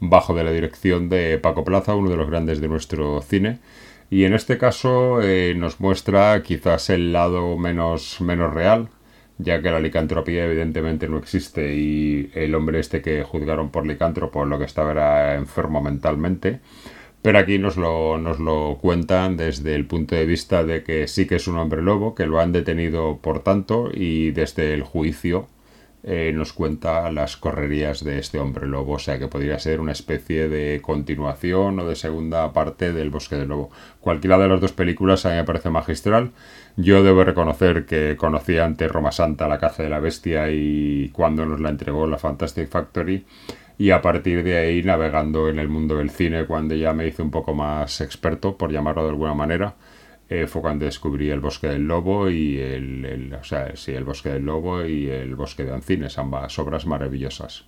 bajo 0.00 0.34
de 0.34 0.44
la 0.44 0.50
dirección 0.50 1.08
de 1.08 1.38
Paco 1.38 1.64
Plaza, 1.64 1.94
uno 1.94 2.10
de 2.10 2.16
los 2.16 2.28
grandes 2.28 2.60
de 2.60 2.68
nuestro 2.68 3.20
cine. 3.22 3.58
Y 4.10 4.24
en 4.24 4.34
este 4.34 4.58
caso 4.58 5.22
eh, 5.22 5.54
nos 5.56 5.80
muestra 5.80 6.42
quizás 6.42 6.90
el 6.90 7.12
lado 7.12 7.56
menos, 7.56 8.20
menos 8.20 8.52
real, 8.52 8.88
ya 9.38 9.62
que 9.62 9.70
la 9.70 9.80
licantropía 9.80 10.44
evidentemente 10.44 11.08
no 11.08 11.18
existe 11.18 11.74
y 11.74 12.30
el 12.34 12.54
hombre 12.54 12.80
este 12.80 13.00
que 13.02 13.22
juzgaron 13.22 13.70
por 13.70 13.86
licántropo 13.86 14.44
lo 14.44 14.58
que 14.58 14.66
estaba 14.66 14.92
era 14.92 15.34
enfermo 15.34 15.80
mentalmente. 15.80 16.60
Pero 17.22 17.38
aquí 17.38 17.58
nos 17.58 17.76
lo, 17.76 18.18
nos 18.18 18.40
lo 18.40 18.78
cuentan 18.80 19.36
desde 19.36 19.74
el 19.76 19.86
punto 19.86 20.16
de 20.16 20.26
vista 20.26 20.64
de 20.64 20.82
que 20.82 21.06
sí 21.06 21.26
que 21.26 21.36
es 21.36 21.46
un 21.46 21.56
hombre 21.56 21.80
lobo, 21.80 22.14
que 22.14 22.26
lo 22.26 22.40
han 22.40 22.52
detenido 22.52 23.18
por 23.22 23.40
tanto 23.40 23.90
y 23.94 24.32
desde 24.32 24.74
el 24.74 24.82
juicio 24.82 25.46
eh, 26.04 26.32
nos 26.34 26.52
cuenta 26.52 27.12
las 27.12 27.36
correrías 27.36 28.02
de 28.02 28.18
este 28.18 28.40
hombre 28.40 28.66
lobo, 28.66 28.94
o 28.94 28.98
sea 28.98 29.20
que 29.20 29.28
podría 29.28 29.60
ser 29.60 29.80
una 29.80 29.92
especie 29.92 30.48
de 30.48 30.80
continuación 30.82 31.78
o 31.78 31.86
de 31.86 31.94
segunda 31.94 32.52
parte 32.52 32.92
del 32.92 33.10
Bosque 33.10 33.36
del 33.36 33.50
Lobo. 33.50 33.70
Cualquiera 34.00 34.36
de 34.36 34.48
las 34.48 34.60
dos 34.60 34.72
películas 34.72 35.24
a 35.24 35.30
mí 35.30 35.36
me 35.36 35.44
parece 35.44 35.70
magistral. 35.70 36.32
Yo 36.76 37.04
debo 37.04 37.22
reconocer 37.22 37.86
que 37.86 38.16
conocí 38.16 38.58
antes 38.58 38.90
Roma 38.90 39.12
Santa, 39.12 39.46
La 39.46 39.60
caza 39.60 39.84
de 39.84 39.90
la 39.90 40.00
bestia 40.00 40.50
y 40.50 41.10
cuando 41.10 41.46
nos 41.46 41.60
la 41.60 41.68
entregó 41.68 42.08
la 42.08 42.18
Fantastic 42.18 42.68
Factory 42.68 43.24
y 43.78 43.90
a 43.90 44.02
partir 44.02 44.42
de 44.42 44.56
ahí 44.56 44.82
navegando 44.82 45.48
en 45.48 45.58
el 45.58 45.68
mundo 45.68 45.96
del 45.96 46.10
cine 46.10 46.46
cuando 46.46 46.74
ya 46.74 46.92
me 46.92 47.06
hice 47.06 47.22
un 47.22 47.30
poco 47.30 47.54
más 47.54 48.00
experto, 48.00 48.56
por 48.56 48.72
llamarlo 48.72 49.02
de 49.04 49.10
alguna 49.10 49.34
manera, 49.34 49.74
eh, 50.28 50.46
fue 50.46 50.62
cuando 50.62 50.84
descubrí 50.84 51.30
El 51.30 51.40
Bosque 51.40 51.68
del 51.68 51.86
Lobo 51.86 52.30
y 52.30 52.58
el, 52.58 53.36
o 53.38 53.44
sea, 53.44 53.76
sí, 53.76 53.92
El 53.92 54.04
Bosque 54.04 54.30
del 54.30 54.44
Lobo 54.44 54.84
y 54.84 55.08
El 55.08 55.34
Bosque 55.34 55.64
de 55.64 55.74
Ancines, 55.74 56.16
ambas 56.18 56.58
obras 56.58 56.86
maravillosas. 56.86 57.66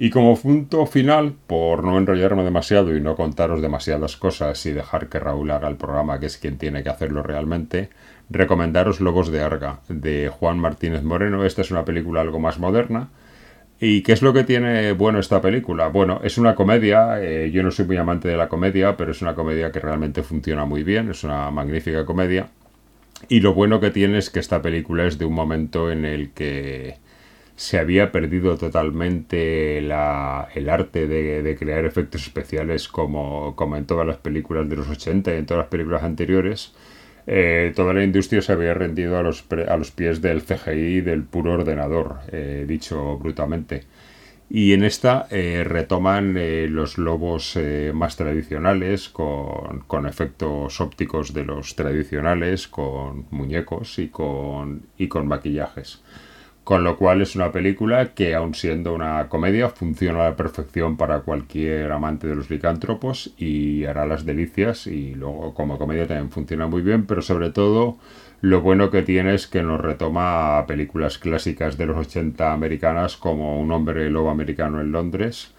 Y 0.00 0.10
como 0.10 0.36
punto 0.36 0.86
final, 0.86 1.34
por 1.48 1.82
no 1.82 1.98
enrollarme 1.98 2.44
demasiado 2.44 2.96
y 2.96 3.00
no 3.00 3.16
contaros 3.16 3.60
demasiadas 3.60 4.16
cosas 4.16 4.64
y 4.64 4.70
dejar 4.70 5.08
que 5.08 5.18
Raúl 5.18 5.50
haga 5.50 5.68
el 5.68 5.76
programa, 5.76 6.20
que 6.20 6.26
es 6.26 6.38
quien 6.38 6.56
tiene 6.56 6.84
que 6.84 6.88
hacerlo 6.88 7.24
realmente, 7.24 7.90
recomendaros 8.30 9.00
Lobos 9.00 9.32
de 9.32 9.40
Arga, 9.42 9.80
de 9.88 10.28
Juan 10.28 10.60
Martínez 10.60 11.02
Moreno. 11.02 11.44
Esta 11.44 11.62
es 11.62 11.72
una 11.72 11.84
película 11.84 12.20
algo 12.20 12.38
más 12.38 12.60
moderna, 12.60 13.08
¿Y 13.80 14.02
qué 14.02 14.12
es 14.12 14.22
lo 14.22 14.32
que 14.32 14.42
tiene 14.42 14.92
bueno 14.92 15.20
esta 15.20 15.40
película? 15.40 15.88
Bueno, 15.88 16.20
es 16.24 16.36
una 16.36 16.56
comedia, 16.56 17.22
eh, 17.22 17.50
yo 17.52 17.62
no 17.62 17.70
soy 17.70 17.86
muy 17.86 17.96
amante 17.96 18.26
de 18.26 18.36
la 18.36 18.48
comedia, 18.48 18.96
pero 18.96 19.12
es 19.12 19.22
una 19.22 19.34
comedia 19.36 19.70
que 19.70 19.78
realmente 19.78 20.24
funciona 20.24 20.64
muy 20.64 20.82
bien, 20.82 21.10
es 21.10 21.22
una 21.22 21.50
magnífica 21.52 22.04
comedia. 22.04 22.48
Y 23.28 23.40
lo 23.40 23.54
bueno 23.54 23.80
que 23.80 23.90
tiene 23.90 24.18
es 24.18 24.30
que 24.30 24.40
esta 24.40 24.62
película 24.62 25.06
es 25.06 25.18
de 25.18 25.26
un 25.26 25.34
momento 25.34 25.92
en 25.92 26.04
el 26.04 26.30
que 26.32 26.96
se 27.56 27.78
había 27.78 28.12
perdido 28.12 28.56
totalmente 28.56 29.78
el 29.78 29.90
arte 29.92 31.06
de, 31.08 31.42
de, 31.42 31.56
crear 31.56 31.84
efectos 31.84 32.22
especiales 32.22 32.88
como, 32.88 33.54
como 33.56 33.76
en 33.76 33.86
todas 33.86 34.06
las 34.06 34.16
películas 34.18 34.68
de 34.68 34.76
los 34.76 34.88
80 34.88 35.34
y 35.34 35.38
en 35.38 35.46
todas 35.46 35.62
las 35.62 35.70
películas 35.70 36.02
anteriores 36.04 36.72
eh, 37.30 37.74
toda 37.76 37.92
la 37.92 38.02
industria 38.02 38.40
se 38.40 38.52
había 38.52 38.72
rendido 38.72 39.18
a 39.18 39.22
los, 39.22 39.42
pies 39.92 40.22
del 40.22 40.42
CGI 40.42 41.02
del 41.02 41.24
puro 41.24 41.52
ordenador, 41.52 42.20
eh, 42.32 42.64
dicho 42.66 43.18
brutalmente. 43.18 43.84
Y 44.48 44.72
en 44.72 44.82
esta 44.82 45.26
eh, 45.30 45.62
retoman 45.62 46.34
los 46.72 46.96
lobos 46.96 47.58
más 47.92 48.16
tradicionales, 48.16 49.10
con, 49.10 50.06
efectos 50.06 50.80
ópticos 50.80 51.34
de 51.34 51.44
los 51.44 51.76
tradicionales, 51.76 52.66
con 52.66 53.26
muñecos 53.30 53.98
y 53.98 54.08
con 54.08 54.80
maquillajes. 55.26 56.02
Con 56.68 56.84
lo 56.84 56.98
cual 56.98 57.22
es 57.22 57.34
una 57.34 57.50
película 57.50 58.12
que, 58.12 58.34
aun 58.34 58.52
siendo 58.52 58.92
una 58.92 59.30
comedia, 59.30 59.70
funciona 59.70 60.20
a 60.20 60.28
la 60.28 60.36
perfección 60.36 60.98
para 60.98 61.20
cualquier 61.20 61.90
amante 61.90 62.26
de 62.26 62.34
los 62.34 62.50
licántropos 62.50 63.32
y 63.38 63.86
hará 63.86 64.04
las 64.04 64.26
delicias. 64.26 64.86
Y 64.86 65.14
luego, 65.14 65.54
como 65.54 65.78
comedia, 65.78 66.06
también 66.06 66.30
funciona 66.30 66.66
muy 66.66 66.82
bien, 66.82 67.06
pero 67.06 67.22
sobre 67.22 67.48
todo, 67.48 67.96
lo 68.42 68.60
bueno 68.60 68.90
que 68.90 69.00
tiene 69.00 69.32
es 69.32 69.46
que 69.46 69.62
nos 69.62 69.80
retoma 69.80 70.66
películas 70.66 71.16
clásicas 71.16 71.78
de 71.78 71.86
los 71.86 71.96
80 71.96 72.52
americanas, 72.52 73.16
como 73.16 73.58
Un 73.58 73.72
hombre 73.72 74.10
lobo 74.10 74.28
americano 74.28 74.82
en 74.82 74.92
Londres, 74.92 75.54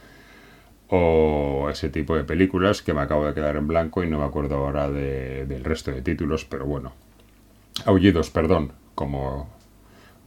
o 0.89 1.69
ese 1.71 1.89
tipo 1.89 2.15
de 2.15 2.23
películas 2.23 2.83
que 2.83 2.93
me 2.93 3.01
acabo 3.01 3.25
de 3.25 3.33
quedar 3.33 3.55
en 3.55 3.67
blanco 3.67 4.03
y 4.03 4.07
no 4.07 4.19
me 4.19 4.25
acuerdo 4.25 4.57
ahora 4.57 4.87
del 4.91 5.63
resto 5.63 5.89
de 5.89 6.03
títulos, 6.03 6.45
pero 6.45 6.67
bueno. 6.67 6.93
Aullidos, 7.85 8.29
perdón, 8.29 8.73
como 8.93 9.57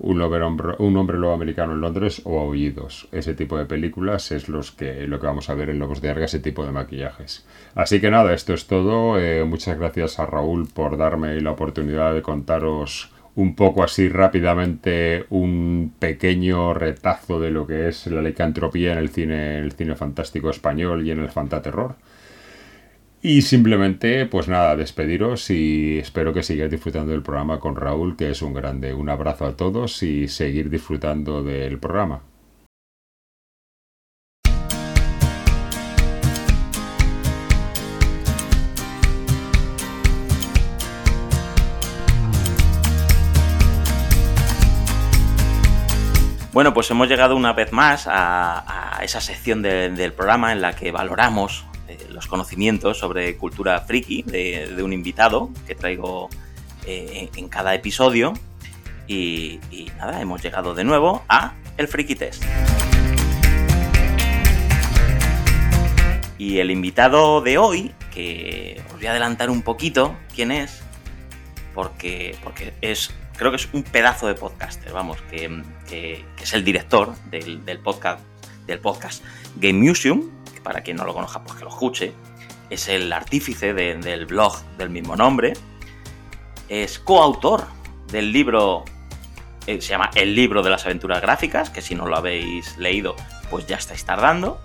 un, 0.02 0.20
hombre, 0.20 0.74
un 0.78 0.96
hombre 0.96 1.16
lobo 1.16 1.32
americano 1.32 1.72
en 1.72 1.80
Londres 1.80 2.22
o 2.24 2.40
Aullidos. 2.40 3.08
Ese 3.12 3.34
tipo 3.34 3.56
de 3.56 3.66
películas 3.66 4.32
es 4.32 4.48
los 4.48 4.72
que, 4.72 5.06
lo 5.06 5.20
que 5.20 5.26
vamos 5.26 5.48
a 5.48 5.54
ver 5.54 5.70
en 5.70 5.78
Lobos 5.78 6.00
de 6.00 6.10
Arga, 6.10 6.24
ese 6.24 6.40
tipo 6.40 6.64
de 6.66 6.72
maquillajes. 6.72 7.46
Así 7.74 8.00
que 8.00 8.10
nada, 8.10 8.34
esto 8.34 8.52
es 8.52 8.66
todo. 8.66 9.18
Eh, 9.18 9.44
muchas 9.44 9.78
gracias 9.78 10.18
a 10.18 10.26
Raúl 10.26 10.68
por 10.68 10.96
darme 10.96 11.40
la 11.40 11.52
oportunidad 11.52 12.14
de 12.14 12.22
contaros 12.22 13.12
un 13.34 13.54
poco 13.54 13.82
así 13.82 14.08
rápidamente 14.08 15.24
un 15.30 15.94
pequeño 15.98 16.74
retazo 16.74 17.40
de 17.40 17.50
lo 17.50 17.66
que 17.66 17.88
es 17.88 18.06
la 18.08 18.20
licantropía 18.20 18.92
en 18.92 18.98
el 18.98 19.08
cine, 19.08 19.58
en 19.58 19.64
el 19.64 19.72
cine 19.72 19.94
fantástico 19.94 20.50
español 20.50 21.06
y 21.06 21.12
en 21.12 21.20
el 21.20 21.30
fantaterror. 21.30 21.94
Y 23.24 23.42
simplemente, 23.42 24.26
pues 24.26 24.48
nada, 24.48 24.74
despediros 24.74 25.48
y 25.50 25.98
espero 25.98 26.34
que 26.34 26.42
sigáis 26.42 26.72
disfrutando 26.72 27.12
del 27.12 27.22
programa 27.22 27.60
con 27.60 27.76
Raúl, 27.76 28.16
que 28.16 28.30
es 28.32 28.42
un 28.42 28.52
grande. 28.52 28.92
Un 28.94 29.08
abrazo 29.08 29.46
a 29.46 29.56
todos 29.56 30.02
y 30.02 30.26
seguir 30.26 30.68
disfrutando 30.70 31.40
del 31.44 31.78
programa. 31.78 32.22
Bueno, 46.52 46.74
pues 46.74 46.90
hemos 46.90 47.08
llegado 47.08 47.36
una 47.36 47.52
vez 47.52 47.72
más 47.72 48.08
a, 48.10 48.98
esa 49.02 49.20
sección 49.20 49.62
del 49.62 50.12
programa 50.12 50.50
en 50.50 50.60
la 50.60 50.74
que 50.74 50.90
valoramos 50.90 51.66
eh, 51.92 52.06
los 52.10 52.26
conocimientos 52.26 52.98
sobre 52.98 53.36
cultura 53.36 53.80
friki 53.80 54.22
de, 54.22 54.82
un 54.82 54.92
invitado 54.92 55.50
que 55.66 55.74
traigo 55.74 56.30
eh, 56.86 57.28
en 57.36 57.48
cada 57.48 57.74
episodio. 57.74 58.32
Y, 59.06 59.60
nada, 59.98 60.22
hemos 60.22 60.42
llegado 60.42 60.74
de 60.74 60.84
nuevo 60.84 61.22
a 61.28 61.52
el 61.76 61.86
Friki 61.86 62.14
Test. 62.14 62.44
Y 66.38 66.58
el 66.58 66.70
invitado 66.70 67.42
de 67.42 67.58
hoy, 67.58 67.92
que 68.10 68.80
os 68.88 68.96
voy 68.96 69.06
a 69.06 69.10
adelantar 69.10 69.50
un 69.50 69.60
poquito 69.60 70.16
quién 70.34 70.50
es, 70.50 70.82
porque, 71.74 72.36
porque 72.42 72.72
es, 72.80 73.12
creo 73.36 73.50
que 73.50 73.56
es 73.56 73.68
un 73.72 73.82
pedazo 73.82 74.28
de 74.28 74.34
podcaster, 74.34 74.92
vamos, 74.92 75.18
que, 75.30 76.24
es 76.40 76.52
el 76.54 76.64
director 76.64 77.14
del, 77.30 77.64
del, 77.66 77.78
podcast, 77.80 78.24
del 78.66 78.78
podcast 78.78 79.22
Game 79.56 79.86
Museum, 79.86 80.41
para 80.62 80.82
quien 80.82 80.96
no 80.96 81.04
lo 81.04 81.14
conozca, 81.14 81.42
pues 81.42 81.58
que 81.58 81.64
lo 81.64 81.70
escuche. 81.70 82.12
Es 82.70 82.88
el 82.88 83.12
artífice 83.12 83.74
del 83.74 84.26
blog 84.26 84.62
del 84.78 84.90
mismo 84.90 85.16
nombre. 85.16 85.52
Es 86.68 86.98
coautor 86.98 87.66
del 88.10 88.32
libro, 88.32 88.84
eh, 89.66 89.80
se 89.80 89.88
llama 89.88 90.10
El 90.14 90.34
libro 90.34 90.62
de 90.62 90.70
las 90.70 90.84
aventuras 90.86 91.20
gráficas, 91.20 91.70
que 91.70 91.82
si 91.82 91.94
no 91.94 92.06
lo 92.06 92.16
habéis 92.16 92.76
leído, 92.78 93.14
pues 93.50 93.66
ya 93.66 93.76
estáis 93.76 94.04
tardando. 94.04 94.60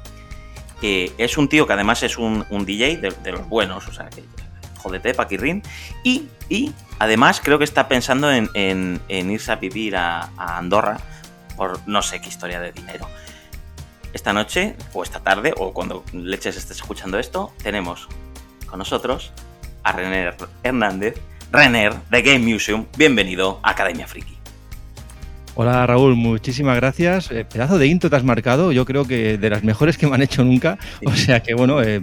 Es 0.81 1.37
un 1.37 1.49
tío 1.49 1.65
que 1.65 1.73
además 1.73 2.03
es 2.03 2.17
un, 2.17 2.45
DJ 2.49 2.97
de, 2.97 3.31
los 3.31 3.47
buenos, 3.49 3.87
o 3.87 3.93
sea, 3.93 4.09
que 4.09 4.23
jodete, 4.77 5.13
paquirrín. 5.13 5.63
Y, 6.03 6.27
y 6.49 6.71
además 6.99 7.41
creo 7.43 7.57
que 7.57 7.63
está 7.63 7.87
pensando 7.87 8.31
en, 8.31 9.01
irse 9.09 9.51
a 9.51 9.55
vivir 9.55 9.97
a 9.97 10.29
Andorra 10.37 10.97
por 11.57 11.85
no 11.87 12.01
sé 12.03 12.21
qué 12.21 12.29
historia 12.29 12.61
de 12.61 12.71
dinero 12.71 13.07
esta 14.13 14.33
noche, 14.33 14.75
o 14.93 15.03
esta 15.03 15.19
tarde, 15.19 15.53
o 15.57 15.73
cuando 15.73 16.03
Leches 16.13 16.57
estés 16.57 16.77
escuchando 16.77 17.19
esto, 17.19 17.53
tenemos 17.61 18.07
con 18.65 18.79
nosotros 18.79 19.31
a 19.83 19.91
René 19.91 20.31
Hernández, 20.63 21.15
René 21.51 21.89
de 22.09 22.21
Game 22.21 22.39
Museum. 22.39 22.85
Bienvenido 22.97 23.59
a 23.63 23.71
Academia 23.71 24.07
Friki. 24.07 24.37
Hola 25.55 25.87
Raúl, 25.87 26.15
muchísimas 26.15 26.75
gracias. 26.75 27.31
Eh, 27.31 27.43
pedazo 27.43 27.79
de 27.79 27.87
intro 27.87 28.11
te 28.11 28.15
has 28.15 28.23
marcado, 28.23 28.71
yo 28.71 28.85
creo 28.85 29.07
que 29.07 29.39
de 29.39 29.49
las 29.49 29.63
mejores 29.63 29.97
que 29.97 30.05
me 30.05 30.13
han 30.13 30.21
hecho 30.21 30.43
nunca. 30.43 30.77
O 31.05 31.15
sea 31.15 31.41
que 31.41 31.55
bueno, 31.55 31.81
eh, 31.81 31.99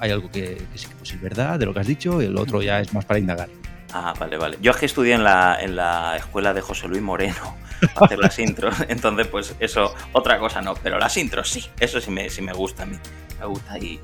hay, 0.00 0.10
algo 0.10 0.30
que, 0.30 0.62
sí 0.74 0.86
pues 0.98 1.12
es 1.12 1.20
verdad 1.20 1.58
de 1.58 1.66
lo 1.66 1.74
que 1.74 1.80
has 1.80 1.86
dicho, 1.86 2.22
y 2.22 2.26
el 2.26 2.38
otro 2.38 2.62
ya 2.62 2.80
es 2.80 2.94
más 2.94 3.04
para 3.04 3.18
indagar. 3.18 3.50
Ah, 3.92 4.14
vale, 4.18 4.38
vale. 4.38 4.56
Yo 4.62 4.70
es 4.70 4.78
que 4.78 4.86
estudié 4.86 5.14
en 5.14 5.24
la, 5.24 5.58
en 5.60 5.76
la 5.76 6.16
escuela 6.16 6.54
de 6.54 6.62
José 6.62 6.88
Luis 6.88 7.02
Moreno 7.02 7.54
hacer 7.96 8.18
las 8.18 8.38
intros. 8.38 8.74
Entonces, 8.88 9.26
pues 9.26 9.54
eso, 9.60 9.94
otra 10.12 10.38
cosa 10.38 10.62
no, 10.62 10.74
pero 10.74 10.98
las 10.98 11.16
intros 11.16 11.48
sí, 11.48 11.64
eso 11.78 12.00
sí 12.00 12.10
me, 12.10 12.30
sí 12.30 12.42
me 12.42 12.52
gusta 12.52 12.84
a 12.84 12.86
mí. 12.86 12.96
Me 13.38 13.46
gusta 13.46 13.78
y. 13.78 14.00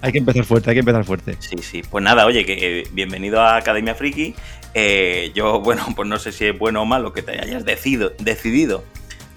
hay 0.00 0.12
que 0.12 0.18
empezar 0.18 0.44
fuerte, 0.44 0.70
hay 0.70 0.76
que 0.76 0.80
empezar 0.80 1.04
fuerte. 1.04 1.36
Sí, 1.40 1.56
sí. 1.60 1.82
Pues 1.88 2.02
nada, 2.02 2.26
oye, 2.26 2.44
que 2.44 2.86
bienvenido 2.92 3.40
a 3.40 3.56
Academia 3.56 3.94
Friki. 3.94 4.34
Eh, 4.74 5.32
yo, 5.34 5.60
bueno, 5.64 5.86
pues 5.94 6.08
no 6.08 6.18
sé 6.18 6.32
si 6.32 6.46
es 6.46 6.58
bueno 6.58 6.82
o 6.82 6.84
malo 6.84 7.12
que 7.12 7.22
te 7.22 7.32
hayas 7.40 7.64
decidido, 7.64 8.12
decidido 8.18 8.84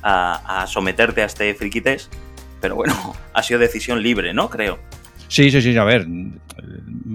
a, 0.02 0.62
a 0.62 0.68
someterte 0.68 1.22
a 1.22 1.26
este 1.26 1.54
friki 1.54 1.82
test, 1.82 2.14
pero 2.60 2.76
bueno, 2.76 3.16
ha 3.34 3.44
sido 3.44 3.60
decisión 3.60 4.02
libre, 4.02 4.34
¿no? 4.34 4.50
Creo. 4.50 4.80
Sí, 5.28 5.50
sí, 5.50 5.62
sí, 5.62 5.78
a 5.78 5.86
ver, 5.86 6.06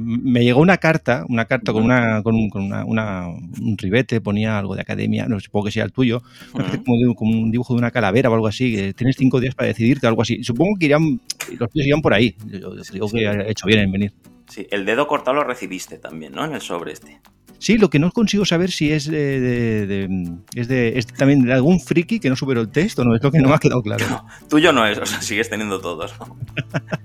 me 0.07 0.45
llegó 0.45 0.61
una 0.61 0.77
carta, 0.77 1.25
una 1.29 1.47
carta 1.47 1.73
con, 1.73 1.83
una, 1.83 2.23
con, 2.23 2.37
un, 2.37 2.49
con 2.49 2.73
una, 2.73 3.27
un 3.27 3.77
ribete, 3.77 4.21
ponía 4.21 4.57
algo 4.57 4.77
de 4.77 4.83
academia, 4.83 5.27
no 5.27 5.41
supongo 5.41 5.67
que 5.67 5.73
sea 5.73 5.85
el 5.85 5.93
tuyo, 5.93 6.23
como, 7.17 7.33
un 7.33 7.51
dibujo 7.51 7.75
de 7.75 7.79
una 7.79 7.91
calavera 7.91 8.31
o 8.31 8.35
algo 8.35 8.47
así, 8.47 8.93
tienes 8.95 9.17
cinco 9.17 9.41
días 9.41 9.57
para 9.57 9.67
decidirte, 9.67 10.07
algo 10.07 10.23
así. 10.23 10.45
Supongo 10.45 10.79
que 10.79 10.87
irían, 10.87 11.21
los 11.59 11.71
tíos 11.71 11.87
irían 11.87 12.01
por 12.01 12.15
ahí. 12.15 12.37
Yo 12.47 12.73
digo 12.93 13.09
que 13.09 13.25
he 13.25 13.51
hecho 13.51 13.67
bien 13.67 13.81
en 13.81 13.93
venir. 13.93 14.13
Sí, 14.49 14.67
el 14.71 14.85
dedo 14.85 15.09
cortado 15.09 15.39
lo 15.39 15.45
recibiste 15.45 15.99
también, 15.99 16.33
¿no? 16.33 16.45
En 16.45 16.55
el 16.55 16.61
sobre 16.61 16.93
este. 16.93 17.21
Sí, 17.59 17.79
lo 17.79 17.89
que 17.91 17.99
no 17.99 18.11
consigo 18.11 18.45
saber 18.45 18.71
si 18.71 18.93
es 18.93 19.07
de, 19.07 20.09
es 20.55 20.69
de 20.69 21.05
también 21.17 21.45
de 21.45 21.53
algún 21.53 21.81
friki 21.81 22.21
que 22.21 22.29
no 22.29 22.37
superó 22.37 22.61
el 22.61 22.69
test 22.69 22.99
o 22.99 23.05
no, 23.05 23.15
es 23.15 23.23
lo 23.23 23.31
que 23.31 23.39
no 23.39 23.49
me 23.49 23.55
ha 23.55 23.59
quedado 23.59 23.83
claro. 23.83 24.07
No, 24.09 24.27
tuyo 24.49 24.73
no 24.73 24.87
es, 24.87 24.99
o 24.99 25.07
sea, 25.07 25.23
sigues 25.23 25.49
teniendo 25.49 25.81
todos. 25.81 26.15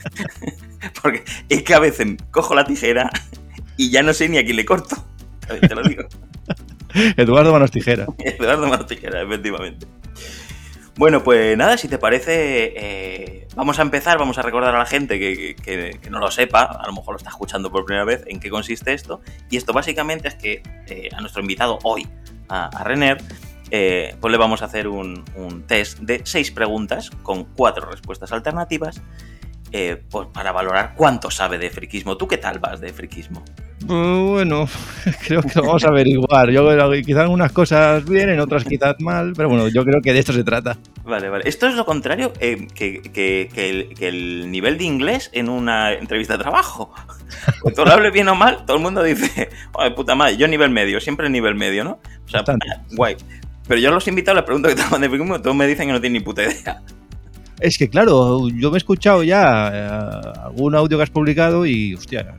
Porque 1.02 1.24
es 1.50 1.64
que 1.64 1.74
a 1.74 1.80
veces 1.80 2.18
cojo 2.32 2.56
la 2.56 2.66
tijera 2.66 3.10
y 3.78 3.90
ya 3.90 4.04
no 4.04 4.14
sé 4.14 4.30
ni 4.30 4.38
a 4.38 4.44
quién 4.44 4.58
le 4.58 4.66
corto. 4.66 4.96
Te 5.48 5.76
lo 5.76 5.84
digo. 5.84 6.04
Eduardo 7.18 7.52
Manos 7.52 7.72
Tijera. 7.72 8.06
Eduardo 8.20 8.68
Manos 8.68 8.88
Tijera, 8.88 9.22
efectivamente. 9.22 9.88
Bueno, 11.02 11.24
pues 11.24 11.58
nada, 11.58 11.80
si 11.80 11.88
te 11.88 11.98
parece, 11.98 12.74
eh, 12.76 13.48
vamos 13.56 13.80
a 13.80 13.82
empezar, 13.82 14.20
vamos 14.20 14.38
a 14.38 14.44
recordar 14.44 14.76
a 14.76 14.78
la 14.78 14.86
gente 14.86 15.18
que, 15.18 16.00
no 16.12 16.20
lo 16.20 16.30
sepa, 16.30 16.62
a 16.62 16.86
lo 16.86 16.94
mejor 16.94 17.14
lo 17.14 17.18
está 17.18 17.32
escuchando 17.32 17.72
por 17.72 17.86
primera 17.86 18.06
vez, 18.06 18.24
en 18.28 18.40
qué 18.40 18.52
consiste 18.52 18.94
esto. 18.94 19.20
Y 19.50 19.58
esto 19.58 19.74
básicamente 19.74 20.28
es 20.28 20.36
que 20.36 20.62
eh, 20.86 21.10
a 21.12 21.20
nuestro 21.20 21.42
invitado 21.42 21.80
hoy, 21.82 22.08
a, 22.50 22.68
a 22.68 22.84
Renner, 22.84 23.18
eh, 23.72 24.16
pues 24.22 24.32
le 24.32 24.38
vamos 24.38 24.62
a 24.62 24.66
hacer 24.66 24.88
un, 24.88 25.26
un, 25.36 25.64
test 25.64 25.98
de 26.02 26.22
seis 26.24 26.52
preguntas 26.52 27.10
con 27.24 27.46
cuatro 27.46 27.90
respuestas 27.90 28.32
alternativas 28.32 29.02
eh, 29.72 30.02
pues 30.10 30.28
para 30.34 30.52
valorar 30.52 30.94
cuánto 30.96 31.32
sabe 31.32 31.58
de 31.58 31.70
friquismo. 31.70 32.18
¿Tú 32.18 32.28
qué 32.28 32.38
tal 32.38 32.60
vas 32.60 32.82
de 32.82 32.92
friquismo? 32.92 33.44
Bueno, 33.86 34.68
creo 35.26 35.42
que 35.42 35.52
lo 35.56 35.64
vamos 35.64 35.84
a 35.84 35.88
averiguar. 35.88 36.50
Yo 36.50 36.68
quizás 37.04 37.24
algunas 37.24 37.52
cosas 37.52 38.06
bien, 38.06 38.30
en 38.30 38.40
otras 38.40 38.64
quizás 38.64 38.96
mal, 39.00 39.34
pero 39.36 39.50
bueno, 39.50 39.68
yo 39.70 39.84
creo 39.84 40.02
que 40.02 40.14
de 40.14 40.20
esto 40.20 40.34
se 40.34 40.44
trata. 40.44 40.78
Vale, 41.04 41.30
vale. 41.30 41.44
Esto 41.48 41.68
es 41.68 41.76
lo 41.76 41.86
contrario 41.86 42.32
eh, 42.40 42.68
que, 42.76 43.50
el, 44.00 44.52
nivel 44.52 44.78
de 44.78 44.84
inglés 44.84 45.30
en 45.34 45.50
una 45.50 45.94
entrevista 45.94 46.38
de 46.38 46.44
trabajo. 46.44 46.94
Cuando 47.62 47.86
lo 47.86 47.92
hable 47.92 48.12
bien 48.12 48.28
o 48.30 48.36
mal, 48.36 48.66
todo 48.66 48.78
el 48.78 48.84
mundo 48.84 49.02
dice, 49.02 49.50
ay 49.78 49.92
puta 49.92 50.16
madre, 50.16 50.38
yo 50.38 50.48
nivel 50.48 50.70
medio, 50.70 51.00
siempre 51.00 51.30
nivel 51.30 51.56
medio, 51.56 51.84
¿no? 51.84 52.00
O 52.26 52.30
sea, 52.30 52.44
guay. 52.92 53.16
Pero 53.68 53.80
yo 53.80 53.92
los 53.92 54.08
invito 54.08 54.32
a 54.32 54.34
la 54.34 54.46
pregunta 54.46 54.70
que 54.70 54.76
te 54.76 54.82
de 54.82 55.10
friquismo, 55.10 55.42
todos 55.42 55.56
me 55.56 55.66
dicen 55.66 55.88
que 55.88 55.94
no 55.94 56.02
tienen 56.02 56.20
ni 56.22 56.26
puta 56.26 56.44
idea. 56.44 56.82
Es 57.62 57.78
que 57.78 57.90
claro, 57.90 58.50
yo 58.50 58.72
me 58.72 58.78
he 58.78 58.80
escuchado 58.80 59.24
ya 59.24 59.70
eh, 59.72 60.34
algún 60.44 60.76
audio 60.76 60.98
que 60.98 61.04
has 61.04 61.10
publicado 61.12 61.66
y, 61.66 61.94
hostia, 61.94 62.36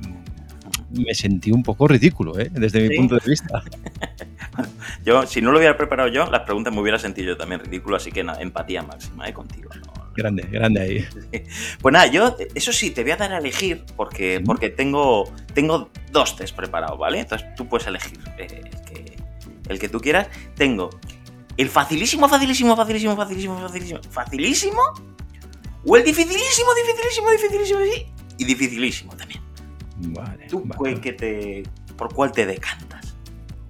me 0.90 1.14
sentí 1.14 1.52
un 1.52 1.62
poco 1.62 1.86
ridículo, 1.86 2.38
¿eh? 2.38 2.50
desde 2.50 2.88
mi 2.88 2.96
punto 2.96 3.14
de 3.14 3.30
vista. 3.30 3.62
yo, 5.04 5.24
si 5.26 5.40
no 5.40 5.52
lo 5.52 5.58
hubiera 5.58 5.76
preparado 5.76 6.08
yo, 6.08 6.28
las 6.30 6.42
preguntas 6.42 6.74
me 6.74 6.80
hubiera 6.80 6.98
sentido 6.98 7.28
yo 7.28 7.36
también 7.36 7.60
ridículo, 7.60 7.96
así 7.96 8.10
que 8.10 8.20
empatía 8.20 8.82
máxima 8.82 9.28
¿eh? 9.28 9.32
contigo. 9.32 9.70
Grande, 10.14 10.42
grande 10.50 10.80
ahí. 10.80 11.06
Pues 11.80 11.92
nada, 11.92 12.06
yo, 12.06 12.36
eso 12.54 12.72
sí, 12.72 12.90
te 12.90 13.02
voy 13.02 13.12
a 13.12 13.16
dar 13.16 13.32
a 13.32 13.38
elegir 13.38 13.84
porque, 13.96 14.42
porque 14.44 14.70
tengo, 14.70 15.32
tengo 15.54 15.88
dos 16.10 16.36
test 16.36 16.54
preparados, 16.54 16.98
¿vale? 16.98 17.20
Entonces 17.20 17.54
tú 17.54 17.66
puedes 17.66 17.86
elegir 17.86 18.18
eh, 18.38 18.62
el, 18.64 18.80
que, 18.82 19.16
el 19.68 19.78
que 19.78 19.88
tú 19.88 20.00
quieras. 20.00 20.28
Tengo 20.56 20.90
el 21.56 21.68
facilísimo, 21.68 22.28
facilísimo, 22.28 22.76
facilísimo, 22.76 23.16
facilísimo, 23.16 23.60
facilísimo, 23.60 24.00
facilísimo 24.10 24.82
o 25.84 25.96
el 25.96 26.04
dificilísimo, 26.04 26.68
dificilísimo, 26.74 27.30
dificilísimo 27.30 27.80
y 28.38 28.44
dificilísimo 28.44 29.16
también. 29.16 29.40
Vale. 29.98 30.46
¿Tú 30.48 30.64
Que 31.00 31.12
te, 31.12 31.62
por 31.96 32.12
cuál 32.14 32.32
te 32.32 32.46
decantas? 32.46 33.14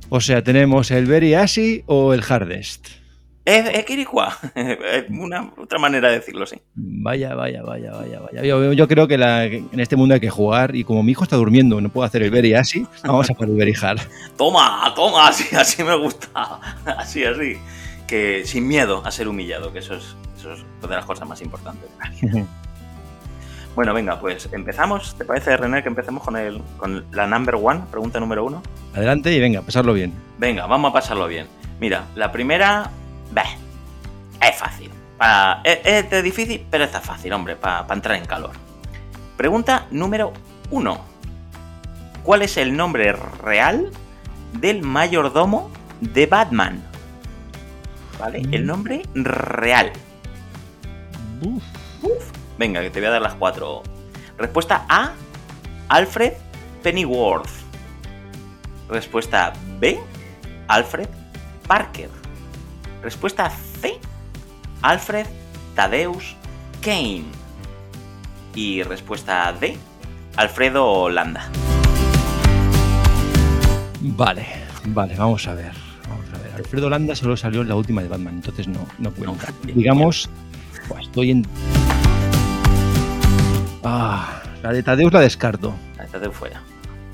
O 0.09 0.21
sea, 0.21 0.43
tenemos 0.43 0.91
el 0.91 1.07
Very 1.07 1.35
Easy 1.35 1.85
o 1.87 2.13
el 2.13 2.23
Hardest. 2.23 2.89
Es, 3.45 3.69
es 3.69 3.85
es 4.55 5.11
una 5.11 5.53
otra 5.57 5.79
manera 5.79 6.09
de 6.09 6.21
decirlo, 6.21 6.47
sí. 6.47 6.57
Vaya, 6.75 7.35
vaya, 7.35 7.63
vaya, 7.63 7.93
vaya, 7.93 8.21
vaya. 8.21 8.43
Yo, 8.43 8.89
creo 8.89 9.09
que 9.09 9.15
en 9.15 9.81
este 9.81 9.97
mundo 9.97 10.15
hay 10.15 10.21
que 10.21 10.31
jugar 10.31 10.77
y 10.77 10.85
como 10.85 11.03
mi 11.03 11.13
hijo 11.13 11.25
está 11.25 11.37
durmiendo, 11.37 11.81
no 11.81 11.89
puedo 11.89 12.07
hacer 12.07 12.23
el 12.23 12.31
very 12.31 12.55
así, 12.55 12.87
vamos 13.05 13.29
a 13.29 13.33
hacer 13.33 13.49
el 13.49 13.57
very 13.57 13.75
hard. 13.75 14.01
Toma, 14.37 14.93
toma, 14.95 15.29
así, 15.29 15.55
así 15.57 15.83
me 15.83 15.97
gusta. 15.97 16.61
Así, 16.99 17.25
así 17.25 17.59
que 18.07 18.45
sin 18.45 18.69
miedo 18.69 19.03
a 19.07 19.11
ser 19.11 19.27
humillado, 19.27 19.73
que 19.73 19.79
eso 19.79 19.95
es, 19.95 20.15
eso 20.37 20.53
es 20.53 20.61
una 20.81 20.89
de 20.89 20.97
las 20.97 21.07
cosas 21.07 21.27
más 21.27 21.41
importantes 21.41 21.89
de 21.91 21.99
la 21.99 22.11
vida. 22.11 22.47
Bueno, 23.75 23.95
venga, 23.95 24.21
pues 24.21 24.51
empezamos. 24.53 25.15
¿Te 25.17 25.25
parece, 25.25 25.57
René, 25.57 25.83
que 25.83 25.89
empecemos 25.89 26.23
con, 26.23 26.37
el, 26.37 26.61
con 26.77 27.07
la 27.13 27.27
number 27.27 27.55
one, 27.55 27.81
pregunta 27.91 28.21
número 28.21 28.45
uno? 28.45 28.63
Adelante 28.95 29.33
y 29.33 29.41
venga, 29.41 29.63
pasarlo 29.63 29.95
bien. 29.95 30.13
Venga, 30.37 30.67
vamos 30.67 30.91
a 30.91 30.93
pasarlo 30.93 31.27
bien. 31.27 31.47
Mira, 31.81 32.05
la 32.15 32.31
primera, 32.31 32.91
bah, 33.33 33.45
es 34.41 34.57
fácil. 34.57 34.91
Pa- 35.19 35.61
es, 35.65 36.23
difícil, 36.23 36.67
pero 36.71 36.85
está 36.85 37.01
fácil, 37.01 37.33
hombre, 37.33 37.57
para 37.57 37.87
entrar 37.93 38.17
en 38.17 38.27
calor. 38.27 38.53
Pregunta 39.37 39.87
número 39.91 40.33
uno. 40.71 41.01
¿Cuál 42.23 42.43
es 42.43 42.57
el 42.57 42.77
nombre 42.77 43.13
real 43.13 43.91
del 44.53 44.83
mayordomo 44.83 45.71
de 46.01 46.27
Batman? 46.27 46.83
¿Vale? 48.19 48.43
El 48.53 48.67
nombre 48.67 49.03
real. 49.15 49.93
Uf. 51.43 51.63
Venga, 52.59 52.81
que 52.81 52.91
te 52.91 53.01
voy 53.01 53.09
a 53.09 53.13
dar 53.13 53.23
las 53.23 53.35
cuatro. 53.35 53.83
Respuesta 54.39 54.85
A, 54.89 55.13
Alfred 55.89 56.35
Pennyworth. 56.83 57.51
Respuesta 58.89 59.53
B, 59.81 59.99
Alfred 60.69 61.09
Parker. 61.67 62.11
Respuesta 63.03 63.51
C, 63.51 63.99
Alfred 64.81 65.27
Tadeus 65.75 66.37
Kane. 66.81 67.25
Y 68.55 68.83
respuesta 68.83 69.53
D, 69.53 69.77
Alfredo 70.37 71.11
Landa. 71.11 71.49
Vale, 74.01 74.47
vale, 74.87 75.17
vamos 75.17 75.49
a 75.49 75.55
ver. 75.55 75.73
Vamos 76.09 76.27
a 76.33 76.39
ver. 76.39 76.53
Alfredo 76.55 76.89
Landa 76.91 77.17
solo 77.17 77.37
salió 77.37 77.63
en 77.63 77.69
la 77.69 77.75
última 77.75 78.03
de 78.03 78.09
Batman, 78.09 78.35
entonces 78.35 78.69
no, 78.69 78.87
no 78.99 79.11
cuenta. 79.13 79.53
No. 79.67 79.75
Digamos, 79.75 80.29
estoy 81.01 81.31
en. 81.33 81.47
Ah, 83.83 84.43
la 84.63 84.73
de 84.73 84.83
Tadeus 84.83 85.13
la 85.13 85.21
descarto. 85.21 85.75
Tadeu 86.11 86.31
fuera. 86.31 86.61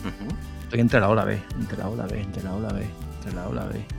Ujú. 0.01 0.35
Estoy 0.65 0.81
entre 0.81 1.01
la 1.01 1.09
ola 1.09 1.25
B, 1.25 1.41
entre 1.59 1.79
la 1.79 1.89
ola 1.89 2.07
B, 2.07 2.21
entre 2.21 2.43
la 2.43 2.53
ola 2.53 2.73
B, 2.73 2.87
entre 3.17 3.33
la 3.33 3.49
ola 3.49 3.65
B. 3.65 3.98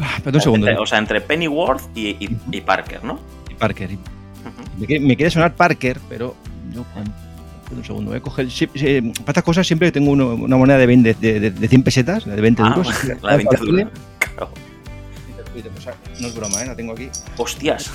Ah, 0.00 0.14
espérate 0.16 0.38
un 0.38 0.42
segundo. 0.42 0.66
Entre- 0.68 0.82
o 0.82 0.86
sea, 0.86 0.98
entre 0.98 1.20
Pennyworth 1.20 1.82
y, 1.94 2.08
y- 2.24 2.38
y 2.50 2.60
Parker, 2.60 3.04
¿no? 3.04 3.18
y 3.50 3.54
Parker. 3.54 3.90
y- 3.92 3.94
Ujú. 3.94 4.00
Me, 4.80 4.86
quiere- 4.86 5.04
me 5.04 5.16
quiere 5.16 5.30
sonar 5.30 5.54
Parker, 5.54 6.00
pero 6.08 6.34
yo. 6.72 6.84
Un 7.74 7.82
segundo, 7.84 8.10
voy 8.10 8.18
a 8.18 8.20
coger. 8.22 8.46
para 8.46 9.28
estas 9.28 9.42
cosas 9.42 9.66
siempre 9.66 9.90
tengo 9.90 10.10
uno- 10.12 10.34
una 10.34 10.56
moneda 10.56 10.78
de, 10.78 10.86
20 10.86 11.14
de, 11.14 11.40
de- 11.40 11.50
de 11.50 11.68
100 11.68 11.82
pesetas, 11.82 12.26
la 12.26 12.36
de 12.36 12.42
20 12.42 12.62
Ah, 12.62 12.66
euros. 12.76 12.86
la 13.22 13.30
de 13.32 13.36
20 13.38 13.44
Para- 13.56 13.58
duros. 13.70 13.88
Claro. 14.18 14.50
No 16.20 16.28
es 16.28 16.34
broma, 16.34 16.62
¿eh? 16.62 16.66
la 16.66 16.76
tengo 16.76 16.92
aquí. 16.92 17.08
Hostias. 17.36 17.90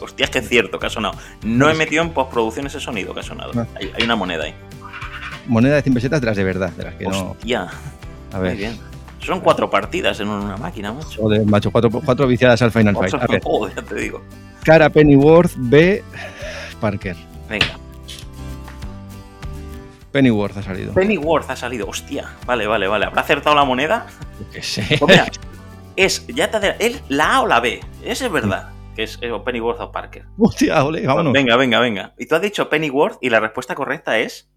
Hostias, 0.00 0.30
que 0.30 0.38
es 0.38 0.48
cierto 0.48 0.78
que 0.78 0.86
ha 0.86 0.90
sonado. 0.90 1.16
No 1.42 1.68
he 1.68 1.74
metido 1.74 2.02
en 2.02 2.10
postproducción 2.10 2.66
ese 2.66 2.80
sonido 2.80 3.12
que 3.12 3.20
ha 3.20 3.24
sonado. 3.24 3.52
No. 3.52 3.66
Hay, 3.74 3.90
hay 3.96 4.04
una 4.04 4.16
moneda 4.16 4.44
ahí. 4.44 4.54
Moneda 5.46 5.74
de 5.76 5.82
100 5.82 5.94
pesetas 5.94 6.20
de 6.20 6.26
las 6.26 6.36
de 6.36 6.44
verdad, 6.44 6.70
de 6.70 6.84
las 6.84 6.94
que 6.94 7.04
no. 7.04 7.32
Hostia. 7.32 7.68
A 8.32 8.36
Muy 8.38 8.48
ver. 8.48 8.56
bien. 8.56 8.78
Son 9.20 9.40
cuatro 9.40 9.68
partidas 9.68 10.18
en 10.20 10.28
una 10.28 10.56
máquina, 10.56 10.92
macho. 10.92 11.20
Joder, 11.22 11.44
macho, 11.44 11.70
cuatro, 11.70 11.90
cuatro 11.90 12.26
viciadas 12.26 12.60
al 12.62 12.72
Final 12.72 12.96
Fight. 12.96 13.14
A 13.14 13.26
ver, 13.26 13.42
Joder, 13.44 13.74
ya 13.76 13.82
te 13.82 13.94
digo. 13.94 14.22
cara 14.64 14.88
Pennyworth, 14.90 15.52
B. 15.56 16.02
Parker. 16.80 17.16
Venga. 17.48 17.66
Pennyworth 20.12 20.56
ha 20.56 20.62
salido. 20.62 20.92
Pennyworth 20.94 21.48
ha 21.50 21.56
salido. 21.56 21.86
Hostia. 21.88 22.28
Vale, 22.46 22.66
vale, 22.66 22.88
vale. 22.88 23.06
¿Habrá 23.06 23.20
acertado 23.22 23.54
la 23.54 23.64
moneda? 23.64 24.06
Qué 24.52 24.62
sé. 24.62 24.84
Pues 24.98 25.08
mira, 25.08 25.26
es, 25.96 26.26
ya 26.28 26.50
te 26.50 26.74
¿es 26.84 27.02
la 27.08 27.36
A 27.36 27.42
o 27.42 27.46
la 27.46 27.60
B? 27.60 27.80
Ese 28.02 28.26
es 28.26 28.32
verdad. 28.32 28.70
Que 28.96 29.04
es 29.04 29.20
o 29.22 29.44
Pennyworth 29.44 29.80
o 29.80 29.92
Parker. 29.92 30.24
Hostia, 30.36 30.82
ole, 30.84 31.06
vámonos. 31.06 31.32
Venga, 31.32 31.56
venga, 31.56 31.78
venga. 31.78 32.14
Y 32.18 32.26
tú 32.26 32.34
has 32.34 32.42
dicho 32.42 32.68
Pennyworth 32.68 33.18
y 33.20 33.30
la 33.30 33.38
respuesta 33.38 33.74
correcta 33.76 34.18
es. 34.18 34.49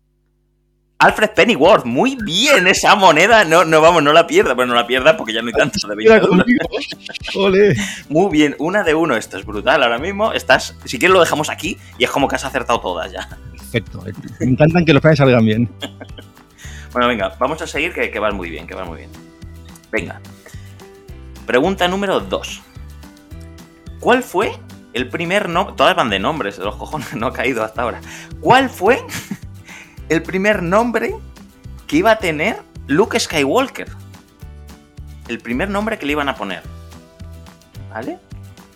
Alfred 1.03 1.31
Pennyworth, 1.31 1.83
muy 1.83 2.15
bien 2.23 2.65
esa 2.65 2.95
moneda. 2.95 3.43
No, 3.43 3.65
no, 3.65 3.81
vamos, 3.81 4.01
no 4.03 4.13
la 4.13 4.25
pierda, 4.25 4.55
pero 4.55 4.67
no 4.67 4.73
la 4.73 4.87
pierda 4.87 5.17
porque 5.17 5.33
ya 5.33 5.41
no 5.41 5.47
hay 5.47 5.53
tantas 5.53 5.81
de 5.81 5.95
20 5.95 6.01
Mira 6.01 6.15
euros. 6.15 6.29
conmigo. 6.29 6.59
Ole. 7.35 7.75
Muy 8.07 8.31
bien, 8.31 8.55
una 8.57 8.83
de 8.83 8.95
uno, 8.95 9.17
esto 9.17 9.37
es 9.37 9.45
brutal 9.45 9.83
ahora 9.83 9.97
mismo. 9.97 10.31
Estás, 10.31 10.77
si 10.85 10.97
quieres 10.97 11.13
lo 11.13 11.19
dejamos 11.19 11.49
aquí 11.49 11.77
y 11.97 12.05
es 12.05 12.09
como 12.09 12.29
que 12.29 12.37
has 12.37 12.45
acertado 12.45 12.79
todas 12.79 13.11
ya. 13.11 13.27
Perfecto. 13.51 14.01
Me 14.39 14.45
encantan 14.51 14.85
que 14.85 14.93
los 14.93 15.01
planes 15.01 15.17
salgan 15.19 15.45
bien. 15.45 15.69
Bueno, 16.93 17.07
venga, 17.07 17.35
vamos 17.39 17.59
a 17.59 17.65
seguir 17.65 17.91
que, 17.91 18.11
que 18.11 18.19
vas 18.19 18.35
muy 18.35 18.51
bien, 18.51 18.67
que 18.67 18.75
vas 18.75 18.87
muy 18.87 18.99
bien. 18.99 19.09
Venga. 19.91 20.21
Pregunta 21.47 21.87
número 21.87 22.19
2. 22.19 22.61
¿Cuál 23.99 24.21
fue 24.21 24.51
el 24.93 25.09
primer 25.09 25.49
nombre? 25.49 25.73
Todas 25.75 25.95
van 25.95 26.11
de 26.11 26.19
nombres, 26.19 26.59
los 26.59 26.75
cojones, 26.75 27.11
no 27.15 27.25
ha 27.25 27.33
caído 27.33 27.63
hasta 27.63 27.81
ahora. 27.81 27.99
¿Cuál 28.39 28.69
fue 28.69 29.03
el 30.13 30.21
primer 30.21 30.61
nombre 30.61 31.15
que 31.87 31.97
iba 31.97 32.11
a 32.11 32.17
tener 32.17 32.61
Luke 32.87 33.19
Skywalker? 33.19 33.87
El 35.27 35.39
primer 35.39 35.69
nombre 35.69 35.97
que 35.97 36.05
le 36.05 36.11
iban 36.11 36.29
a 36.29 36.35
poner. 36.35 36.61
¿Vale? 37.89 38.19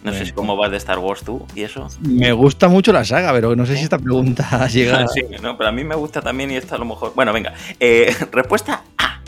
No 0.03 0.13
sé 0.13 0.33
cómo 0.33 0.55
vas 0.55 0.71
de 0.71 0.77
Star 0.77 0.99
Wars 0.99 1.21
tú 1.21 1.45
y 1.53 1.63
eso. 1.63 1.89
Me 1.99 2.31
gusta 2.31 2.69
mucho 2.69 2.93
la 2.93 3.03
saga, 3.03 3.33
pero 3.33 3.55
no 3.55 3.65
sé 3.65 3.75
si 3.75 3.83
esta 3.83 3.99
pregunta 3.99 4.65
llega. 4.71 5.07
Sí, 5.07 5.21
no, 5.41 5.57
pero 5.57 5.69
a 5.69 5.71
mí 5.71 5.83
me 5.83 5.95
gusta 5.95 6.21
también 6.21 6.49
y 6.49 6.55
esta 6.55 6.75
a 6.75 6.77
lo 6.77 6.85
mejor. 6.85 7.13
Bueno, 7.13 7.33
venga. 7.33 7.53
Eh, 7.79 8.15
respuesta 8.31 8.83
A. 8.97 9.21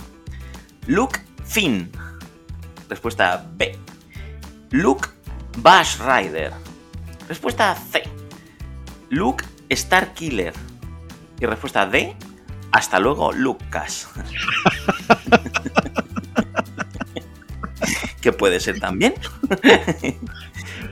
Luke 0.88 1.20
Finn. 1.45 1.91
Respuesta 2.88 3.45
B. 3.55 3.78
Luke 4.72 5.10
Bash 5.57 5.97
Rider. 5.99 6.53
Respuesta 7.28 7.76
C. 7.76 8.03
Luke 9.10 9.43
Starkiller. 9.70 10.53
Y 11.40 11.46
respuesta 11.46 11.86
D. 11.86 12.16
Hasta 12.72 13.00
luego, 13.00 13.32
Lucas. 13.32 14.10
que 18.22 18.32
puede 18.32 18.60
ser 18.60 18.80
también. 18.80 19.14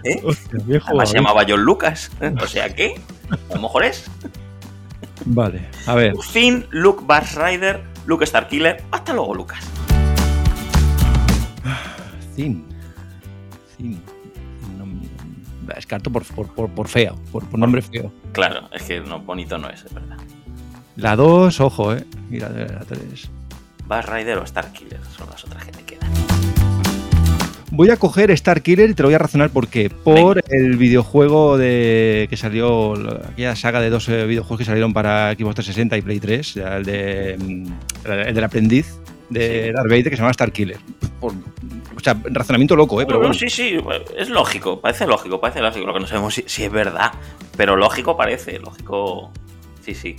¿Eh? 0.04 0.22
Hostia, 0.24 0.60
viejo. 0.64 0.88
Además 0.88 1.10
se 1.10 1.18
llamaba 1.18 1.45
John 1.48 1.62
Lucas. 1.62 2.12
O 2.41 2.48
sea 2.48 2.74
que, 2.74 2.95
a 3.30 3.56
lo 3.56 3.62
mejor 3.62 3.84
es. 3.84 4.10
Vale, 5.26 5.68
a 5.86 5.95
ver. 5.95 6.16
Finn, 6.32 6.66
Luke 6.70 7.04
Bash 7.06 7.36
Rider, 7.36 7.84
Luke 8.06 8.26
Starkiller. 8.26 8.84
Hasta 8.91 9.14
luego, 9.14 9.36
Lucas. 9.36 9.60
Zin. 12.36 12.66
Zin. 13.76 14.02
No, 14.78 14.86
descarto 15.76 16.12
por, 16.12 16.24
por, 16.24 16.48
por, 16.54 16.70
por 16.70 16.88
feo, 16.88 17.16
por, 17.32 17.45
por 17.45 17.60
nombre 17.60 17.82
feo. 17.82 18.12
Claro, 18.32 18.70
es 18.72 18.84
que 18.84 19.02
no, 19.02 19.20
bonito 19.20 19.58
no 19.58 19.70
es, 19.70 19.84
es 19.84 19.93
verdad. 19.93 20.18
La 20.98 21.16
2, 21.16 21.60
ojo, 21.62 21.93
eh. 21.93 22.04
Mira, 22.30 22.50
la 22.50 22.80
3. 22.86 23.30
Bash 23.86 24.06
Rider 24.06 24.38
o 24.39 24.45
Starkiller 24.45 25.00
son 25.16 25.30
las 25.30 25.43
otras 25.45 25.64
que 25.66 25.72
te 25.72 25.84
quedan. 25.84 26.10
Voy 27.72 27.89
a 27.91 27.98
coger 27.98 28.32
Star 28.32 28.62
Killer 28.64 28.89
y 28.89 28.93
te 28.95 29.04
lo 29.04 29.08
voy 29.10 29.14
a 29.16 29.20
razonar 29.20 29.52
por 29.52 29.68
qué. 29.68 29.89
Por 29.89 30.43
el 30.50 30.78
videojuego 30.78 31.58
de 31.58 32.26
que 32.30 32.36
salió, 32.36 32.95
la- 32.95 33.28
aquella 33.32 33.56
saga 33.56 33.80
de 33.80 33.89
dos 33.91 34.10
eh, 34.10 34.26
videojuegos 34.26 34.58
que 34.60 34.66
salieron 34.66 34.93
para 34.93 35.32
Xbox 35.34 35.56
360 35.56 35.98
y 35.98 36.02
Play 36.02 36.20
3, 36.20 36.54
ya 36.56 36.78
el, 36.78 36.84
de, 36.86 37.38
mm, 37.38 38.10
el 38.10 38.34
del 38.34 38.43
aprendiz 38.43 38.95
de 39.30 39.66
Sí. 39.68 39.72
Darth 39.74 39.89
Vader 39.89 40.04
que 40.06 40.10
se 40.12 40.18
llama 40.18 40.32
Star 40.32 40.52
Killer. 40.52 40.80
Por- 41.20 41.34
o 41.34 42.00
sea, 42.00 42.16
razonamiento 42.26 42.76
loco, 42.76 43.00
¿eh? 43.02 43.06
Pero 43.06 43.20
Bueno, 43.20 43.34
bueno. 43.34 43.39
sí, 43.39 43.50
sí, 43.50 43.78
es 44.18 44.30
lógico, 44.30 44.80
parece 44.82 45.06
lógico, 45.06 45.39
parece 45.39 45.62
lógico. 45.62 45.86
Lo 45.86 45.93
que 45.93 46.00
no 46.00 46.08
sabemos 46.08 46.34
si, 46.34 46.43
si 46.48 46.64
es 46.64 46.72
verdad, 46.72 47.12
pero 47.56 47.76
lógico 47.76 48.16
parece, 48.18 48.60
lógico. 48.60 49.32
Sí, 49.84 49.93
sí. 49.93 50.16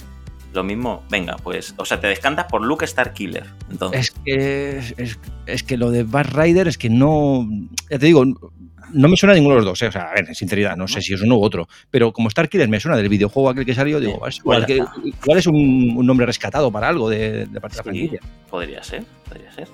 Lo 0.59 0.65
mismo, 0.65 1.05
venga, 1.09 1.37
pues, 1.37 1.73
o 1.77 1.85
sea, 1.85 2.01
te 2.01 2.09
descantas 2.09 2.47
por 2.47 2.65
Luke 2.67 2.85
Starkiller. 2.85 3.45
Entonces, 3.71 4.01
Es 4.01 4.11
que, 4.11 4.79
es, 4.97 5.19
es 5.47 5.63
que 5.63 5.77
lo 5.77 5.93
de 5.93 6.03
Bass 6.03 6.33
Rider 6.33 6.67
es 6.67 6.77
que 6.77 6.91
no. 6.91 7.49
Ya 7.89 7.97
te 8.01 8.07
digo, 8.07 8.25
no 8.25 9.09
me 9.09 9.17
suena 9.17 9.35
a 9.35 9.37
ninguno 9.37 9.55
de 9.55 9.61
los 9.61 9.67
dos. 9.67 9.83
¿eh? 9.83 9.87
O 9.87 9.93
sea, 9.93 10.11
a 10.11 10.15
ver, 10.15 10.25
en 10.27 10.35
sinceridad, 10.35 10.77
no 10.77 10.89
sé 10.89 11.01
si 11.01 11.15
es 11.15 11.23
uno 11.23 11.37
u 11.37 11.45
otro. 11.45 11.69
Pero 11.93 12.13
como 12.13 12.27
Star 12.27 12.49
Killer 12.49 12.69
me 12.69 12.81
suena 12.81 12.97
del 12.97 13.09
videojuego 13.09 13.51
aquel 13.51 13.65
que 13.65 13.73
salió, 13.73 14.01
digo, 14.01 14.15
Sí, 14.29 14.39
igual, 14.41 14.65
pues 14.65 14.67
que, 14.67 14.85
igual 15.23 15.39
es 15.39 15.47
un, 15.47 15.95
un 15.97 16.05
nombre 16.05 16.27
rescatado 16.27 16.73
para 16.73 16.89
algo 16.89 17.09
de, 17.09 17.47
de 17.47 17.61
parte 17.61 17.77
de 17.77 17.79
la 17.79 17.83
franquicia. 17.85 18.21
podría 18.51 18.83
ser, 18.83 19.05
podría 19.29 19.53
ser. 19.53 19.69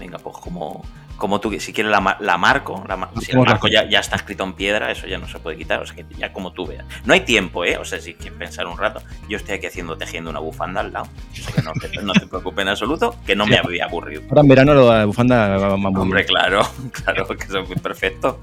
Venga, 0.00 0.18
pues 0.18 0.36
como, 0.38 0.84
como 1.16 1.40
tú, 1.40 1.58
si 1.60 1.72
quieres 1.72 1.90
la, 1.90 2.16
la 2.20 2.38
marco, 2.38 2.84
la 2.86 3.08
si 3.20 3.26
la 3.28 3.32
¿Cómo 3.32 3.44
la 3.44 3.50
marco 3.52 3.68
ya, 3.68 3.88
ya 3.88 4.00
está 4.00 4.16
escrito 4.16 4.44
en 4.44 4.52
piedra, 4.52 4.90
eso 4.90 5.06
ya 5.06 5.18
no 5.18 5.26
se 5.28 5.38
puede 5.38 5.56
quitar, 5.56 5.80
o 5.80 5.86
sea 5.86 5.96
que 5.96 6.04
ya 6.16 6.32
como 6.32 6.52
tú 6.52 6.66
veas. 6.66 6.84
No 7.04 7.14
hay 7.14 7.20
tiempo, 7.20 7.64
¿eh? 7.64 7.78
O 7.78 7.84
sea, 7.84 8.00
si 8.00 8.14
quieres 8.14 8.38
pensar 8.38 8.66
un 8.66 8.76
rato, 8.78 9.02
yo 9.28 9.36
estoy 9.38 9.54
aquí 9.56 9.66
haciendo, 9.66 9.96
tejiendo 9.96 10.30
una 10.30 10.40
bufanda 10.40 10.80
al 10.82 10.92
lado, 10.92 11.06
o 11.32 11.34
sea 11.34 11.54
que 11.54 11.62
no, 11.62 11.72
te- 11.72 12.02
no 12.02 12.12
te 12.12 12.26
preocupes 12.28 12.62
en 12.62 12.68
absoluto, 12.68 13.16
que 13.26 13.34
no 13.34 13.46
me 13.46 13.56
había 13.56 13.86
aburrido. 13.86 14.22
Ahora 14.28 14.42
en 14.42 14.48
verano 14.48 14.74
la 14.74 15.04
bufanda 15.06 15.56
va, 15.56 15.76
muy 15.76 15.92
Hombre, 16.00 16.24
claro, 16.26 16.62
claro, 16.92 17.26
que 17.28 17.44
eso 17.44 17.60
es 17.60 17.80
perfecto. 17.80 18.38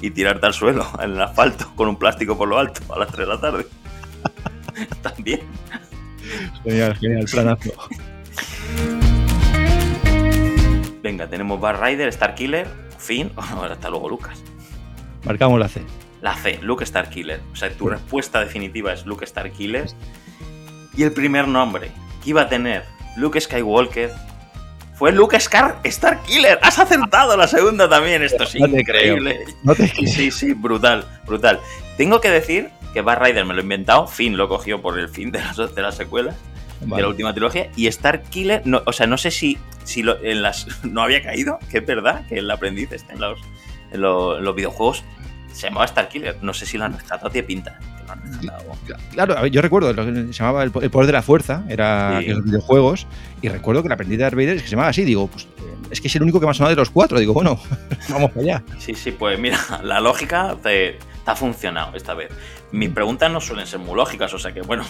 Y 0.00 0.10
tirarte 0.12 0.46
al 0.46 0.54
suelo, 0.54 0.86
en 1.02 1.10
el 1.10 1.20
asfalto, 1.22 1.72
con 1.74 1.88
un 1.88 1.96
plástico 1.96 2.38
por 2.38 2.48
lo 2.48 2.56
alto, 2.58 2.80
a 2.94 2.98
las 3.00 3.08
3 3.08 3.26
de 3.26 3.34
la 3.34 3.40
tarde. 3.40 3.66
También. 5.02 5.40
Genial, 6.62 6.96
genial, 6.96 7.24
planazo. 7.30 7.72
Venga, 11.18 11.30
tenemos 11.30 11.60
Bar 11.60 11.82
Rider, 11.82 12.06
Star 12.10 12.36
Killer, 12.36 12.68
Finn, 12.96 13.32
hasta 13.36 13.90
luego 13.90 14.08
Lucas. 14.08 14.40
Marcamos 15.24 15.58
la 15.58 15.66
C. 15.66 15.82
La 16.20 16.36
C, 16.36 16.60
Luke 16.62 16.86
Starkiller. 16.86 17.40
O 17.52 17.56
sea, 17.56 17.70
tu 17.70 17.88
respuesta 17.88 18.38
definitiva 18.38 18.92
es 18.92 19.04
Luke 19.04 19.26
Starkiller. 19.26 19.86
Y 20.96 21.02
el 21.02 21.10
primer 21.10 21.48
nombre 21.48 21.90
que 22.22 22.30
iba 22.30 22.42
a 22.42 22.48
tener 22.48 22.84
Luke 23.16 23.40
Skywalker 23.40 24.12
fue 24.94 25.10
Luke 25.10 25.40
Scar 25.40 25.80
Starkiller. 25.84 26.60
Has 26.62 26.78
acertado 26.78 27.36
la 27.36 27.48
segunda 27.48 27.88
también. 27.88 28.22
Esto 28.22 28.44
es 28.44 28.54
No 28.54 28.68
increíble. 28.68 29.40
No 29.64 29.74
te 29.74 29.88
Sí, 29.88 30.30
sí, 30.30 30.52
brutal, 30.52 31.04
brutal. 31.26 31.58
Tengo 31.96 32.20
que 32.20 32.30
decir 32.30 32.70
que 32.94 33.00
Bar 33.00 33.20
Rider 33.24 33.44
me 33.44 33.54
lo 33.54 33.60
he 33.60 33.64
inventado. 33.64 34.06
Finn 34.06 34.36
lo 34.36 34.48
cogió 34.48 34.80
por 34.80 35.00
el 35.00 35.08
fin 35.08 35.32
de 35.32 35.40
las, 35.40 35.56
de 35.56 35.82
las 35.82 35.96
secuelas. 35.96 36.36
De 36.80 36.86
Vale. 36.86 37.02
la 37.02 37.08
última 37.08 37.32
trilogía. 37.32 37.70
Y 37.76 37.90
Starkiller, 37.90 38.62
no, 38.66 38.82
o 38.86 38.92
sea, 38.92 39.06
no 39.06 39.18
sé 39.18 39.30
si, 39.30 39.58
si 39.84 40.02
lo- 40.02 40.22
en 40.24 40.42
las 40.42 40.66
no 40.84 41.02
había 41.02 41.22
caído, 41.22 41.58
que 41.70 41.78
es 41.78 41.86
verdad, 41.86 42.26
que 42.28 42.38
el 42.38 42.50
aprendiz 42.50 42.92
está 42.92 43.12
en 43.12 43.20
los, 43.20 43.38
en 43.92 44.00
lo- 44.00 44.38
en 44.38 44.44
los 44.44 44.54
videojuegos. 44.54 45.04
Se 45.52 45.66
llamaba 45.68 45.86
Starkiller. 45.88 46.36
No 46.42 46.52
sé 46.54 46.66
si 46.66 46.78
lo 46.78 46.84
han 46.84 46.92
rescatado, 46.92 47.30
tiene 47.30 47.46
pinta. 47.46 47.78
que 47.98 48.04
lo 48.06 48.12
han 48.12 48.22
rescatado. 48.22 48.76
Claro, 49.12 49.46
yo 49.46 49.60
recuerdo 49.62 49.92
lo 49.92 50.04
que 50.06 50.12
se 50.14 50.32
llamaba 50.32 50.62
el, 50.62 50.70
po- 50.70 50.82
el 50.82 50.90
poder 50.90 51.06
de 51.06 51.12
la 51.14 51.22
fuerza, 51.22 51.64
era 51.68 52.18
Sí. 52.20 52.26
que 52.26 52.34
los 52.34 52.44
videojuegos, 52.44 53.06
y 53.42 53.48
recuerdo 53.48 53.82
que 53.82 53.88
la 53.88 53.94
aprendiz 53.94 54.18
de 54.18 54.24
Darth 54.24 54.34
Vader 54.36 54.56
es 54.56 54.62
que 54.62 54.68
se 54.68 54.72
llamaba 54.72 54.90
así, 54.90 55.04
digo, 55.04 55.26
pues 55.26 55.44
eh, 55.44 55.74
es 55.90 56.00
que 56.00 56.06
es 56.08 56.14
el 56.16 56.22
único 56.22 56.38
que 56.38 56.46
me 56.46 56.50
ha 56.50 56.54
sonado 56.54 56.70
de 56.70 56.76
los 56.76 56.90
cuatro, 56.90 57.18
digo, 57.18 57.32
bueno, 57.32 57.58
vamos 58.10 58.30
allá. 58.36 58.62
Sí, 58.78 58.94
sí, 58.94 59.10
pues 59.10 59.38
mira, 59.40 59.58
la 59.82 60.00
lógica 60.00 60.54
te, 60.62 60.92
te 61.24 61.30
ha 61.30 61.34
funcionado 61.34 61.96
esta 61.96 62.14
vez. 62.14 62.30
Mis 62.70 62.90
preguntas 62.90 63.32
no 63.32 63.40
suelen 63.40 63.66
ser 63.66 63.80
muy 63.80 63.96
lógicas, 63.96 64.32
o 64.34 64.38
sea 64.38 64.52
que 64.52 64.60
bueno, 64.60 64.84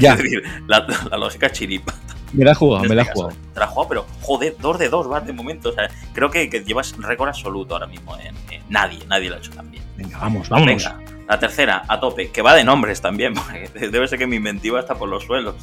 Ya, 0.00 0.16
quiero 0.16 0.22
decir, 0.42 0.62
la, 0.66 0.86
la 1.10 1.16
lógica 1.16 1.46
es 1.46 1.52
chiripa. 1.52 1.94
me 2.32 2.44
la 2.44 2.52
he 2.52 2.54
jugado, 2.54 2.84
me 2.84 2.94
la 2.94 3.02
he 3.02 3.12
jugado. 3.12 3.36
Te 3.52 3.60
la 3.60 3.66
has 3.66 3.70
jugado, 3.72 3.88
pero 3.88 4.06
joder, 4.22 4.56
dos 4.58 4.78
de 4.78 4.88
dos 4.88 5.08
vas 5.08 5.26
de 5.26 5.32
momento. 5.32 5.68
O 5.70 5.72
sea, 5.72 5.88
creo 6.14 6.30
que, 6.30 6.48
que 6.48 6.60
llevas 6.64 6.94
récord 6.98 7.28
absoluto 7.28 7.74
ahora 7.74 7.86
mismo. 7.86 8.16
En, 8.18 8.34
en- 8.50 8.62
nadie, 8.68 9.00
nadie 9.08 9.28
lo 9.28 9.34
ha 9.36 9.38
hecho 9.38 9.50
tan 9.52 9.70
bien. 9.70 9.82
Venga, 9.96 10.18
vamos, 10.18 10.48
vámonos. 10.48 10.84
Venga, 10.84 11.00
la 11.28 11.38
tercera, 11.38 11.84
a 11.86 12.00
tope, 12.00 12.30
que 12.30 12.40
va 12.42 12.54
de 12.54 12.64
nombres 12.64 13.00
también, 13.00 13.34
porque 13.34 13.68
debe 13.90 14.08
ser 14.08 14.18
que 14.18 14.26
mi 14.26 14.36
inventiva 14.36 14.80
está 14.80 14.94
por 14.94 15.08
los 15.08 15.24
suelos. 15.24 15.54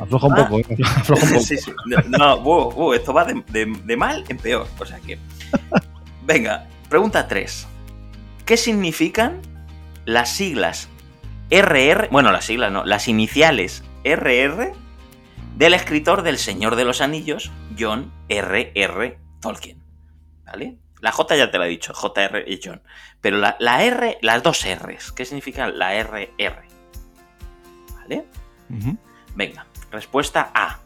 Afloja 0.00 0.26
un 0.28 0.32
Ah. 0.32 0.36
poco, 0.48 0.58
eh, 0.60 0.66
afloja 0.84 1.24
un 1.24 1.30
poco. 1.34 1.42
Sí, 1.44 1.56
sí. 1.58 1.72
No, 2.08 2.40
buh, 2.40 2.70
buh, 2.72 2.92
esto 2.94 3.12
va 3.14 3.24
de, 3.24 3.42
de- 3.48 3.80
de 3.84 3.96
mal 3.96 4.24
en 4.28 4.36
peor. 4.36 4.66
O 4.78 4.84
sea 4.84 4.98
que. 5.00 5.18
Venga, 6.26 6.66
pregunta 6.88 7.26
3. 7.26 7.66
¿Qué 8.44 8.56
significan 8.56 9.40
las 10.04 10.32
siglas 10.34 10.88
RR? 11.50 12.08
Bueno, 12.10 12.30
las 12.30 12.44
siglas 12.44 12.70
no, 12.70 12.84
las 12.84 13.08
iniciales 13.08 13.82
RR 14.04 14.72
del 15.56 15.74
escritor 15.74 16.22
del 16.22 16.38
Señor 16.38 16.76
de 16.76 16.84
los 16.84 17.00
Anillos, 17.00 17.50
John 17.78 18.12
R.R. 18.28 19.18
Tolkien. 19.40 19.82
¿Vale? 20.44 20.78
La 21.00 21.12
J 21.12 21.36
ya 21.36 21.50
te 21.50 21.58
la 21.58 21.66
he 21.66 21.70
dicho, 21.70 21.92
JR 21.92 22.44
y 22.46 22.60
John. 22.62 22.82
Pero 23.20 23.38
la, 23.38 23.56
la 23.58 23.82
R, 23.84 24.18
las 24.22 24.42
dos 24.42 24.64
R's, 24.64 25.12
¿qué 25.12 25.24
significan 25.24 25.78
la 25.78 25.94
RR? 26.02 26.62
¿Vale? 27.94 28.26
Venga, 29.34 29.66
respuesta 29.90 30.50
A. 30.54 30.78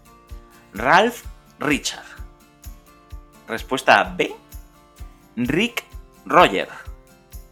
Ralph 0.72 1.24
Richard. 1.60 2.04
Respuesta 3.46 4.02
B. 4.16 4.34
Rick 5.36 5.84
Roger. 6.24 6.68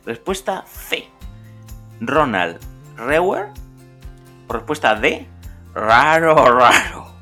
Respuesta 0.05 0.65
C. 0.67 1.09
Ronald 2.01 2.72
Rewer. 3.07 3.47
O 4.49 4.53
respuesta 4.53 4.95
D. 4.95 5.27
Raro, 5.75 6.35
raro. 6.59 7.13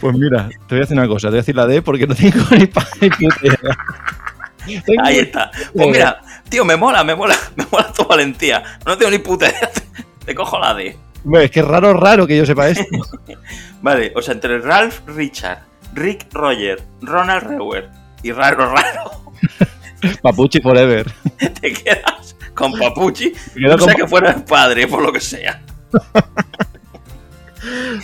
Pues 0.00 0.16
mira, 0.16 0.48
te 0.48 0.74
voy 0.74 0.78
a 0.78 0.80
decir 0.80 0.96
una 0.98 1.08
cosa, 1.08 1.28
te 1.28 1.30
voy 1.32 1.38
a 1.38 1.42
decir 1.42 1.56
la 1.56 1.66
D 1.66 1.82
porque 1.82 2.06
no 2.06 2.14
tengo 2.14 2.38
ni 2.56 2.66
pa- 2.66 2.86
ni 3.00 3.10
puta 3.10 3.34
Ahí 5.02 5.18
está. 5.18 5.50
Pues 5.74 5.88
mira, 5.88 6.20
tío, 6.48 6.64
me 6.64 6.76
mola, 6.76 7.02
me 7.02 7.14
mola, 7.16 7.34
me 7.56 7.66
mola 7.70 7.92
tu 7.92 8.04
valentía. 8.04 8.62
No 8.86 8.96
tengo 8.96 9.10
ni 9.10 9.18
puta 9.18 9.48
idea. 9.48 9.70
Te 10.24 10.34
cojo 10.34 10.58
la 10.58 10.74
D. 10.74 10.96
Es 11.34 11.50
que 11.50 11.62
raro, 11.62 11.92
raro 11.94 12.26
que 12.26 12.36
yo 12.36 12.46
sepa 12.46 12.68
esto. 12.68 12.84
Vale, 13.82 14.12
o 14.14 14.22
sea, 14.22 14.34
entre 14.34 14.58
Ralph 14.60 15.00
Richard, 15.06 15.62
Rick 15.94 16.26
Roger, 16.32 16.82
Ronald 17.02 17.42
Rewer 17.48 17.90
y 18.22 18.32
Raro 18.32 18.72
Raro. 18.72 19.32
Papuchi 20.22 20.60
forever. 20.60 21.10
te 21.60 21.72
quedas 21.72 22.36
con 22.54 22.72
Papuchi, 22.72 23.32
no 23.56 23.78
sé 23.78 23.84
con- 23.84 23.94
que 23.94 24.06
fuera 24.06 24.30
el 24.32 24.44
padre, 24.44 24.86
por 24.88 25.02
lo 25.02 25.12
que 25.12 25.20
sea. 25.20 25.62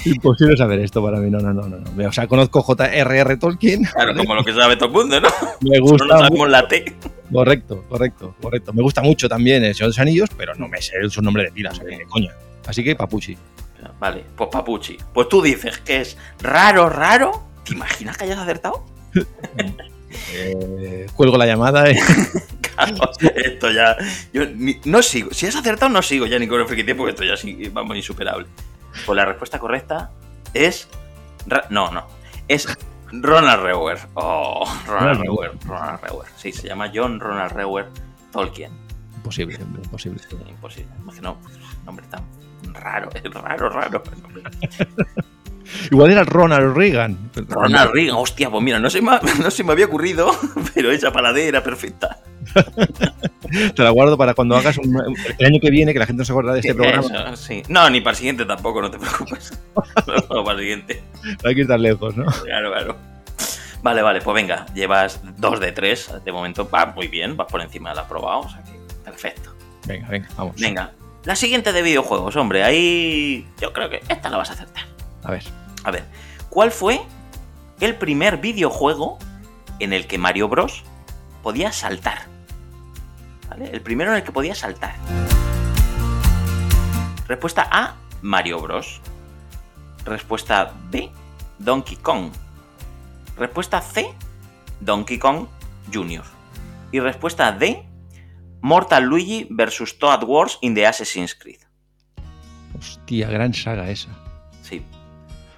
Imposible 0.05 0.55
saber 0.57 0.81
esto 0.81 1.03
para 1.03 1.19
mí, 1.19 1.31
no, 1.31 1.39
no, 1.39 1.53
no, 1.55 1.67
no. 1.67 2.09
O 2.09 2.13
sea, 2.13 2.27
conozco 2.27 2.61
J.R.R. 2.63 3.37
Tolkien, 3.39 3.85
Claro, 3.85 4.15
como 4.15 4.35
lo 4.35 4.45
que 4.45 4.53
sabe 4.53 4.77
todo 4.77 4.89
el 4.89 4.93
mundo, 4.95 5.19
¿no? 5.21 5.29
me 5.63 5.77
Solo 5.77 5.81
gusta 5.91 6.05
no 6.05 6.19
sabemos 6.19 6.49
la 6.51 6.69
T. 6.69 6.97
Correcto, 7.33 7.83
correcto, 7.89 8.35
correcto. 8.41 8.73
Me 8.75 8.83
gusta 8.83 9.01
mucho 9.03 9.29
también 9.29 9.65
el 9.65 9.75
Señor 9.75 9.87
de 9.89 9.91
los 9.95 9.99
Anillos, 9.99 10.29
pero 10.37 10.55
no 10.57 10.69
me 10.69 10.81
sé 10.83 10.93
su 11.09 11.23
nombre 11.23 11.45
de 11.45 11.53
pila, 11.53 11.71
o 11.71 11.75
sea, 11.75 11.85
que 11.87 12.05
coña. 12.05 12.33
Así 12.67 12.85
que 12.85 12.95
Papuchi. 12.95 13.37
Vale, 13.99 14.25
pues 14.37 14.51
Papuchi. 14.53 14.99
Pues 15.15 15.29
tú 15.29 15.41
dices 15.41 15.79
que 15.79 16.03
es 16.03 16.19
raro, 16.41 16.91
raro. 16.91 17.43
¿Te 17.65 17.73
imaginas 17.73 18.17
que 18.19 18.25
hayas 18.25 18.39
acertado? 18.39 18.85
Eh, 20.33 21.07
cuelgo 21.15 21.37
la 21.37 21.47
llamada 21.47 21.91
y... 21.91 21.97
Claro, 22.77 23.11
esto 23.35 23.71
ya. 23.71 23.97
Yo 24.35 24.45
ni- 24.45 24.79
no 24.85 25.01
sigo. 25.03 25.33
Si 25.33 25.47
has 25.47 25.57
acertado, 25.57 25.91
no 25.91 26.03
sigo 26.03 26.27
ya 26.27 26.39
ni 26.39 26.47
con 26.47 26.61
el 26.61 26.67
friki 26.67 26.93
porque 26.93 27.13
esto 27.13 27.25
ya 27.25 27.35
sí, 27.35 27.71
vamos, 27.73 27.97
insuperable. 27.97 28.47
Pues 29.07 29.17
la 29.17 29.25
respuesta 29.25 29.59
correcta 29.59 30.11
es. 30.53 30.87
No, 31.71 31.91
no. 31.91 32.07
Es 32.49 32.69
Ronald 33.13 33.63
Rewer. 33.63 33.99
Oh, 34.13 34.71
Ronald 34.87 35.23
Rewer. 35.23 35.53
Ronald 35.65 36.01
Rewer. 36.03 36.27
Sí, 36.37 36.53
se 36.53 36.69
llama 36.69 36.93
John 36.95 37.19
Ronald 37.19 37.53
Rewer 37.53 37.89
Tolkien. 38.31 38.73
Imposible, 39.17 39.59
imposible. 39.83 40.19
Sí, 40.29 40.37
imposible. 40.47 40.93
Imagino, 41.01 41.39
nombre 41.87 42.05
tan 42.11 42.25
raro, 42.75 43.09
es 43.15 43.23
raro, 43.33 43.71
raro. 43.71 44.03
Igual 45.91 46.11
era 46.13 46.25
Ronald 46.25 46.77
Reagan. 46.77 47.31
Ronald 47.49 47.91
Reagan, 47.93 48.17
hostia, 48.17 48.51
pues 48.51 48.63
mira, 48.63 48.79
no 48.79 48.89
se 48.91 49.01
me, 49.03 49.13
no 49.43 49.51
se 49.51 49.65
me 49.65 49.73
había 49.73 49.87
ocurrido, 49.87 50.31
pero 50.75 50.91
esa 50.91 51.13
para 51.13 51.33
D 51.33 51.49
era 51.49 51.63
perfecta. 51.63 52.19
Te 53.75 53.83
la 53.83 53.91
guardo 53.91 54.17
para 54.17 54.35
cuando 54.35 54.57
hagas 54.57 54.79
un- 54.79 55.17
el 55.39 55.47
año 55.47 55.59
que 55.61 55.71
viene, 55.71 55.93
que 55.93 55.99
la 55.99 56.07
gente 56.07 56.21
no 56.21 56.25
se 56.25 56.33
acuerda 56.33 56.53
de 56.53 56.61
este 56.61 56.75
programa. 56.75 57.01
Eso, 57.07 57.37
sí. 57.37 57.63
No, 57.69 57.89
ni 57.91 58.01
para 58.01 58.13
el 58.13 58.17
siguiente 58.17 58.45
tampoco, 58.45 58.81
no 58.83 58.91
te 58.91 58.99
preocupes. 58.99 59.53
No, 60.31 60.45
para 60.45 60.53
el 60.53 60.59
siguiente. 60.61 61.03
Hay 61.45 61.55
que 61.55 61.65
tan 61.65 61.83
lejos, 61.83 62.17
¿no? 62.17 62.25
Claro, 62.45 62.71
claro. 62.73 62.97
Vale, 63.83 64.03
vale, 64.03 64.21
pues 64.21 64.35
venga, 64.35 64.67
llevas 64.75 65.21
dos 65.39 65.61
de 65.61 65.73
tres. 65.73 66.11
De 66.25 66.33
momento 66.33 66.69
va 66.69 66.87
muy 66.87 67.09
bien, 67.09 67.37
vas 67.37 67.47
por 67.51 67.61
encima 67.61 67.91
del 67.91 68.01
aprobado, 68.01 68.41
o 68.41 68.49
sea 68.49 68.63
que 68.65 68.73
perfecto. 69.05 69.55
Venga, 69.87 70.09
venga, 70.09 70.29
vamos. 70.37 70.57
Venga, 70.61 70.93
la 71.25 71.37
siguiente 71.37 71.73
de 71.73 71.83
videojuegos, 71.83 72.35
hombre, 72.37 72.65
ahí 72.65 73.47
yo 73.61 73.73
creo 73.73 73.89
que 73.91 74.01
esta 74.09 74.29
la 74.29 74.39
vas 74.39 74.51
a 74.51 74.55
acertar. 74.55 74.85
A 75.27 75.33
ver. 75.33 75.43
A 75.83 75.91
ver, 75.91 76.05
¿cuál 76.49 76.71
fue 76.71 77.01
el 77.81 77.97
primer 77.97 78.39
videojuego 78.39 79.19
en 79.81 79.93
el 79.93 80.07
que 80.07 80.19
Mario 80.19 80.49
Bros 80.49 80.85
podía 81.43 81.73
saltar? 81.73 82.27
¿Vale? 83.49 83.71
El 83.73 83.83
primero 83.83 84.13
en 84.13 84.19
el 84.19 84.23
que 84.23 84.31
podía 84.31 84.55
saltar. 84.55 84.95
Respuesta 87.27 87.69
A, 87.71 87.97
Mario 88.23 88.61
Bros. 88.61 89.01
Respuesta 90.05 90.73
B, 90.91 91.11
Donkey 91.59 91.97
Kong. 91.97 92.31
Respuesta 93.37 93.81
C, 93.81 94.15
Donkey 94.81 95.19
Kong 95.19 95.49
Jr. 95.93 96.23
Y 96.93 97.01
respuesta 97.01 97.51
D, 97.51 97.85
Mortal 98.61 99.05
Luigi 99.05 99.49
vs. 99.51 99.99
Toad 99.99 100.23
Wars 100.23 100.59
in 100.61 100.75
the 100.75 100.87
Assassin's 100.87 101.35
Creed. 101.35 101.61
Hostia, 102.79 103.29
gran 103.29 103.53
saga 103.53 103.91
esa. 103.91 104.26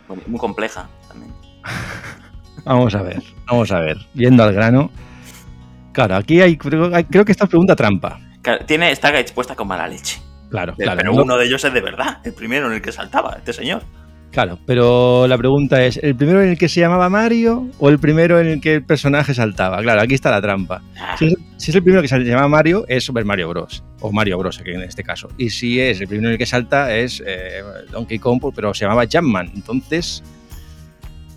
Muy, 0.09 0.39
compleja 0.39 0.89
también. 1.09 1.33
Vamos 2.65 2.95
a 2.95 3.03
ver, 3.03 3.23
vamos 3.47 3.71
a 3.73 3.81
ver. 3.81 3.97
Yendo 4.15 4.43
al 4.43 4.53
grano. 4.53 4.91
Claro, 5.93 6.17
aquí 6.17 6.41
hay, 6.41 6.57
creo, 6.57 6.95
hay- 6.95 7.05
creo 7.05 7.25
que 7.25 7.33
esta 7.33 7.45
es 7.45 7.51
pregunta 7.51 7.75
trampa. 7.77 8.19
Claro, 8.43 8.65
Tiene, 8.67 8.91
está 8.91 9.17
expuesta 9.19 9.55
con 9.55 9.69
mala 9.69 9.87
leche. 9.89 10.21
Claro, 10.51 10.75
Pero 10.77 10.93
claro. 10.93 11.15
uno 11.15 11.37
de 11.39 11.47
ellos 11.47 11.65
es 11.65 11.73
de 11.73 11.81
verdad, 11.81 12.19
el 12.25 12.35
primero 12.35 12.67
en 12.67 12.75
el 12.75 12.83
que 12.83 12.93
saltaba, 12.93 13.35
este 13.39 13.53
señor. 13.53 13.83
Claro, 14.31 14.59
pero 14.67 15.27
la 15.27 15.39
pregunta 15.39 15.83
es, 15.85 15.97
¿el 16.03 16.15
primero 16.15 16.43
en 16.43 16.51
el 16.51 16.59
que 16.59 16.69
se 16.69 16.81
llamaba 16.81 17.09
Mario 17.09 17.67
o 17.79 17.89
el 17.89 17.99
primero 17.99 18.39
en 18.39 18.47
el 18.47 18.61
que 18.61 18.75
el 18.75 18.85
personaje 18.85 19.33
saltaba? 19.35 19.81
Claro, 19.81 20.03
aquí 20.03 20.15
está 20.15 20.31
la 20.31 20.41
trampa. 20.43 20.83
Ah, 21.01 21.17
Si 21.19 21.29
es, 21.29 21.35
si 21.57 21.71
es 21.71 21.77
el 21.77 21.83
primero 21.83 22.03
que 22.03 22.09
se 22.09 22.19
llama 22.21 22.47
Mario, 22.47 22.85
es 22.89 23.05
Super 23.05 23.25
Mario 23.25 23.49
Bros. 23.49 23.83
O 24.01 24.13
Mario 24.13 24.39
Bros, 24.39 24.61
aquí 24.61 24.71
en 24.71 24.83
este 24.83 25.03
caso. 25.03 25.29
Y 25.39 25.51
si 25.51 25.81
es 25.81 26.01
el 26.01 26.09
primero 26.09 26.29
en 26.29 26.33
el 26.35 26.39
que 26.39 26.47
salta, 26.47 26.95
es 26.95 27.23
eh, 27.27 27.63
Donkey 27.91 28.19
Kong, 28.19 28.41
pero 28.55 28.75
se 28.75 28.85
llamaba 28.85 29.05
Jumpman. 29.11 29.51
Entonces, 29.55 30.23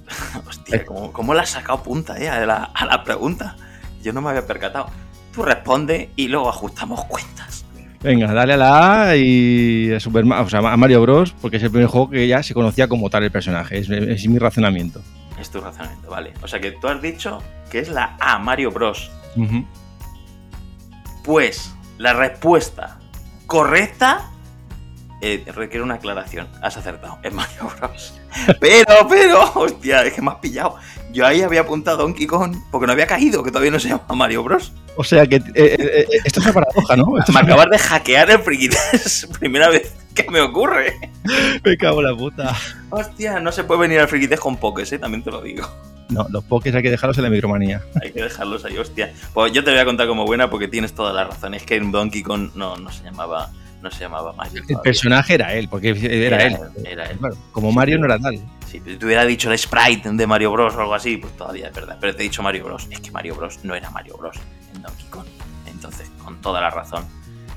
hostia, 0.47 0.85
¿cómo, 0.85 1.11
cómo 1.13 1.33
le 1.33 1.39
has 1.39 1.49
sacado 1.49 1.81
punta 1.81 2.19
eh, 2.21 2.29
a, 2.29 2.45
la, 2.45 2.63
a 2.65 2.85
la 2.85 3.03
pregunta? 3.03 3.55
Yo 4.03 4.11
no 4.13 4.21
me 4.21 4.29
había 4.29 4.45
percatado. 4.45 4.87
Tú 5.33 5.43
responde 5.43 6.09
y 6.17 6.27
luego 6.27 6.49
ajustamos 6.49 7.05
cuentas. 7.05 7.60
Venga, 8.03 8.33
dale 8.33 8.53
a 8.53 8.57
la 8.57 9.09
A 9.09 9.15
y 9.15 9.93
a, 9.93 9.99
Super 9.99 10.25
o 10.25 10.49
sea, 10.49 10.59
a 10.59 10.77
Mario 10.77 11.01
Bros. 11.01 11.35
porque 11.39 11.57
es 11.57 11.63
el 11.63 11.69
primer 11.69 11.87
juego 11.87 12.09
que 12.09 12.27
ya 12.27 12.41
se 12.41 12.53
conocía 12.53 12.87
como 12.87 13.09
tal 13.09 13.23
el 13.23 13.31
personaje. 13.31 13.77
Es, 13.77 13.89
es 13.89 14.27
mi 14.27 14.39
razonamiento. 14.39 15.01
Es 15.39 15.49
tu 15.49 15.61
razonamiento, 15.61 16.09
vale. 16.09 16.33
O 16.41 16.47
sea 16.47 16.59
que 16.59 16.71
tú 16.71 16.87
has 16.87 17.01
dicho 17.01 17.41
que 17.69 17.79
es 17.79 17.89
la 17.89 18.17
A, 18.19 18.39
Mario 18.39 18.71
Bros. 18.71 19.11
Pues 21.23 21.75
la 21.97 22.13
respuesta 22.13 22.99
correcta 23.45 24.31
eh, 25.21 25.43
requiere 25.53 25.83
una 25.83 25.95
aclaración. 25.95 26.47
Has 26.61 26.77
acertado, 26.77 27.19
es 27.21 27.31
Mario 27.33 27.69
Bros. 27.77 28.19
Pero, 28.59 29.07
pero, 29.09 29.51
hostia, 29.55 30.03
es 30.03 30.13
que 30.13 30.21
me 30.21 30.31
has 30.31 30.37
pillado. 30.37 30.77
Yo 31.11 31.25
ahí 31.25 31.41
había 31.41 31.61
apuntado 31.61 31.97
Donkey 31.97 32.25
Kong 32.27 32.55
porque 32.71 32.87
no 32.87 32.93
había 32.93 33.07
caído, 33.07 33.43
que 33.43 33.49
todavía 33.51 33.71
no 33.71 33.79
se 33.79 33.89
llama 33.89 34.03
Mario 34.15 34.43
Bros. 34.43 34.71
O 34.95 35.03
sea 35.03 35.25
que 35.27 35.37
eh, 35.37 35.41
eh, 35.55 35.77
eh, 35.79 36.07
esto 36.25 36.39
es 36.39 36.45
una 36.45 36.53
paradoja, 36.53 36.95
¿no? 36.95 37.17
Esto 37.17 37.31
Me 37.33 37.39
es- 37.41 37.45
acabas 37.45 37.69
de 37.69 37.77
hackear 37.79 38.31
el 38.31 38.39
friquites. 38.39 39.27
Primera 39.39 39.69
vez 39.69 39.93
que 40.13 40.29
me 40.29 40.41
ocurre. 40.41 41.11
Me 41.63 41.77
cago 41.77 42.01
en 42.01 42.07
la 42.11 42.15
puta. 42.17 42.55
Hostia, 42.89 43.39
no 43.39 43.51
se 43.51 43.63
puede 43.63 43.81
venir 43.81 43.99
al 43.99 44.07
friquites 44.07 44.39
con 44.39 44.57
pokés, 44.57 44.91
eh, 44.93 44.99
también 44.99 45.23
te 45.23 45.31
lo 45.31 45.41
digo. 45.41 45.67
No, 46.09 46.27
los 46.29 46.43
pokés 46.43 46.75
hay 46.75 46.83
que 46.83 46.91
dejarlos 46.91 47.17
en 47.17 47.23
la 47.23 47.29
micromanía. 47.29 47.81
Hay 48.01 48.11
que 48.11 48.21
dejarlos 48.21 48.65
ahí, 48.65 48.77
hostia. 48.77 49.13
Pues 49.33 49.53
yo 49.53 49.63
te 49.63 49.71
voy 49.71 49.79
a 49.79 49.85
contar 49.85 50.07
como 50.07 50.25
buena 50.25 50.49
porque 50.49 50.67
tienes 50.67 50.93
toda 50.93 51.13
la 51.13 51.23
razón. 51.23 51.53
Es 51.53 51.63
que 51.63 51.75
en 51.77 51.91
Donkey 51.91 52.21
Kong 52.21 52.49
no, 52.55 52.75
no 52.75 52.91
se 52.91 53.03
llamaba. 53.05 53.49
No 53.81 53.89
se 53.89 54.01
llamaba 54.01 54.31
Mario. 54.33 54.63
El 54.67 54.79
personaje 54.79 55.33
era 55.33 55.53
él, 55.53 55.67
porque 55.67 55.89
era, 55.89 56.43
él. 56.43 56.57
Era 56.85 57.05
él. 57.05 57.17
Claro, 57.17 57.35
como 57.51 57.71
Mario 57.71 57.97
no 57.97 58.05
era 58.05 58.19
tal. 58.19 58.39
Si 58.67 58.79
te 58.79 59.03
hubiera 59.05 59.25
dicho 59.25 59.51
el 59.51 59.57
sprite 59.57 60.11
de 60.11 60.27
Mario 60.27 60.51
Bros 60.51 60.75
o 60.75 60.81
algo 60.81 60.93
así, 60.93 61.17
pues 61.17 61.35
todavía 61.35 61.67
es 61.67 61.73
verdad. 61.73 61.97
Pero 61.99 62.15
te 62.15 62.21
he 62.21 62.23
dicho 62.23 62.43
Mario 62.43 62.65
Bros. 62.65 62.87
Es 62.89 62.99
que 62.99 63.11
Mario 63.11 63.35
Bros 63.35 63.59
no 63.63 63.75
era 63.75 63.89
Mario 63.89 64.17
Bros 64.17 64.37
en 64.73 64.81
Donkey 64.81 65.05
Kong. 65.09 65.25
Entonces, 65.65 66.09
con 66.23 66.39
toda 66.41 66.61
la 66.61 66.69
razón, 66.69 67.05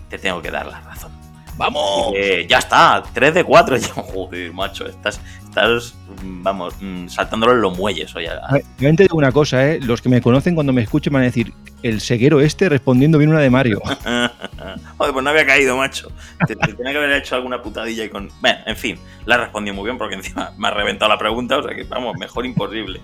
te 0.08 0.18
tengo 0.18 0.40
que 0.40 0.50
dar 0.50 0.66
la 0.66 0.80
razón. 0.80 1.12
¡Vamos! 1.56 2.12
Eh, 2.16 2.46
ya 2.48 2.58
está, 2.58 3.02
3 3.12 3.34
de 3.34 3.44
4. 3.44 3.76
Yo, 3.78 3.88
joder, 3.94 4.52
macho, 4.52 4.86
estás, 4.86 5.20
estás 5.44 5.94
vamos, 6.22 6.74
mm, 6.80 7.06
saltándolo 7.08 7.52
en 7.52 7.60
los 7.60 7.78
muelles 7.78 8.14
hoy. 8.16 8.26
a- 8.26 8.38
A 8.48 8.52
ver, 8.54 8.62
También 8.76 8.96
te 8.96 9.04
digo 9.04 9.16
una 9.16 9.30
cosa, 9.30 9.64
¿eh? 9.70 9.78
Los 9.80 10.02
que 10.02 10.08
me 10.08 10.20
conocen 10.20 10.54
cuando 10.56 10.72
me 10.72 10.82
escuchen 10.82 11.12
van 11.12 11.22
a 11.22 11.26
decir, 11.26 11.52
el 11.84 12.00
ceguero 12.00 12.40
este 12.40 12.68
respondiendo 12.68 13.18
bien 13.18 13.30
una 13.30 13.40
de 13.40 13.50
Mario. 13.50 13.80
Joder, 14.98 15.12
pues 15.12 15.22
no 15.22 15.30
había 15.30 15.46
caído, 15.46 15.76
macho. 15.76 16.10
Te, 16.46 16.56
te 16.56 16.72
tenía 16.74 16.90
que 16.92 16.98
haber 16.98 17.12
hecho 17.12 17.36
alguna 17.36 17.62
putadilla 17.62 18.04
y 18.04 18.08
con. 18.08 18.30
Bueno, 18.40 18.58
en 18.66 18.76
fin, 18.76 18.98
la 19.26 19.36
respondí 19.36 19.70
muy 19.70 19.84
bien 19.84 19.96
porque 19.98 20.16
encima 20.16 20.52
me 20.58 20.68
ha 20.68 20.70
reventado 20.72 21.08
la 21.10 21.18
pregunta, 21.18 21.58
o 21.58 21.62
sea 21.62 21.74
que 21.74 21.84
vamos, 21.84 22.16
mejor 22.18 22.46
imposible. 22.46 23.00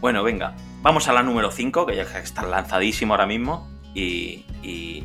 Bueno, 0.00 0.22
venga, 0.22 0.54
vamos 0.82 1.06
a 1.08 1.12
la 1.12 1.22
número 1.22 1.50
5, 1.52 1.84
que 1.86 1.94
ya 1.94 2.02
está 2.02 2.42
lanzadísimo 2.42 3.12
ahora 3.14 3.26
mismo. 3.26 3.68
Y. 3.94 4.44
y, 4.62 5.04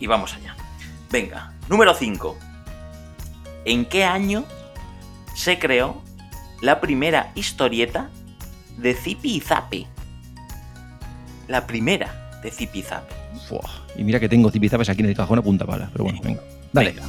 y 0.00 0.06
vamos 0.06 0.34
allá. 0.34 0.56
Venga, 1.10 1.52
número 1.68 1.92
5. 1.94 2.38
¿En 3.64 3.84
qué 3.84 4.04
año 4.04 4.44
se 5.34 5.58
creó 5.58 6.02
la 6.60 6.80
primera 6.80 7.32
historieta 7.34 8.10
de 8.76 8.94
Zipi 8.94 9.36
y 9.36 9.40
Zape? 9.40 9.86
La 11.48 11.66
primera 11.66 12.40
de 12.42 12.50
Zipi 12.50 12.78
y 12.78 12.82
Zape. 12.82 13.20
Y 13.96 14.04
mira 14.04 14.20
que 14.20 14.28
tengo 14.28 14.52
tipizapes 14.52 14.88
aquí 14.88 15.02
en 15.02 15.08
el 15.08 15.16
cajón 15.16 15.40
a 15.40 15.42
punta 15.42 15.66
pala. 15.66 15.88
Pero 15.92 16.04
bueno, 16.04 16.20
venga. 16.22 16.40
Dale. 16.72 16.92
Venga. 16.92 17.06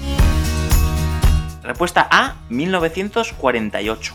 Respuesta 1.61 2.07
A, 2.09 2.37
1948. 2.49 4.13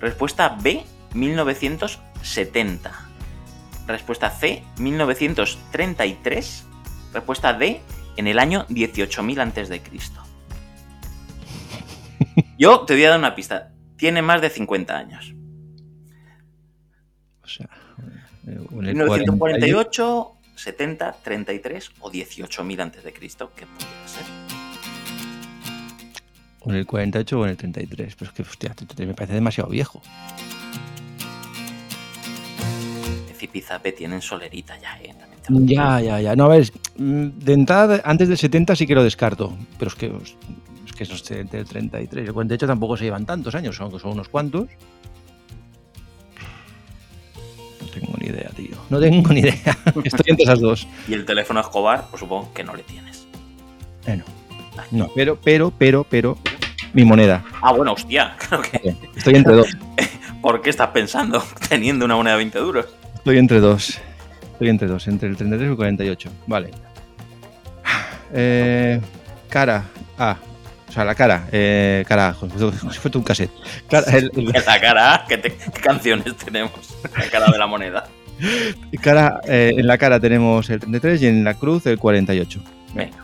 Respuesta 0.00 0.58
B, 0.60 0.84
1970. 1.14 2.92
Respuesta 3.86 4.30
C, 4.30 4.62
1933. 4.78 6.64
Respuesta 7.14 7.54
D, 7.54 7.80
en 8.18 8.26
el 8.26 8.40
año 8.40 8.66
18.000 8.66 9.40
antes 9.40 9.68
de 9.68 9.80
Cristo. 9.80 10.20
Yo 12.58 12.80
te 12.80 12.94
voy 12.94 13.04
a 13.04 13.10
dar 13.10 13.18
una 13.18 13.36
pista. 13.36 13.70
Tiene 13.96 14.22
más 14.22 14.42
de 14.42 14.50
50 14.50 14.98
años. 14.98 15.34
O 17.44 17.48
sea, 17.48 17.68
en 18.44 18.86
el 18.86 18.94
1948, 18.96 20.32
70, 20.56 21.12
33 21.22 21.90
o 22.00 22.10
18.000 22.10 22.80
antes 22.80 23.04
de 23.04 23.12
Cristo. 23.12 23.52
¿Qué 23.54 23.66
podría 23.66 24.08
ser? 24.08 24.24
O 26.60 26.70
en 26.70 26.76
el 26.76 26.86
48 26.86 27.38
o 27.38 27.44
en 27.44 27.50
el 27.50 27.56
33. 27.56 28.16
Pero 28.16 28.30
es 28.30 28.36
que, 28.36 28.42
hostia, 28.42 28.74
33 28.74 29.08
me 29.08 29.14
parece 29.14 29.34
demasiado 29.34 29.70
viejo. 29.70 30.02
Zipizape 33.36 33.92
tienen 33.92 34.20
solerita 34.20 34.76
ya, 34.78 34.98
¿eh? 35.00 35.14
También 35.16 35.37
Ya, 35.48 36.00
ya, 36.00 36.20
ya. 36.20 36.36
No, 36.36 36.44
a 36.44 36.48
ver, 36.48 36.70
mm, 36.96 37.26
de 37.38 37.52
entrada, 37.52 38.00
antes 38.04 38.28
del 38.28 38.38
70 38.38 38.76
sí 38.76 38.86
que 38.86 38.94
lo 38.94 39.02
descarto. 39.02 39.56
Pero 39.78 39.90
es 39.90 39.94
que, 39.94 40.12
es 40.86 40.92
que 40.92 41.04
esos 41.04 41.24
del 41.24 41.48
33 41.48 42.24
y 42.24 42.28
el 42.28 42.34
48 42.34 42.66
tampoco 42.66 42.96
se 42.96 43.04
llevan 43.04 43.26
tantos 43.26 43.54
años, 43.54 43.76
son, 43.76 43.98
son 43.98 44.12
unos 44.12 44.28
cuantos. 44.28 44.68
No 47.80 47.86
tengo 47.88 48.14
ni 48.18 48.26
idea, 48.26 48.50
tío. 48.50 48.76
No 48.90 49.00
tengo 49.00 49.32
ni 49.32 49.40
idea. 49.40 49.54
Estoy 50.04 50.24
entre 50.26 50.44
esas 50.44 50.60
dos. 50.60 50.86
Y 51.08 51.14
el 51.14 51.24
teléfono 51.24 51.60
Escobar, 51.60 52.06
pues 52.10 52.20
supongo 52.20 52.52
que 52.52 52.64
no 52.64 52.74
le 52.74 52.82
tienes. 52.82 53.26
Eh, 54.06 54.16
no. 54.16 54.24
No, 54.90 55.10
pero, 55.14 55.36
pero, 55.42 55.72
pero, 55.76 56.04
pero, 56.08 56.38
mi 56.92 57.04
moneda. 57.04 57.44
Ah, 57.60 57.72
bueno, 57.72 57.92
hostia, 57.92 58.36
que. 58.70 58.94
Estoy 59.16 59.34
entre 59.34 59.54
dos. 59.54 59.68
¿Por 60.42 60.62
qué 60.62 60.70
estás 60.70 60.90
pensando 60.90 61.42
teniendo 61.68 62.04
una 62.04 62.16
moneda 62.16 62.34
de 62.34 62.38
20 62.38 62.58
duros? 62.60 62.86
Estoy 63.16 63.38
entre 63.38 63.60
dos. 63.60 64.00
Estoy 64.58 64.70
entre 64.70 64.88
dos, 64.88 65.06
entre 65.06 65.28
el 65.28 65.36
33 65.36 65.68
y 65.68 65.70
el 65.70 65.76
48. 65.76 66.30
Vale. 66.48 66.70
Eh, 68.34 69.00
cara. 69.48 69.84
Ah. 70.18 70.36
O 70.88 70.92
sea, 70.92 71.04
la 71.04 71.14
cara. 71.14 71.46
Eh, 71.52 72.04
cara. 72.06 72.34
Como 72.38 72.52
si 72.90 72.98
fuera 72.98 73.18
un 73.18 73.24
cassette. 73.24 73.50
Cara, 73.88 74.06
el- 74.18 74.30
el- 74.36 74.46
la 74.66 74.80
cara, 74.80 75.24
¿qué, 75.28 75.38
te- 75.38 75.54
qué 75.56 75.80
canciones 75.80 76.36
tenemos? 76.36 76.72
La 77.16 77.30
cara 77.30 77.46
de 77.50 77.56
la 77.58 77.66
moneda. 77.66 78.06
cara 79.02 79.40
eh, 79.46 79.72
en 79.76 79.86
la 79.86 79.96
cara 79.96 80.20
tenemos 80.20 80.68
el 80.70 80.78
33 80.80 81.22
y 81.22 81.26
en 81.28 81.44
la 81.44 81.54
cruz 81.54 81.86
el 81.86 81.98
48. 81.98 82.60
Venga. 82.94 83.16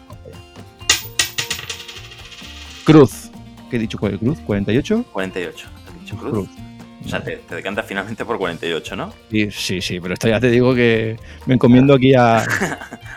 Cruz. 2.85 3.31
¿Qué 3.71 3.77
he 3.77 3.79
dicho? 3.81 3.99
¿Cuál 3.99 4.15
es 4.15 4.19
cruz? 4.21 4.39
¿48? 4.47 5.05
48. 5.13 5.67
¿Has 5.89 6.01
dicho 6.01 6.17
cruz? 6.17 6.49
O 7.05 7.09
sea, 7.09 7.23
te, 7.23 7.37
te 7.37 7.55
decantas 7.55 7.85
finalmente 7.87 8.25
por 8.25 8.39
48, 8.39 8.97
¿no? 8.97 9.13
Sí, 9.31 9.51
sí, 9.51 9.83
sí, 9.83 10.01
pero 10.01 10.15
esto 10.15 10.29
ya 10.29 10.41
te 10.41 10.51
digo 10.51 10.75
que 10.75 11.19
me 11.47 11.55
encomiendo 11.55 11.95
aquí 11.95 12.15
a, 12.15 12.43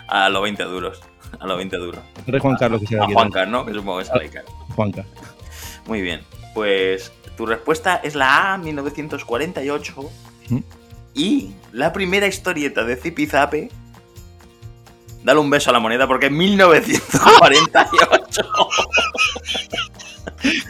A 0.08 0.30
los 0.30 0.42
20 0.42 0.64
duros. 0.64 1.02
A 1.40 1.46
los 1.46 1.58
20 1.58 1.78
duros. 1.78 2.02
Rey 2.26 2.40
Juan 2.40 2.56
Carlos, 2.58 2.82
que 2.82 2.88
sea 2.88 3.02
A 3.02 3.04
aquí. 3.06 3.14
Juan 3.14 3.30
Carlos, 3.30 3.52
¿no? 3.52 3.64
Que 3.66 3.74
supongo 3.74 4.00
que 4.00 4.06
sale 4.06 4.30
caro. 4.30 4.48
Juanca. 4.76 5.06
Muy 5.86 6.02
bien. 6.02 6.22
Pues 6.54 7.12
tu 7.36 7.46
respuesta 7.46 8.00
es 8.04 8.16
la 8.16 8.54
A, 8.54 8.58
1948. 8.58 10.10
¿Mm? 10.50 10.60
Y 11.14 11.52
la 11.72 11.94
primera 11.94 12.28
historieta 12.28 12.84
de 12.84 12.96
Zipizape. 12.96 13.70
Dale 15.24 15.40
un 15.40 15.50
beso 15.50 15.72
a 15.72 15.74
la 15.74 15.80
moneda 15.80 16.08
porque 16.08 16.28
es 16.28 16.32
1948. 16.32 18.42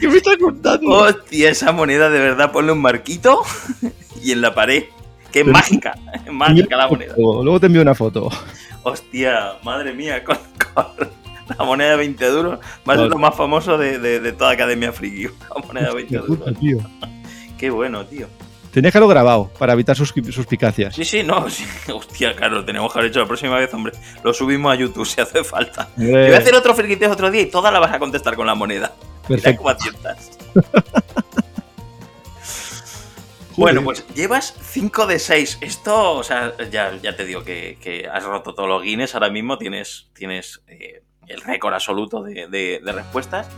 ¿Qué 0.00 0.08
me 0.08 0.16
estás 0.16 0.36
contando? 0.36 0.88
Hostia, 0.90 1.50
esa 1.50 1.72
moneda 1.72 2.10
de 2.10 2.18
verdad, 2.20 2.52
ponle 2.52 2.72
un 2.72 2.80
marquito 2.80 3.42
y 4.22 4.32
en 4.32 4.40
la 4.40 4.54
pared. 4.54 4.84
Que 5.32 5.40
es 5.40 5.44
Pero- 5.44 5.52
mágica, 5.52 5.94
es 6.26 6.32
mágica 6.32 6.76
la 6.76 6.88
moneda. 6.88 7.14
Luego 7.18 7.60
te 7.60 7.66
envío 7.66 7.82
una 7.82 7.94
foto. 7.94 8.30
Hostia, 8.82 9.54
madre 9.62 9.92
mía, 9.92 10.24
con, 10.24 10.38
con 10.74 11.08
la 11.58 11.64
moneda 11.64 11.90
de 11.90 11.96
20 11.96 12.26
duros 12.28 12.58
va 12.88 12.94
a 12.94 12.96
ser 12.96 13.08
lo 13.08 13.18
más 13.18 13.34
famoso 13.34 13.76
de, 13.76 13.98
de- 13.98 14.20
de 14.20 14.32
toda 14.32 14.52
Academia 14.52 14.92
Friki. 14.92 15.24
La 15.54 15.66
moneda 15.66 15.88
de 15.88 15.94
20 15.94 16.18
Hostia 16.18 16.26
puta, 16.36 16.50
duros. 16.52 16.84
Qué 17.58 17.70
bueno, 17.70 18.06
tío. 18.06 18.26
Tenés 18.72 18.92
que 18.92 18.98
haberlo 18.98 19.08
grabado 19.08 19.50
para 19.58 19.72
evitar 19.72 19.96
sus 19.96 20.12
suspicacias. 20.30 20.94
Sí, 20.94 21.04
sí, 21.04 21.22
no, 21.22 21.48
sí. 21.50 21.64
Hostia, 21.92 22.34
claro, 22.36 22.56
lo 22.56 22.64
tenemos 22.64 22.92
que 22.92 22.98
haber 22.98 23.10
hecho 23.10 23.20
la 23.20 23.26
próxima 23.26 23.56
vez, 23.56 23.72
hombre. 23.74 23.92
Lo 24.22 24.32
subimos 24.34 24.72
a 24.72 24.76
YouTube 24.76 25.06
si 25.06 25.20
hace 25.20 25.42
falta. 25.44 25.88
Te 25.96 26.04
voy 26.26 26.32
a 26.34 26.38
hacer 26.38 26.54
otro 26.54 26.74
friquiteo 26.74 27.10
otro 27.10 27.30
día 27.30 27.42
y 27.42 27.46
todas 27.50 27.72
la 27.72 27.78
vas 27.80 27.92
a 27.92 27.98
contestar 27.98 28.36
con 28.36 28.46
la 28.46 28.54
moneda. 28.54 28.92
Perfecto. 29.26 29.64
Bueno, 33.56 33.82
pues 33.82 34.06
llevas 34.14 34.54
5 34.70 35.06
de 35.08 35.18
6. 35.18 35.58
Esto, 35.62 36.12
o 36.12 36.22
sea, 36.22 36.52
ya, 36.70 36.92
ya 37.02 37.16
te 37.16 37.24
digo 37.24 37.42
que, 37.42 37.76
que 37.82 38.06
has 38.08 38.22
roto 38.22 38.54
todos 38.54 38.68
los 38.68 38.84
Guinness. 38.84 39.14
Ahora 39.14 39.30
mismo 39.30 39.58
tienes, 39.58 40.06
tienes 40.14 40.62
eh, 40.68 41.02
el 41.26 41.40
récord 41.40 41.74
absoluto 41.74 42.22
de, 42.22 42.46
de- 42.46 42.80
de 42.84 42.92
respuestas. 42.92 43.48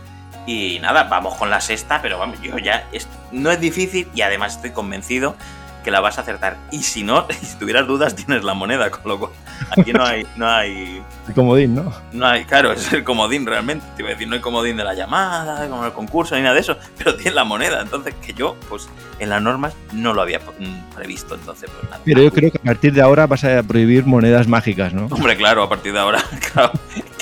Y 0.47 0.79
nada, 0.79 1.03
vamos 1.03 1.35
con 1.35 1.49
la 1.49 1.61
sexta, 1.61 2.01
pero 2.01 2.17
vamos, 2.19 2.41
yo 2.41 2.57
ya. 2.57 2.87
es- 2.91 3.07
no 3.31 3.51
es 3.51 3.59
difícil 3.59 4.07
y 4.15 4.21
además 4.21 4.55
estoy 4.55 4.71
convencido 4.71 5.35
que 5.83 5.89
la 5.91 5.99
vas 5.99 6.17
a 6.19 6.21
acertar. 6.21 6.57
Y 6.71 6.83
si 6.83 7.03
no, 7.03 7.25
si 7.41 7.55
tuvieras 7.57 7.87
dudas, 7.87 8.15
tienes 8.15 8.43
la 8.43 8.53
moneda, 8.53 8.89
con 8.91 9.01
lo 9.05 9.19
cual 9.19 9.31
Aquí 9.77 9.93
no 9.93 10.03
hay, 10.03 10.25
no 10.35 10.47
hay, 10.49 11.01
El 11.27 11.33
comodín, 11.35 11.75
¿no? 11.75 11.93
no 12.11 12.25
hay, 12.27 12.45
claro, 12.45 12.71
es 12.71 12.91
el 12.93 13.03
comodín 13.03 13.45
realmente. 13.45 13.85
Te 13.95 14.01
iba 14.01 14.09
a 14.09 14.13
decir, 14.13 14.27
no 14.27 14.35
hay 14.35 14.41
comodín 14.41 14.75
de 14.77 14.83
la 14.83 14.93
llamada, 14.95 15.67
como 15.69 15.85
el 15.85 15.93
concurso, 15.93 16.35
ni 16.35 16.41
nada 16.41 16.55
de 16.55 16.61
eso, 16.61 16.77
pero 16.97 17.15
tiene 17.15 17.31
la 17.35 17.43
moneda. 17.43 17.81
Entonces, 17.81 18.13
que 18.15 18.33
yo, 18.33 18.55
pues, 18.69 18.89
en 19.19 19.29
las 19.29 19.41
normas 19.41 19.73
no 19.93 20.13
lo 20.13 20.21
había 20.23 20.39
mm, 20.39 20.93
previsto. 20.95 21.35
Entonces, 21.35 21.69
pues 21.69 21.83
nada. 21.89 22.01
Pero 22.03 22.21
yo 22.23 22.31
creo 22.31 22.51
que 22.51 22.57
a 22.57 22.63
partir 22.63 22.91
de 22.93 23.01
ahora 23.01 23.27
vas 23.27 23.43
a 23.43 23.61
prohibir 23.63 24.05
monedas 24.05 24.47
mágicas, 24.47 24.93
¿no? 24.93 25.05
Hombre, 25.05 25.37
claro, 25.37 25.63
a 25.63 25.69
partir 25.69 25.93
de 25.93 25.99
ahora, 25.99 26.23
claro, 26.53 26.71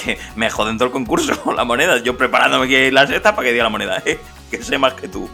que 0.04 0.18
me 0.36 0.50
joden 0.50 0.78
todo 0.78 0.88
el 0.88 0.92
concurso, 0.92 1.52
la 1.54 1.64
moneda. 1.64 1.98
Yo 1.98 2.18
preparándome 2.18 2.66
aquí 2.66 2.92
la 2.92 3.08
sexta 3.08 3.36
para 3.36 3.48
que 3.48 3.52
diga 3.52 3.64
la 3.64 3.70
moneda, 3.70 4.02
¿eh? 4.06 4.20
que 4.50 4.64
sé 4.64 4.78
más 4.78 4.94
que 4.94 5.08
tú. 5.08 5.30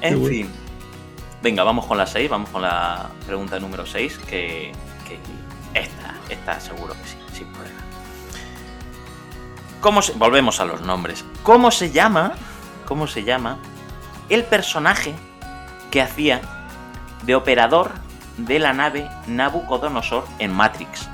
En 0.00 0.26
fin. 0.26 0.50
Venga, 1.42 1.64
vamos 1.64 1.86
con 1.86 1.96
la 1.96 2.06
6, 2.06 2.28
vamos 2.28 2.50
con 2.50 2.62
la 2.62 3.08
pregunta 3.26 3.58
número 3.58 3.86
6, 3.86 4.18
que, 4.26 4.72
que 5.08 5.18
esta, 5.78 6.14
esta 6.28 6.60
seguro 6.60 6.92
que 6.92 7.08
sí, 7.08 7.16
sin 7.32 7.46
problema. 7.46 7.80
¿Cómo 9.80 10.02
se, 10.02 10.12
volvemos 10.12 10.60
a 10.60 10.66
los 10.66 10.82
nombres. 10.82 11.24
¿Cómo 11.42 11.70
se 11.70 11.90
llama, 11.90 12.34
cómo 12.86 13.06
se 13.06 13.24
llama 13.24 13.58
el 14.28 14.44
personaje 14.44 15.14
que 15.90 16.02
hacía 16.02 16.42
de 17.22 17.34
operador 17.34 17.92
de 18.36 18.58
la 18.58 18.74
nave 18.74 19.08
Nabucodonosor 19.26 20.26
en 20.38 20.52
Matrix? 20.52 21.08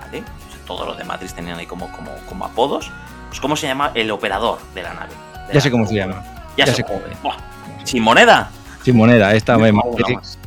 ¿Vale? 0.00 0.24
Todos 0.66 0.86
los 0.86 0.96
de 0.96 1.04
Matrix 1.04 1.34
tenían 1.34 1.58
ahí 1.58 1.66
como, 1.66 1.90
como, 1.92 2.10
como 2.28 2.44
apodos. 2.46 2.90
Pues 3.28 3.40
¿cómo 3.40 3.56
se 3.56 3.66
llama 3.66 3.90
el 3.94 4.10
operador 4.10 4.58
de 4.74 4.82
la 4.82 4.94
nave? 4.94 5.08
De 5.12 5.48
Ya 5.48 5.54
la- 5.54 5.60
sé 5.60 5.70
cómo 5.70 5.86
se 5.86 5.94
llama. 5.94 6.22
Ya, 6.56 6.64
ya 6.66 6.74
sé 6.74 6.84
cómo. 6.84 7.00
Buah, 7.22 7.36
¿Sin 7.84 8.02
moneda? 8.02 8.50
Sin 8.82 8.96
moneda, 8.96 9.34
esta 9.34 9.58
Matrix. 9.58 10.38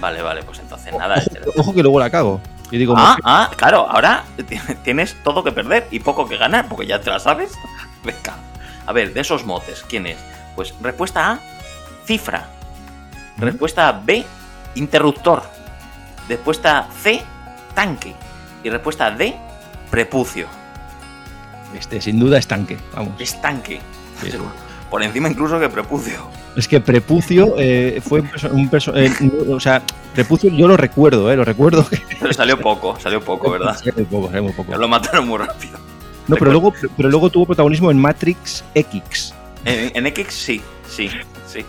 Vale, 0.00 0.22
vale, 0.22 0.42
pues 0.44 0.58
entonces 0.60 0.94
nada. 0.96 1.16
este- 1.16 1.40
Ojo 1.56 1.74
que 1.74 1.82
luego 1.82 1.98
la 2.00 2.08
cago. 2.10 2.40
Yo 2.70 2.78
digo, 2.78 2.94
Ah, 2.96 3.16
ah, 3.24 3.50
claro, 3.56 3.86
ahora 3.90 4.24
ti- 4.48 4.60
tienes 4.84 5.16
todo 5.24 5.42
que 5.42 5.50
perder 5.52 5.88
y 5.90 5.98
poco 6.00 6.26
que 6.28 6.36
ganar, 6.36 6.68
porque 6.68 6.86
ya 6.86 7.00
te 7.00 7.10
la 7.10 7.18
sabes. 7.18 7.52
Venga. 8.04 8.34
A 8.86 8.92
ver, 8.92 9.12
de 9.12 9.20
esos 9.20 9.44
motes, 9.44 9.84
¿quién 9.88 10.06
es? 10.06 10.16
Pues 10.56 10.72
respuesta 10.80 11.32
A, 11.32 11.38
cifra. 12.06 12.46
Respuesta 13.38 14.00
B, 14.04 14.24
interruptor. 14.74 15.42
Respuesta 16.28 16.86
C, 17.02 17.22
tanque. 17.74 18.14
Y 18.62 18.70
respuesta 18.70 19.10
D, 19.10 19.36
prepucio. 19.90 20.46
este 21.76 22.00
sin 22.00 22.18
duda 22.18 22.38
es 22.38 22.46
tanque. 22.46 22.78
Vamos. 22.94 23.20
Es 23.20 23.40
tanque. 23.40 23.80
Sí, 24.22 24.30
sí. 24.30 24.38
Por 24.90 25.02
encima 25.02 25.28
incluso 25.28 25.58
que 25.60 25.68
prepucio. 25.68 26.28
Es 26.56 26.66
que 26.66 26.80
Prepucio 26.80 27.54
eh, 27.58 28.02
fue 28.04 28.20
un, 28.20 28.68
perso- 28.68 28.92
eh, 28.96 29.52
o 29.52 29.60
sea, 29.60 29.80
Prepucio 30.14 30.50
yo 30.50 30.66
lo 30.66 30.76
recuerdo, 30.76 31.30
eh, 31.30 31.36
lo 31.36 31.44
recuerdo 31.44 31.86
Pero 32.20 32.32
salió 32.32 32.58
poco, 32.58 32.98
salió 32.98 33.20
poco, 33.20 33.52
¿verdad? 33.52 33.78
Salió 33.78 34.04
poco, 34.04 34.26
salió 34.26 34.42
muy 34.42 34.52
poco. 34.52 34.76
Lo 34.76 34.88
mataron 34.88 35.28
muy 35.28 35.38
rápido. 35.38 35.78
No, 36.26 36.34
pero 36.36 36.50
luego, 36.50 36.74
pero 36.96 37.08
luego 37.08 37.30
tuvo 37.30 37.46
protagonismo 37.46 37.90
en 37.92 37.98
Matrix 37.98 38.64
X. 38.74 39.32
En, 39.64 39.92
en 39.96 40.06
X 40.08 40.26
sí, 40.34 40.60
sí, 40.88 41.08
sí. 41.46 41.64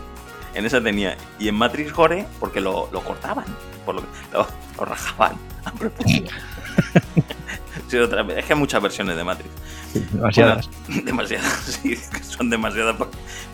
En 0.56 0.66
esa 0.66 0.82
tenía. 0.82 1.16
Y 1.38 1.48
en 1.48 1.56
Matrix 1.56 1.94
Gore, 1.94 2.26
porque 2.40 2.60
lo, 2.60 2.90
lo 2.92 3.02
cortaban. 3.02 3.46
Por 3.86 3.96
lo, 3.96 4.02
lo, 4.34 4.48
lo 4.78 4.86
rajaban. 4.86 5.34
a 5.64 5.72
prepucio. 5.72 6.24
Sí, 7.92 7.98
otra 7.98 8.24
vez. 8.24 8.38
Es 8.38 8.46
que 8.46 8.54
hay 8.54 8.60
muchas 8.60 8.82
versiones 8.82 9.18
de 9.18 9.24
Matrix. 9.26 9.50
Demasiadas. 10.14 10.70
Demasiadas, 11.06 11.80
sí, 11.84 11.98
son 12.22 12.50
demasiadas. 12.50 12.96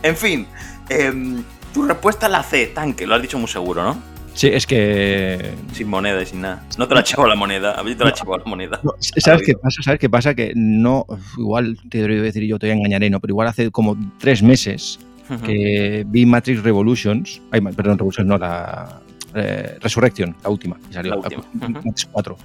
En 0.04 0.16
fin, 0.16 0.46
em, 0.90 1.44
tu 1.74 1.84
respuesta 1.88 2.28
es 2.28 2.32
la 2.32 2.44
C, 2.44 2.68
tanque. 2.68 3.08
Lo 3.08 3.16
has 3.16 3.22
dicho 3.24 3.40
muy 3.40 3.48
seguro, 3.48 3.84
¿no? 3.84 3.98
Sí, 4.36 4.50
es 4.50 4.68
que. 4.68 5.56
Sin 5.74 5.88
moneda 5.88 6.22
y 6.22 6.28
sin 6.28 6.42
nada. 6.42 6.64
No 6.78 6.88
te 6.88 6.94
la 6.94 7.02
chivo 7.04 7.26
la 7.26 7.34
moneda. 7.34 7.74
A 7.80 7.82
mí 7.84 7.96
te 7.96 8.06
la 8.06 8.14
chivo 8.14 8.38
la 8.38 8.44
moneda. 8.46 8.80
no, 8.84 8.92
¿Sabes 9.00 9.42
qué 9.44 9.54
pasa? 9.56 9.82
¿Sabes 9.82 10.00
qué 10.00 10.08
pasa? 10.12 10.36
Que 10.36 10.54
no. 10.56 11.08
Igual 11.40 11.76
te 11.90 11.98
debería 11.98 12.22
decir 12.22 12.44
yo 12.44 12.60
te 12.60 12.72
engañaré, 12.72 13.10
¿no? 13.10 13.20
Pero 13.20 13.32
igual 13.32 13.48
hace 13.48 13.72
como 13.72 13.98
tres 14.20 14.44
meses 14.44 15.00
que 15.44 16.06
vi 16.08 16.28
Matrix 16.28 16.62
Revolutions. 16.62 17.42
Ay, 17.50 17.62
perdón, 17.62 17.98
Revolutions, 17.98 18.28
no, 18.28 18.38
la. 18.38 19.02
eh, 19.34 19.80
Resurrection, 19.82 20.36
la 20.44 20.50
última, 20.52 20.78
que 20.88 20.94
salió. 20.94 21.14
La 21.16 21.18
última. 21.18 21.44
Matrix 21.54 22.08
4. 22.12 22.38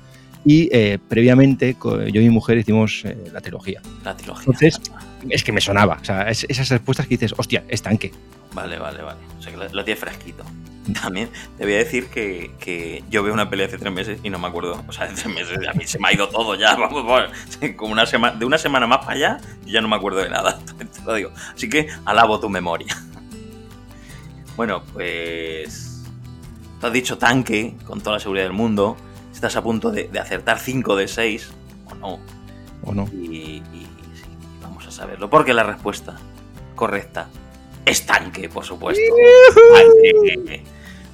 Y 0.44 0.68
eh, 0.72 0.98
previamente, 1.08 1.76
yo 1.82 2.20
y 2.20 2.24
mi 2.24 2.30
mujer 2.30 2.58
hicimos 2.58 3.02
eh, 3.04 3.16
la 3.32 3.40
trilogía. 3.40 3.80
La 4.04 4.16
trilogía. 4.16 4.44
Entonces- 4.46 4.80
Es 5.30 5.44
que 5.44 5.52
me 5.52 5.60
sonaba. 5.60 5.98
O 6.00 6.04
sea, 6.04 6.28
es- 6.28 6.44
esas 6.48 6.68
respuestas 6.68 7.06
que 7.06 7.14
dices, 7.16 7.32
hostia, 7.36 7.62
es 7.68 7.80
tanque. 7.80 8.12
Vale, 8.54 8.76
vale, 8.78 9.02
vale. 9.02 9.20
O 9.38 9.42
sea 9.42 9.52
que 9.52 9.56
lo, 9.58 9.68
lo 9.68 9.84
tienes 9.84 10.00
fresquito. 10.00 10.44
También 11.00 11.28
te 11.56 11.62
voy 11.64 11.74
a 11.74 11.78
decir 11.78 12.06
que, 12.08 12.50
que 12.58 13.04
yo 13.08 13.22
veo 13.22 13.32
una 13.32 13.48
pelea 13.48 13.66
hace 13.68 13.78
tres 13.78 13.92
meses 13.92 14.18
y 14.24 14.30
no 14.30 14.40
me 14.40 14.48
acuerdo. 14.48 14.82
O 14.88 14.92
sea, 14.92 15.06
de 15.06 15.14
tres 15.14 15.26
meses 15.32 15.58
a 15.68 15.72
mí 15.74 15.84
se 15.86 16.00
me 16.00 16.08
ha 16.08 16.12
ido 16.12 16.28
todo 16.28 16.56
ya. 16.56 16.74
Vamos, 16.76 17.06
vamos. 17.06 17.30
Como 17.76 17.92
una 17.92 18.04
semana, 18.04 18.36
de 18.36 18.44
una 18.44 18.58
semana 18.58 18.88
más 18.88 18.98
para 18.98 19.12
allá, 19.12 19.40
yo 19.64 19.74
ya 19.74 19.80
no 19.80 19.86
me 19.86 19.94
acuerdo 19.94 20.18
de 20.18 20.28
nada. 20.30 20.58
Te 20.78 21.02
lo 21.06 21.14
digo. 21.14 21.30
Así 21.54 21.68
que 21.68 21.86
alabo 22.04 22.40
tu 22.40 22.48
memoria. 22.50 22.96
Bueno, 24.56 24.82
pues. 24.92 26.02
Te 26.80 26.86
has 26.88 26.92
dicho 26.92 27.16
tanque, 27.16 27.74
con 27.86 28.00
toda 28.00 28.16
la 28.16 28.20
seguridad 28.20 28.44
del 28.46 28.52
mundo. 28.52 28.96
Estás 29.42 29.56
a 29.56 29.62
punto 29.64 29.90
de, 29.90 30.04
de 30.06 30.20
acertar 30.20 30.60
5 30.60 30.94
de 30.94 31.08
6. 31.08 31.50
O 31.90 31.94
no. 31.96 32.20
¿O 32.84 32.94
no? 32.94 33.08
Y, 33.12 33.56
y 33.74 33.86
sí, 34.14 34.22
vamos 34.62 34.86
a 34.86 34.92
saberlo. 34.92 35.28
Porque 35.28 35.52
la 35.52 35.64
respuesta 35.64 36.14
correcta 36.76 37.26
es 37.84 38.06
tanque, 38.06 38.48
por 38.48 38.64
supuesto. 38.64 39.02
Tanque. 39.74 40.62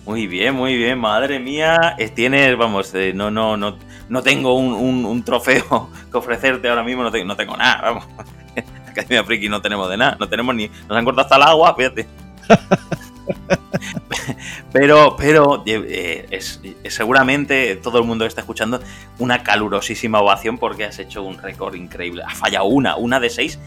Muy 0.05 0.27
bien, 0.27 0.55
muy 0.55 0.77
bien, 0.77 0.99
madre 0.99 1.39
mía. 1.41 1.97
Tienes, 2.15 2.55
vamos, 2.59 2.95
eh, 2.95 3.15
no, 3.15 3.31
no, 3.31 3.57
no, 3.57 3.79
no 4.11 4.23
tengo 4.23 4.53
un, 4.59 4.75
un- 4.75 5.07
un 5.07 5.23
trofeo 5.23 5.89
que 6.13 6.19
ofrecerte 6.19 6.69
ahora 6.69 6.83
mismo, 6.83 7.03
no, 7.05 7.11
te- 7.11 7.25
no 7.25 7.35
tengo 7.35 7.57
nada, 7.57 7.81
vamos. 7.81 8.05
Academia 8.91 9.25
Friki 9.25 9.49
no 9.49 9.63
tenemos 9.63 9.89
de 9.89 9.97
nada, 9.97 10.19
no 10.21 10.29
tenemos 10.29 10.55
ni. 10.55 10.69
Nos 10.87 10.99
han 10.99 11.05
cortado 11.07 11.23
hasta 11.25 11.37
el 11.37 11.43
agua, 11.45 11.75
fíjate. 11.75 12.07
Pero, 14.73 15.17
pero 15.17 15.63
eh, 15.67 16.27
es, 16.31 16.61
es 16.85 16.95
seguramente 16.95 17.77
todo 17.77 17.99
el 17.99 18.05
mundo 18.05 18.25
que 18.25 18.29
está 18.29 18.43
escuchando 18.43 18.81
una 19.19 19.43
calurosísima 19.43 20.21
ovación 20.21 20.59
porque 20.59 20.85
has 20.85 20.99
hecho 20.99 21.23
un 21.23 21.39
récord 21.39 21.75
increíble. 21.75 22.23
Has 22.27 22.37
fallado 22.37 22.67
una, 22.67 22.97
una 22.97 23.19
de 23.21 23.31
seis. 23.31 23.59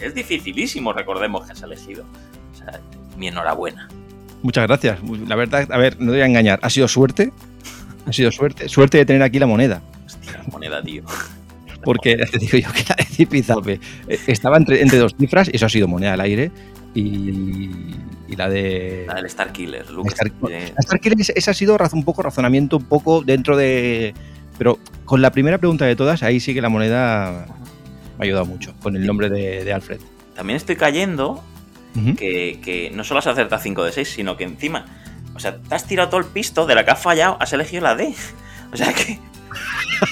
Es 0.00 0.14
dificilísimo, 0.14 0.92
recordemos 0.92 1.46
que 1.46 1.52
has 1.52 1.62
elegido. 1.62 2.04
O 2.52 2.56
sea, 2.56 2.80
mi 3.16 3.28
enhorabuena. 3.28 3.88
Muchas 4.42 4.66
gracias. 4.66 4.98
La 5.28 5.36
verdad, 5.36 5.70
a 5.70 5.78
ver, 5.78 6.00
no 6.00 6.06
te 6.06 6.18
voy 6.18 6.20
a 6.22 6.26
engañar. 6.26 6.58
Ha 6.62 6.70
sido 6.70 6.88
suerte. 6.88 7.32
Ha 8.06 8.12
sido 8.12 8.32
suerte. 8.32 8.68
Suerte 8.68 8.98
de 8.98 9.06
tener 9.06 9.22
aquí 9.22 9.38
la 9.38 9.46
moneda. 9.46 9.80
Hostia, 10.04 10.42
moneda, 10.50 10.82
tío. 10.82 11.04
Porque 11.84 12.16
te 12.32 12.38
digo 12.38 12.58
yo 12.58 12.72
que 12.72 12.84
la 12.88 12.96
de 12.96 13.04
Zipizape 13.04 13.80
eh, 14.08 14.18
estaba 14.26 14.56
entre, 14.56 14.82
entre 14.82 14.98
dos 14.98 15.14
cifras, 15.18 15.48
eso 15.52 15.66
ha 15.66 15.68
sido 15.68 15.88
moneda 15.88 16.14
al 16.14 16.20
aire. 16.20 16.50
Y, 16.94 17.70
y 18.28 18.36
la 18.36 18.48
de. 18.48 19.04
La 19.08 19.14
del 19.14 19.26
Star 19.26 19.52
Killer, 19.52 19.88
Lucas. 19.90 20.14
Star- 20.78 21.00
Killer, 21.00 21.16
ese 21.20 21.50
ha 21.50 21.54
sido 21.54 21.76
un 21.92 22.04
poco 22.04 22.22
razonamiento, 22.22 22.76
un 22.76 22.84
poco 22.84 23.22
dentro 23.22 23.56
de. 23.56 24.14
Pero 24.58 24.78
con 25.04 25.22
la 25.22 25.30
primera 25.30 25.58
pregunta 25.58 25.84
de 25.86 25.96
todas, 25.96 26.22
ahí 26.22 26.38
sí 26.40 26.52
que 26.54 26.60
la 26.60 26.68
moneda 26.68 27.46
me 28.18 28.22
ha 28.22 28.24
ayudado 28.24 28.44
mucho, 28.46 28.74
con 28.82 28.96
el 28.96 29.06
nombre 29.06 29.30
de, 29.30 29.64
de 29.64 29.72
Alfred. 29.72 30.00
También 30.34 30.56
estoy 30.58 30.76
cayendo 30.76 31.42
que, 32.16 32.60
que 32.62 32.90
no 32.94 33.04
solo 33.04 33.18
has 33.20 33.26
acertado 33.26 33.60
5 33.62 33.84
de 33.84 33.92
6, 33.92 34.08
sino 34.08 34.36
que 34.36 34.44
encima, 34.44 34.84
o 35.34 35.40
sea, 35.40 35.58
te 35.58 35.74
has 35.74 35.86
tirado 35.86 36.10
todo 36.10 36.20
el 36.20 36.26
pisto 36.26 36.66
de 36.66 36.74
la 36.74 36.84
que 36.84 36.90
has 36.90 37.02
fallado, 37.02 37.36
has 37.40 37.52
elegido 37.52 37.82
la 37.82 37.94
D. 37.96 38.14
O 38.72 38.76
sea 38.76 38.92
que. 38.92 39.18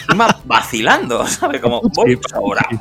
encima 0.06 0.26
vacilando, 0.44 1.26
¿sabes? 1.26 1.60
Como 1.60 1.80
voy 1.94 2.18
sobrado. 2.30 2.80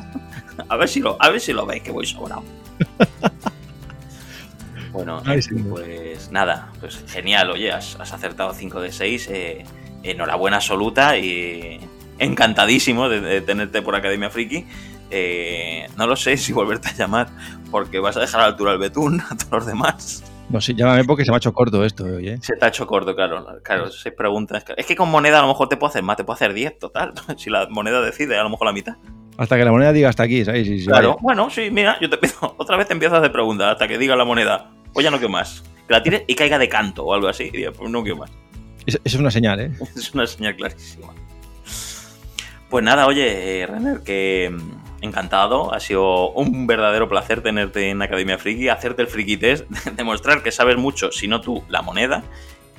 A 0.68 0.76
ver 0.78 0.90
si 0.90 1.00
lo, 1.02 1.16
a 1.22 1.30
ver 1.30 1.40
si 1.40 1.54
lo 1.54 1.66
veis 1.66 1.84
que 1.84 1.92
voy 1.92 2.06
sobrado. 2.06 2.44
Bueno, 4.92 5.22
Ay, 5.26 5.40
eh, 5.40 5.42
sí. 5.42 5.56
pues 5.70 6.32
nada, 6.32 6.72
pues 6.80 7.04
genial, 7.08 7.52
oye, 7.52 7.72
has, 7.72 7.96
has 8.00 8.12
acertado 8.14 8.54
5 8.54 8.82
de 8.82 8.92
6. 8.92 9.28
eh, 9.32 9.66
enhorabuena 10.04 10.58
absoluta 10.58 11.18
y 11.18 11.80
encantadísimo 12.20 13.10
de, 13.10 13.22
de 13.22 13.42
tenerte 13.42 13.82
por 13.82 13.96
Academia 13.96 14.30
Friki. 14.30 14.66
Eh, 15.12 15.88
no 15.98 16.06
lo 16.08 16.16
sé 16.16 16.38
si 16.38 16.54
volverte 16.54 16.90
a 16.90 16.94
llamar 16.94 17.30
porque 17.72 18.00
vas 18.00 18.16
a 18.18 18.20
dejar 18.22 18.42
a 18.42 18.44
la 18.44 18.50
altura 18.50 18.72
al 18.72 18.78
betún 18.78 19.22
a 19.30 19.36
todos 19.36 19.52
los 19.52 19.66
demás. 19.66 20.24
No 20.50 20.60
sé, 20.60 20.74
llámame 20.74 21.04
porque 21.04 21.24
se 21.26 21.32
me 21.32 21.36
ha 21.36 21.38
hecho 21.38 21.54
corto 21.54 21.86
esto, 21.86 22.06
oye. 22.06 22.38
Se 22.42 22.56
te 22.56 22.66
ha 22.66 22.70
hecho 22.70 22.88
corto, 22.88 23.16
claro. 23.16 23.46
Claro, 23.64 23.90
seis 23.92 24.16
preguntas. 24.18 24.64
Es 24.78 24.86
que 24.86 24.96
con 24.96 25.10
moneda 25.10 25.40
a 25.40 25.42
lo 25.44 25.48
mejor 25.50 25.70
te 25.70 25.78
puedo 25.78 25.90
hacer 25.90 26.02
más, 26.04 26.18
te 26.18 26.24
puedo 26.24 26.36
hacer 26.36 26.54
10 26.54 26.80
total. 26.80 27.14
Si 27.38 27.50
la 27.50 27.68
moneda 27.70 28.02
decide, 28.02 28.38
a 28.38 28.44
lo 28.44 28.50
mejor 28.50 28.66
la 28.68 28.74
mitad. 28.74 28.96
Hasta 29.38 29.56
que 29.58 29.64
la 29.64 29.72
moneda 29.72 29.94
diga 29.94 30.10
hasta 30.10 30.24
aquí, 30.24 30.44
¿sabes? 30.44 30.68
Y- 30.68 30.74
y 30.82 30.86
Claro, 30.86 31.10
vaya. 31.12 31.20
bueno, 31.22 31.50
sí, 31.50 31.70
mira, 31.72 31.98
yo 32.02 32.10
te 32.10 32.16
empiezo, 32.16 32.54
otra 32.58 32.78
vez 32.78 32.88
te 32.88 32.94
empiezo 32.94 33.16
a 33.16 33.20
hacer 33.20 33.32
preguntas 33.32 33.72
hasta 33.74 33.88
que 33.88 33.98
diga 33.98 34.16
la 34.16 34.26
moneda. 34.26 34.72
Pues 34.92 35.04
ya 35.04 35.12
no 35.12 35.18
quiero 35.18 35.32
más. 35.32 35.64
Que 35.88 35.94
la 35.94 36.02
tires 36.04 36.24
y 36.28 36.34
caiga 36.36 36.58
de 36.58 36.68
canto 36.68 37.06
o 37.06 37.14
algo 37.14 37.28
así. 37.28 37.50
Y 37.54 37.64
pues 37.70 37.90
no 37.92 38.02
quiero 38.02 38.18
más. 38.18 38.32
Es- 38.88 39.00
es 39.04 39.14
una 39.16 39.30
señal, 39.30 39.60
¿eh? 39.60 39.72
Es 39.96 40.14
una 40.16 40.26
señal 40.26 40.56
clarísima. 40.56 41.14
Pues 42.70 42.84
nada, 42.84 43.06
oye, 43.08 43.62
eh, 43.62 43.68
Renner, 43.68 44.02
que 44.02 44.56
encantado. 45.02 45.74
Ha 45.74 45.80
sido 45.80 46.32
un 46.32 46.68
verdadero 46.68 47.10
placer 47.10 47.42
tenerte 47.42 47.90
en 47.90 48.02
Academia 48.02 48.38
Friki, 48.38 48.70
hacerte 48.70 49.02
el 49.02 49.08
friki 49.08 49.38
test, 49.38 49.70
demostrar 49.96 50.44
que 50.44 50.52
sabes 50.52 50.78
mucho, 50.78 51.12
si 51.12 51.28
no 51.28 51.42
tú, 51.42 51.64
la 51.70 51.82
moneda. 51.82 52.24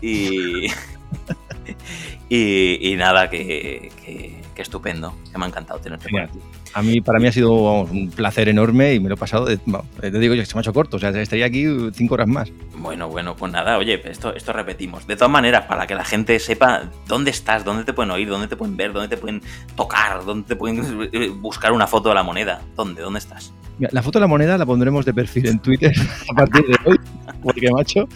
Y, 0.00 0.66
Y, 2.30 2.92
y 2.92 2.94
nada, 2.94 3.28
que, 3.28 3.90
que, 4.04 4.39
que 4.60 4.62
estupendo, 4.62 5.14
que 5.32 5.38
me 5.38 5.44
ha 5.46 5.48
encantado 5.48 5.80
tenerte 5.80 6.08
por 6.10 6.20
aquí. 6.20 6.38
A 6.74 6.82
mí, 6.82 7.00
para 7.00 7.18
mí 7.18 7.26
ha 7.26 7.32
sido 7.32 7.64
vamos, 7.64 7.90
un 7.90 8.10
placer 8.10 8.48
enorme 8.50 8.92
y 8.94 9.00
me 9.00 9.08
lo 9.08 9.14
he 9.14 9.18
pasado, 9.18 9.46
de, 9.46 9.58
bueno, 9.64 9.84
te 9.98 10.10
digo 10.10 10.34
yo 10.34 10.42
que 10.42 10.46
se 10.46 10.54
me 10.54 10.58
ha 10.58 10.62
hecho 10.62 10.72
corto, 10.74 10.98
o 10.98 11.00
sea, 11.00 11.08
estaría 11.10 11.46
aquí 11.46 11.64
cinco 11.94 12.14
horas 12.14 12.28
más. 12.28 12.52
Bueno, 12.76 13.08
bueno, 13.08 13.34
pues 13.34 13.50
nada, 13.52 13.78
oye, 13.78 14.00
esto, 14.04 14.34
esto 14.34 14.52
repetimos. 14.52 15.06
De 15.06 15.16
todas 15.16 15.30
maneras, 15.30 15.64
para 15.64 15.86
que 15.86 15.94
la 15.94 16.04
gente 16.04 16.38
sepa 16.38 16.82
dónde 17.08 17.30
estás, 17.30 17.64
dónde 17.64 17.84
te 17.84 17.92
pueden 17.94 18.10
oír, 18.10 18.28
dónde 18.28 18.46
te 18.48 18.56
pueden 18.56 18.76
ver, 18.76 18.92
dónde 18.92 19.08
te 19.08 19.16
pueden 19.16 19.40
tocar, 19.76 20.24
dónde 20.24 20.46
te 20.46 20.56
pueden 20.56 21.08
eh, 21.12 21.28
buscar 21.30 21.72
una 21.72 21.86
foto 21.86 22.10
de 22.10 22.14
la 22.14 22.22
moneda. 22.22 22.60
¿Dónde? 22.76 23.00
¿Dónde 23.02 23.18
estás? 23.18 23.52
Mira, 23.78 23.90
la 23.94 24.02
foto 24.02 24.18
de 24.18 24.24
la 24.24 24.26
moneda 24.28 24.58
la 24.58 24.66
pondremos 24.66 25.04
de 25.06 25.14
perfil 25.14 25.46
en 25.46 25.58
Twitter 25.58 25.92
a 26.30 26.34
partir 26.34 26.66
de 26.66 26.76
hoy, 26.84 27.00
porque 27.42 27.70
macho, 27.72 28.06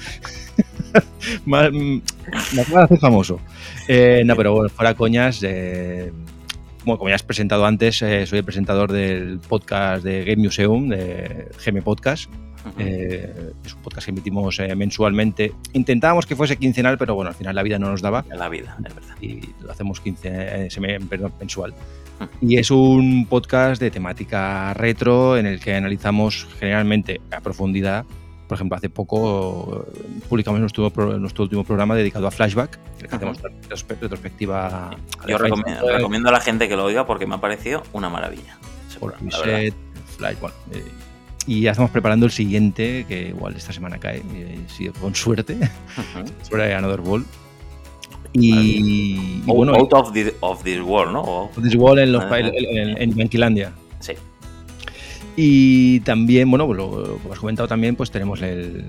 ma- 1.47 1.71
mm, 1.71 2.03
me 2.55 2.61
acaba 2.63 2.81
de 2.81 2.85
hacer 2.85 2.99
famoso. 2.99 3.41
Eh, 3.89 4.23
no, 4.25 4.37
pero 4.37 4.53
bueno, 4.55 4.69
fuera 4.69 4.95
coñas, 4.95 5.41
eh, 5.43 6.13
bueno, 6.85 6.99
como 6.99 7.09
ya 7.09 7.15
has 7.15 7.23
presentado 7.23 7.65
antes, 7.67 8.03
eh, 8.03 8.27
soy 8.27 8.39
el 8.41 8.45
presentador 8.45 8.93
del 8.93 9.39
podcast 9.41 10.05
de 10.05 10.25
Game 10.25 10.43
Museum, 10.43 10.89
de 10.89 11.49
GM 11.65 11.83
Podcast. 11.83 12.31
Eh, 12.79 13.53
es 13.65 13.75
un 13.75 13.83
podcast 13.83 14.07
que 14.07 14.11
emitimos 14.11 14.59
eh, 14.59 14.75
mensualmente. 14.75 15.53
Intentábamos 15.75 16.25
que 16.27 16.35
fuese 16.35 16.57
quincenal, 16.57 16.97
pero 16.97 17.15
bueno, 17.15 17.29
al 17.31 17.35
final 17.37 17.55
la 17.55 17.63
vida 17.63 17.79
no 17.79 17.91
nos 17.91 18.01
daba 18.01 18.25
la 18.35 18.49
vida, 18.49 18.77
es 18.87 18.95
verdad. 18.95 19.15
y 19.21 19.41
lo 19.63 19.71
hacemos 19.71 20.01
15, 20.01 20.29
eh, 20.29 20.69
seme- 20.71 21.07
perdón, 21.09 21.33
mensual. 21.39 21.75
Y 22.41 22.57
es 22.59 22.71
un 22.71 23.27
podcast 23.29 23.81
de 23.83 23.91
temática 23.91 24.73
retro 24.75 25.37
en 25.37 25.47
el 25.47 25.61
que 25.61 25.75
analizamos 25.75 26.47
generalmente 26.59 27.21
a 27.31 27.41
profundidad. 27.41 28.05
Por 28.55 28.59
ejemplo, 28.59 28.77
hace 28.77 28.89
poco 28.89 29.85
eh, 29.97 30.01
publicamos 30.29 30.61
nuestro, 30.61 30.93
nuestro 31.19 31.43
último 31.43 31.65
programa 31.65 31.97
dedicado 31.97 32.29
a 32.29 32.31
Flashback, 32.31 32.79
en 32.99 33.03
el 33.03 33.09
que 33.11 33.17
hacemos 33.17 33.39
retrospectiva. 34.01 34.91
Yo 35.27 35.35
a 35.35 35.39
recom- 35.41 35.65
Flashback, 35.65 35.97
recomiendo 35.97 36.29
a 36.29 36.33
la 36.33 36.39
gente 36.41 36.69
que 36.69 36.77
lo 36.77 36.85
oiga 36.85 37.05
porque 37.05 37.27
me 37.27 37.35
ha 37.35 37.41
parecido 37.41 37.83
una 37.93 38.09
maravilla. 38.09 38.57
por. 39.01 39.17
Reset, 39.21 39.75
Flash, 40.17 40.39
bueno, 40.39 40.55
eh, 40.71 40.85
y 41.49 41.63
ya 41.63 41.73
estamos 41.73 41.91
preparando 41.91 42.27
el 42.27 42.33
siguiente, 42.33 43.05
que 43.09 43.31
igual 43.31 43.57
esta 43.57 43.73
semana 43.73 43.99
cae, 43.99 44.23
eh, 44.33 44.61
si 44.69 44.89
con 44.91 45.17
suerte, 45.17 45.59
sobre 46.49 46.73
Another 46.73 47.01
World. 47.01 47.27
Y, 48.33 48.55
y 48.55 49.43
Out- 49.49 49.57
bueno, 49.57 49.75
Out 49.75 49.93
of, 49.95 50.13
the- 50.13 50.35
of 50.41 50.63
this 50.63 50.81
world, 50.81 51.13
¿no? 51.13 51.51
This 51.61 51.75
Wall 51.75 51.99
en, 51.99 52.13
los, 52.13 52.23
en, 52.31 52.47
en- 52.55 53.03
en 53.03 53.15
Yanquilandia. 53.17 53.73
sí. 53.99 54.13
Y 55.37 56.01
también, 56.01 56.49
bueno, 56.51 56.73
lo, 56.73 57.19
como 57.19 57.33
has 57.33 57.39
comentado 57.41 57.67
también, 57.69 57.97
pues 57.97 58.11
tenemos 58.11 58.41
el- 58.43 58.85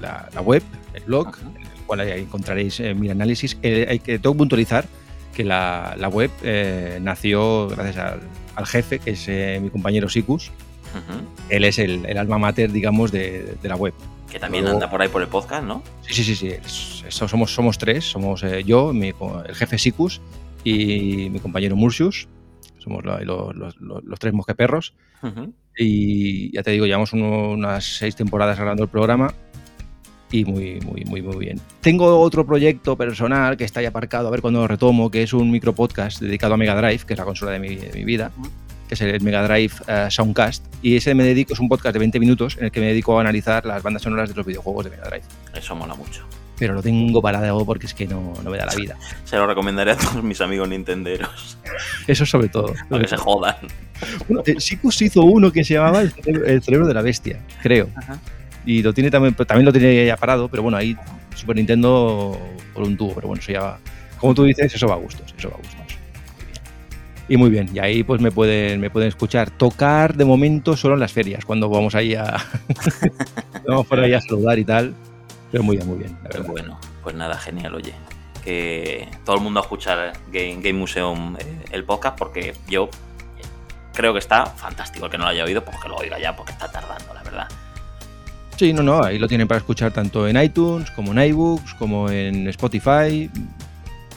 la, 0.00 0.28
la 0.34 0.40
web, 0.40 0.62
el 0.94 1.02
blog, 1.04 1.28
Ajá. 1.28 1.40
en 1.56 1.62
el 1.62 1.68
cual 1.86 2.00
ahí 2.00 2.20
encontraréis 2.20 2.78
eh, 2.80 2.94
mi 2.94 3.10
análisis. 3.10 3.58
Eh, 3.62 3.86
hay 3.88 3.98
que, 3.98 4.18
tengo 4.18 4.34
que 4.34 4.38
puntualizar 4.38 4.86
que 5.34 5.42
la, 5.44 5.94
la 5.98 6.08
web 6.08 6.30
eh, 6.42 6.98
nació 7.02 7.68
gracias 7.68 7.96
al, 7.96 8.20
al 8.54 8.66
jefe, 8.66 8.98
que 9.00 9.10
es 9.10 9.60
mi 9.60 9.70
compañero 9.70 10.08
Sikus. 10.08 10.50
Él 11.48 11.64
es 11.64 11.78
el, 11.78 12.04
el 12.06 12.16
alma 12.18 12.38
mater, 12.38 12.72
digamos, 12.72 13.12
de, 13.12 13.54
de 13.60 13.68
la 13.68 13.76
web. 13.76 13.92
Que 14.30 14.38
también 14.38 14.64
Luego- 14.64 14.76
anda 14.78 14.90
por 14.90 15.00
ahí 15.02 15.08
por 15.08 15.22
el 15.22 15.28
podcast, 15.28 15.64
¿no? 15.64 15.82
Sí, 16.02 16.14
sí, 16.14 16.24
sí, 16.24 16.34
sí. 16.36 16.48
eso- 17.06 17.28
somos, 17.28 17.52
somos 17.54 17.78
tres. 17.78 18.04
Somos 18.04 18.42
yo, 18.64 18.92
mi 18.92 19.08
el 19.46 19.54
jefe 19.54 19.78
Sikus 19.78 20.20
y 20.64 21.28
mi 21.30 21.40
compañero 21.40 21.76
Mursius. 21.76 22.28
Somos 22.78 23.04
lo- 23.04 23.18
lo- 23.24 23.52
los- 23.52 23.76
los- 23.80 24.04
los 24.04 24.18
tres 24.18 24.32
mosqueperros. 24.34 24.94
Ujú. 25.22 25.52
Y 25.78 26.52
ya 26.52 26.62
te 26.62 26.72
digo, 26.72 26.86
llevamos 26.86 27.12
uno- 27.12 27.50
unas 27.50 27.84
seis 27.98 28.16
temporadas 28.16 28.56
grabando 28.58 28.82
el 28.82 28.88
programa 28.88 29.32
y 30.30 30.44
muy, 30.44 30.80
muy, 30.80 31.04
muy, 31.04 31.22
muy 31.22 31.36
bien. 31.36 31.60
Tengo 31.80 32.18
otro 32.20 32.44
proyecto 32.44 32.96
personal 32.96 33.56
que 33.56 33.64
está 33.64 33.80
ahí 33.80 33.86
aparcado, 33.86 34.28
a 34.28 34.30
ver 34.30 34.40
cuándo 34.42 34.60
lo 34.60 34.66
retomo, 34.68 35.10
que 35.10 35.22
es 35.22 35.32
un 35.32 35.50
micro 35.50 35.74
podcast 35.74 36.20
dedicado 36.20 36.54
a 36.54 36.56
Mega 36.56 36.74
Drive, 36.74 37.04
que 37.06 37.14
es 37.14 37.18
la 37.18 37.24
consola 37.24 37.52
de 37.52 37.58
mi, 37.60 37.76
de 37.76 37.92
mi 37.94 38.04
vida, 38.04 38.30
que 38.88 38.94
es 38.94 39.00
el 39.00 39.20
Mega 39.22 39.46
Drive 39.46 39.72
eh, 39.86 40.08
Soundcast. 40.10 40.66
Y 40.82 40.96
ese 40.96 41.14
me 41.14 41.24
dedico, 41.24 41.54
es 41.54 41.60
un 41.60 41.68
podcast 41.68 41.92
de 41.94 42.00
20 42.00 42.18
minutos 42.20 42.56
en 42.58 42.64
el 42.66 42.70
que 42.72 42.80
me 42.80 42.86
dedico 42.86 43.16
a 43.16 43.20
analizar 43.22 43.64
las 43.64 43.82
bandas 43.82 44.02
sonoras 44.02 44.28
de 44.28 44.34
los 44.34 44.44
videojuegos 44.44 44.84
de 44.84 44.90
Mega 44.90 45.04
Drive. 45.08 45.24
Eso 45.54 45.74
mola 45.76 45.94
mucho. 45.94 46.24
Pero 46.58 46.74
lo 46.74 46.82
tengo 46.82 47.22
parado 47.22 47.64
porque 47.64 47.86
es 47.86 47.94
que 47.94 48.06
no, 48.06 48.34
no 48.42 48.50
me 48.50 48.58
da 48.58 48.66
la 48.66 48.74
vida. 48.74 48.96
Se 49.24 49.36
lo 49.36 49.46
recomendaré 49.46 49.92
a 49.92 49.96
todos 49.96 50.22
mis 50.24 50.40
amigos 50.40 50.68
nintenderos. 50.68 51.58
Eso 52.06 52.26
sobre 52.26 52.48
todo. 52.48 52.74
Para 52.88 53.02
que 53.02 53.08
se 53.08 53.16
jodan. 53.16 53.56
Bueno, 54.28 54.42
eh, 54.46 54.56
Sikus 54.58 55.00
hizo 55.02 55.22
uno 55.22 55.52
que 55.52 55.64
se 55.64 55.74
llamaba 55.74 56.00
el 56.00 56.12
cerebro, 56.12 56.46
el 56.46 56.62
cerebro 56.62 56.86
de 56.86 56.94
la 56.94 57.02
bestia, 57.02 57.40
creo. 57.62 57.88
Ajá. 57.96 58.18
Y 58.68 58.82
lo 58.82 58.92
tiene 58.92 59.10
también, 59.10 59.34
también 59.34 59.64
lo 59.64 59.72
tiene 59.72 60.04
ya 60.04 60.16
parado, 60.16 60.48
pero 60.48 60.62
bueno, 60.62 60.76
ahí 60.76 60.96
Super 61.34 61.56
Nintendo 61.56 62.38
por 62.74 62.82
un 62.82 62.96
tubo, 62.96 63.14
pero 63.14 63.28
bueno, 63.28 63.40
eso 63.40 63.50
ya 63.50 63.60
va. 63.60 63.78
Como 64.18 64.34
tú 64.34 64.44
dices, 64.44 64.74
eso 64.74 64.86
va 64.86 64.94
a 64.94 64.98
gustos, 64.98 65.34
eso 65.38 65.48
va 65.48 65.54
a 65.54 65.58
gustos. 65.58 65.78
Y 67.30 67.36
muy 67.36 67.50
bien, 67.50 67.70
y 67.72 67.78
ahí 67.78 68.02
pues 68.02 68.20
me 68.20 68.30
pueden, 68.30 68.80
me 68.80 68.90
pueden 68.90 69.08
escuchar. 69.08 69.50
Tocar 69.50 70.14
de 70.14 70.24
momento 70.24 70.76
solo 70.76 70.94
en 70.94 71.00
las 71.00 71.12
ferias, 71.12 71.44
cuando 71.44 71.68
vamos 71.68 71.94
ahí 71.94 72.14
a. 72.14 72.36
vamos 73.66 73.86
por 73.86 74.00
ahí 74.00 74.12
a 74.12 74.20
saludar 74.20 74.58
y 74.58 74.64
tal. 74.64 74.94
Pero 75.50 75.62
muy 75.64 75.76
bien, 75.76 75.88
muy 75.88 75.98
bien, 75.98 76.18
la 76.22 76.28
verdad. 76.28 76.46
Bueno, 76.50 76.80
pues 77.02 77.14
nada, 77.14 77.38
genial, 77.38 77.74
oye. 77.74 77.94
Que 78.44 79.08
todo 79.24 79.36
el 79.36 79.42
mundo 79.42 79.60
escucha 79.60 80.12
Game, 80.30 80.56
Game 80.56 80.74
Museum 80.74 81.36
eh, 81.38 81.64
el 81.70 81.84
podcast 81.84 82.16
porque 82.16 82.54
yo 82.68 82.88
creo 83.92 84.12
que 84.12 84.20
está 84.20 84.46
fantástico. 84.46 85.06
El 85.06 85.10
que 85.10 85.18
no 85.18 85.24
lo 85.24 85.30
haya 85.30 85.44
oído, 85.44 85.64
pues 85.64 85.76
que 85.78 85.88
lo 85.88 85.96
oiga 85.96 86.18
ya 86.18 86.36
porque 86.36 86.52
está 86.52 86.70
tardando, 86.70 87.12
la 87.12 87.22
verdad. 87.22 87.48
Sí, 88.56 88.72
no, 88.72 88.82
no, 88.82 89.02
ahí 89.02 89.18
lo 89.18 89.28
tienen 89.28 89.46
para 89.46 89.58
escuchar 89.58 89.92
tanto 89.92 90.26
en 90.26 90.40
iTunes, 90.40 90.90
como 90.92 91.12
en 91.12 91.18
iBooks, 91.30 91.74
como 91.74 92.10
en 92.10 92.48
Spotify. 92.48 93.30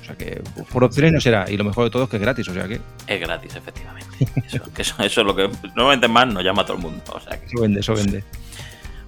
O 0.02 0.04
sea 0.04 0.16
que 0.16 0.42
por 0.72 0.84
opciones 0.84 1.14
no 1.14 1.22
será. 1.22 1.50
Y 1.50 1.58
lo 1.58 1.64
mejor 1.64 1.86
de 1.86 1.92
todo 1.92 2.04
es 2.04 2.10
que 2.10 2.18
es 2.18 2.22
gratis, 2.22 2.48
o 2.48 2.54
sea 2.54 2.68
que 2.68 2.80
Es 3.08 3.20
gratis, 3.20 3.56
efectivamente. 3.56 4.08
Eso, 4.48 4.74
que 4.74 4.82
eso, 4.82 4.96
eso 5.04 5.22
es 5.22 5.28
lo 5.28 5.36
que 5.36 5.50
normalmente 5.76 6.08
más 6.08 6.28
nos 6.28 6.44
llama 6.44 6.62
a 6.62 6.66
todo 6.66 6.78
el 6.78 6.84
mundo. 6.84 7.04
O 7.14 7.20
sea 7.20 7.40
que, 7.40 7.48
eso 7.48 7.62
vende, 7.62 7.80
eso 7.80 7.94
vende. 7.96 8.24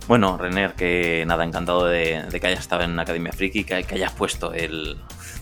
Bueno, 0.08 0.38
Rener, 0.38 0.74
que 0.74 1.24
nada, 1.26 1.44
encantado 1.46 1.86
de, 1.86 2.24
de 2.30 2.40
que 2.40 2.48
hayas 2.48 2.60
estado 2.60 2.84
en 2.84 3.00
Academia 3.00 3.32
Friki, 3.32 3.64
que, 3.64 3.84
que 3.84 3.96
hayas 3.96 4.12
puesto 4.12 4.54
el, 4.54 4.98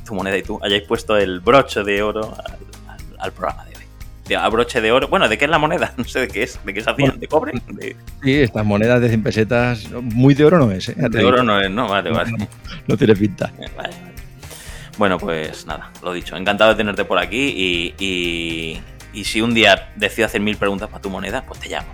tu 0.05 0.13
moneda 0.13 0.37
y 0.37 0.43
tú 0.43 0.59
hayáis 0.63 0.83
puesto 0.83 1.17
el 1.17 1.39
broche 1.39 1.83
de 1.83 2.03
oro 2.03 2.35
al, 2.45 2.57
al- 2.87 3.15
al 3.19 3.31
programa 3.31 3.65
de 3.65 3.75
hoy. 3.77 3.83
De- 4.27 4.35
a 4.35 4.47
broche 4.49 4.79
de 4.79 4.91
oro, 4.91 5.07
bueno, 5.07 5.27
¿de 5.27 5.37
qué 5.39 5.45
es 5.45 5.51
la 5.51 5.57
moneda? 5.57 5.93
No 5.97 6.03
sé 6.03 6.19
de 6.21 6.27
qué 6.27 6.43
es, 6.43 6.59
de 6.63 6.73
qué 6.75 6.81
se 6.81 6.89
hacían, 6.91 7.19
¿de 7.19 7.27
cobre? 7.27 7.53
De, 7.69 7.95
Sí, 8.23 8.33
estas 8.39 8.63
monedas 8.63 9.01
de 9.01 9.09
100 9.09 9.23
pesetas, 9.23 9.89
muy 9.91 10.35
de 10.35 10.45
oro 10.45 10.59
no 10.59 10.71
es, 10.71 10.89
¿eh? 10.89 10.95
De 10.97 11.09
digo. 11.17 11.29
oro 11.29 11.41
no 11.43 11.59
es, 11.59 11.69
no, 11.71 11.87
vale, 11.87 12.11
vale. 12.11 12.31
No 12.87 12.95
tiene 12.97 13.15
pinta. 13.15 13.51
Vale, 13.57 13.71
vale. 13.75 13.93
Bueno, 14.97 15.17
pues 15.17 15.65
nada, 15.65 15.89
lo 16.03 16.13
dicho, 16.13 16.35
encantado 16.37 16.69
de 16.71 16.75
tenerte 16.77 17.03
por 17.05 17.17
aquí 17.17 17.47
y, 17.57 17.95
y, 17.97 18.79
y 19.13 19.23
si 19.23 19.41
un 19.41 19.55
día 19.55 19.89
decido 19.95 20.27
hacer 20.27 20.39
mil 20.41 20.57
preguntas 20.57 20.87
para 20.89 21.01
tu 21.01 21.09
moneda, 21.09 21.43
pues 21.47 21.59
te 21.59 21.69
llamo. 21.69 21.87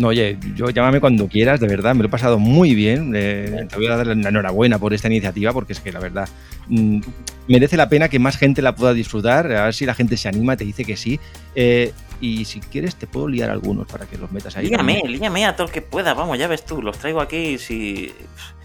No, 0.00 0.08
oye, 0.08 0.38
yo 0.56 0.70
llámame 0.70 0.98
cuando 0.98 1.28
quieras, 1.28 1.60
de 1.60 1.68
verdad, 1.68 1.94
me 1.94 2.02
lo 2.02 2.08
he 2.08 2.10
pasado 2.10 2.38
muy 2.38 2.74
bien. 2.74 3.12
eh, 3.14 3.66
te 3.68 3.76
voy 3.76 3.86
a 3.86 3.96
dar 3.96 4.06
la 4.06 4.28
enhorabuena 4.30 4.78
por 4.78 4.94
esta 4.94 5.08
iniciativa, 5.08 5.52
porque 5.52 5.74
es 5.74 5.80
que 5.80 5.92
la 5.92 6.00
verdad 6.00 6.26
mm, 6.68 7.00
merece 7.48 7.76
la 7.76 7.90
pena 7.90 8.08
que 8.08 8.18
más 8.18 8.38
gente 8.38 8.62
la 8.62 8.74
pueda 8.74 8.94
disfrutar. 8.94 9.52
A 9.52 9.64
ver 9.64 9.74
si 9.74 9.84
la 9.84 9.92
gente 9.92 10.16
se 10.16 10.26
anima, 10.26 10.56
te 10.56 10.64
dice 10.64 10.86
que 10.86 10.96
sí. 10.96 11.20
Eh, 11.54 11.92
y 12.18 12.46
si 12.46 12.60
quieres, 12.60 12.96
te 12.96 13.06
puedo 13.06 13.28
liar 13.28 13.50
algunos 13.50 13.86
para 13.88 14.06
que 14.06 14.16
los 14.16 14.32
metas 14.32 14.56
ahí. 14.56 14.68
Líame, 14.68 15.02
líame 15.06 15.44
a 15.44 15.54
todo 15.54 15.66
el 15.66 15.72
que 15.72 15.82
pueda, 15.82 16.14
vamos, 16.14 16.38
ya 16.38 16.48
ves 16.48 16.64
tú, 16.64 16.80
los 16.80 16.98
traigo 16.98 17.20
aquí 17.20 17.58
si, 17.58 18.10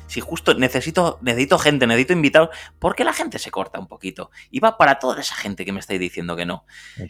si 0.08 0.22
justo 0.22 0.54
necesito, 0.54 1.20
necesito 1.22 1.58
gente, 1.58 1.88
necesito 1.88 2.14
invitados, 2.14 2.50
porque 2.80 3.04
la 3.04 3.14
gente 3.14 3.40
se 3.40 3.52
corta 3.52 3.80
un 3.80 3.88
poquito. 3.88 4.32
Y 4.52 4.60
va 4.60 4.78
para 4.78 5.00
toda 5.00 5.20
esa 5.22 5.36
gente 5.36 5.66
que 5.66 5.72
me 5.72 5.80
estáis 5.80 6.00
diciendo 6.00 6.36
que 6.36 6.46
no. 6.46 6.66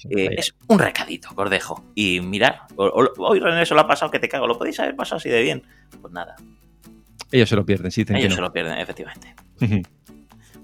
Eh, 0.09 0.29
es 0.37 0.55
un 0.67 0.79
recadito 0.79 1.35
que 1.35 1.41
os 1.41 1.49
dejo. 1.49 1.83
Y 1.95 2.21
mirad, 2.21 2.55
hoy 2.77 3.39
René 3.39 3.65
se 3.65 3.73
lo 3.73 3.81
ha 3.81 3.87
pasado 3.87 4.11
que 4.11 4.19
te 4.19 4.29
cago, 4.29 4.47
lo 4.47 4.57
podéis 4.57 4.79
haber 4.79 4.95
pasado 4.95 5.17
así 5.17 5.29
de 5.29 5.41
bien. 5.41 5.63
Pues 6.01 6.13
nada, 6.13 6.35
Ellos 7.31 7.49
se 7.49 7.55
lo 7.55 7.65
pierden, 7.65 7.91
sí, 7.91 8.01
ellos 8.01 8.21
que 8.21 8.29
se 8.29 8.35
no. 8.35 8.41
lo 8.43 8.53
pierden, 8.53 8.77
efectivamente. 8.79 9.35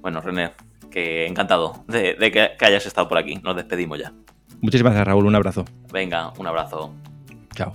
Bueno, 0.02 0.20
René, 0.20 0.54
que 0.90 1.28
encantado 1.28 1.84
de, 1.88 2.16
de 2.16 2.32
que, 2.32 2.52
que 2.58 2.66
hayas 2.66 2.88
estado 2.88 3.08
por 3.08 3.20
aquí. 3.20 3.36
Nos 3.36 3.56
despedimos 3.56 4.00
ya. 4.00 4.12
Muchísimas 4.60 4.94
gracias, 4.94 5.08
Raúl. 5.10 5.28
Un 5.28 5.36
abrazo. 5.36 5.64
Venga, 5.94 6.34
un 6.40 6.48
abrazo. 6.48 6.92
Chao. 7.56 7.72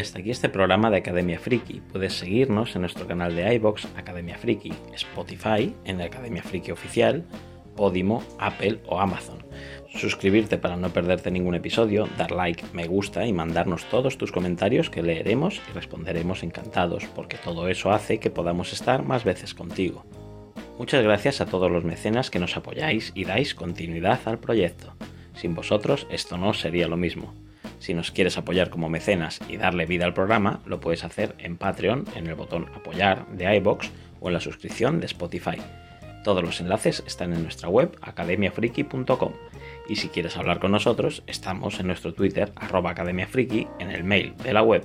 Hasta 0.00 0.18
aquí 0.20 0.30
este 0.30 0.48
programa 0.48 0.90
de 0.90 0.98
Academia 0.98 1.38
Friki. 1.38 1.80
Puedes 1.92 2.14
seguirnos 2.14 2.74
en 2.74 2.82
nuestro 2.82 3.06
canal 3.06 3.36
de 3.36 3.54
iBox 3.54 3.86
Academia 3.96 4.38
Friki, 4.38 4.72
Spotify, 4.94 5.74
en 5.84 5.98
la 5.98 6.04
Academia 6.04 6.42
Friki 6.42 6.70
Oficial, 6.70 7.24
Podimo, 7.76 8.22
Apple 8.38 8.80
o 8.86 8.98
Amazon. 8.98 9.44
Suscribirte 9.94 10.58
para 10.58 10.76
no 10.76 10.90
perderte 10.90 11.30
ningún 11.30 11.54
episodio, 11.54 12.08
dar 12.16 12.30
like, 12.30 12.64
me 12.72 12.86
gusta 12.86 13.26
y 13.26 13.32
mandarnos 13.32 13.84
todos 13.86 14.16
tus 14.16 14.32
comentarios 14.32 14.90
que 14.90 15.02
leeremos 15.02 15.60
y 15.70 15.72
responderemos 15.72 16.42
encantados, 16.42 17.04
porque 17.14 17.36
todo 17.36 17.68
eso 17.68 17.92
hace 17.92 18.18
que 18.18 18.30
podamos 18.30 18.72
estar 18.72 19.02
más 19.02 19.24
veces 19.24 19.54
contigo. 19.54 20.04
Muchas 20.78 21.02
gracias 21.04 21.40
a 21.40 21.46
todos 21.46 21.70
los 21.70 21.84
mecenas 21.84 22.30
que 22.30 22.38
nos 22.38 22.56
apoyáis 22.56 23.12
y 23.14 23.24
dais 23.24 23.54
continuidad 23.54 24.20
al 24.24 24.38
proyecto. 24.38 24.94
Sin 25.34 25.54
vosotros 25.54 26.06
esto 26.10 26.38
no 26.38 26.54
sería 26.54 26.88
lo 26.88 26.96
mismo. 26.96 27.34
Si 27.80 27.94
nos 27.94 28.12
quieres 28.12 28.38
apoyar 28.38 28.70
como 28.70 28.88
mecenas 28.88 29.40
y 29.48 29.56
darle 29.56 29.86
vida 29.86 30.04
al 30.04 30.14
programa, 30.14 30.60
lo 30.66 30.80
puedes 30.80 31.02
hacer 31.02 31.34
en 31.38 31.56
Patreon, 31.56 32.04
en 32.14 32.26
el 32.26 32.34
botón 32.34 32.66
apoyar 32.74 33.26
de 33.28 33.56
iBox 33.56 33.90
o 34.20 34.28
en 34.28 34.34
la 34.34 34.40
suscripción 34.40 35.00
de 35.00 35.06
Spotify. 35.06 35.56
Todos 36.22 36.44
los 36.44 36.60
enlaces 36.60 37.02
están 37.06 37.32
en 37.32 37.42
nuestra 37.42 37.70
web 37.70 37.96
academiafriki.com 38.02 39.32
y 39.88 39.96
si 39.96 40.08
quieres 40.08 40.36
hablar 40.36 40.60
con 40.60 40.72
nosotros, 40.72 41.22
estamos 41.26 41.80
en 41.80 41.86
nuestro 41.86 42.12
Twitter 42.12 42.52
academiafriki, 42.54 43.66
en 43.78 43.90
el 43.90 44.04
mail 44.04 44.36
de 44.36 44.52
la 44.52 44.62
web 44.62 44.84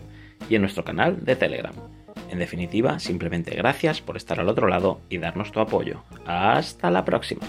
y 0.50 0.56
en 0.56 0.62
nuestro 0.62 0.86
canal 0.86 1.24
de 1.26 1.36
Telegram. 1.36 1.76
En 2.30 2.40
definitiva, 2.40 3.00
simplemente 3.00 3.56
gracias 3.56 4.02
por 4.02 4.16
estar 4.16 4.40
al 4.40 4.50
otro 4.50 4.68
lado 4.68 5.02
y 5.10 5.18
darnos 5.18 5.52
tu 5.52 5.60
apoyo. 5.60 6.04
Hasta 6.26 6.90
la 6.90 7.04
próxima. 7.04 7.46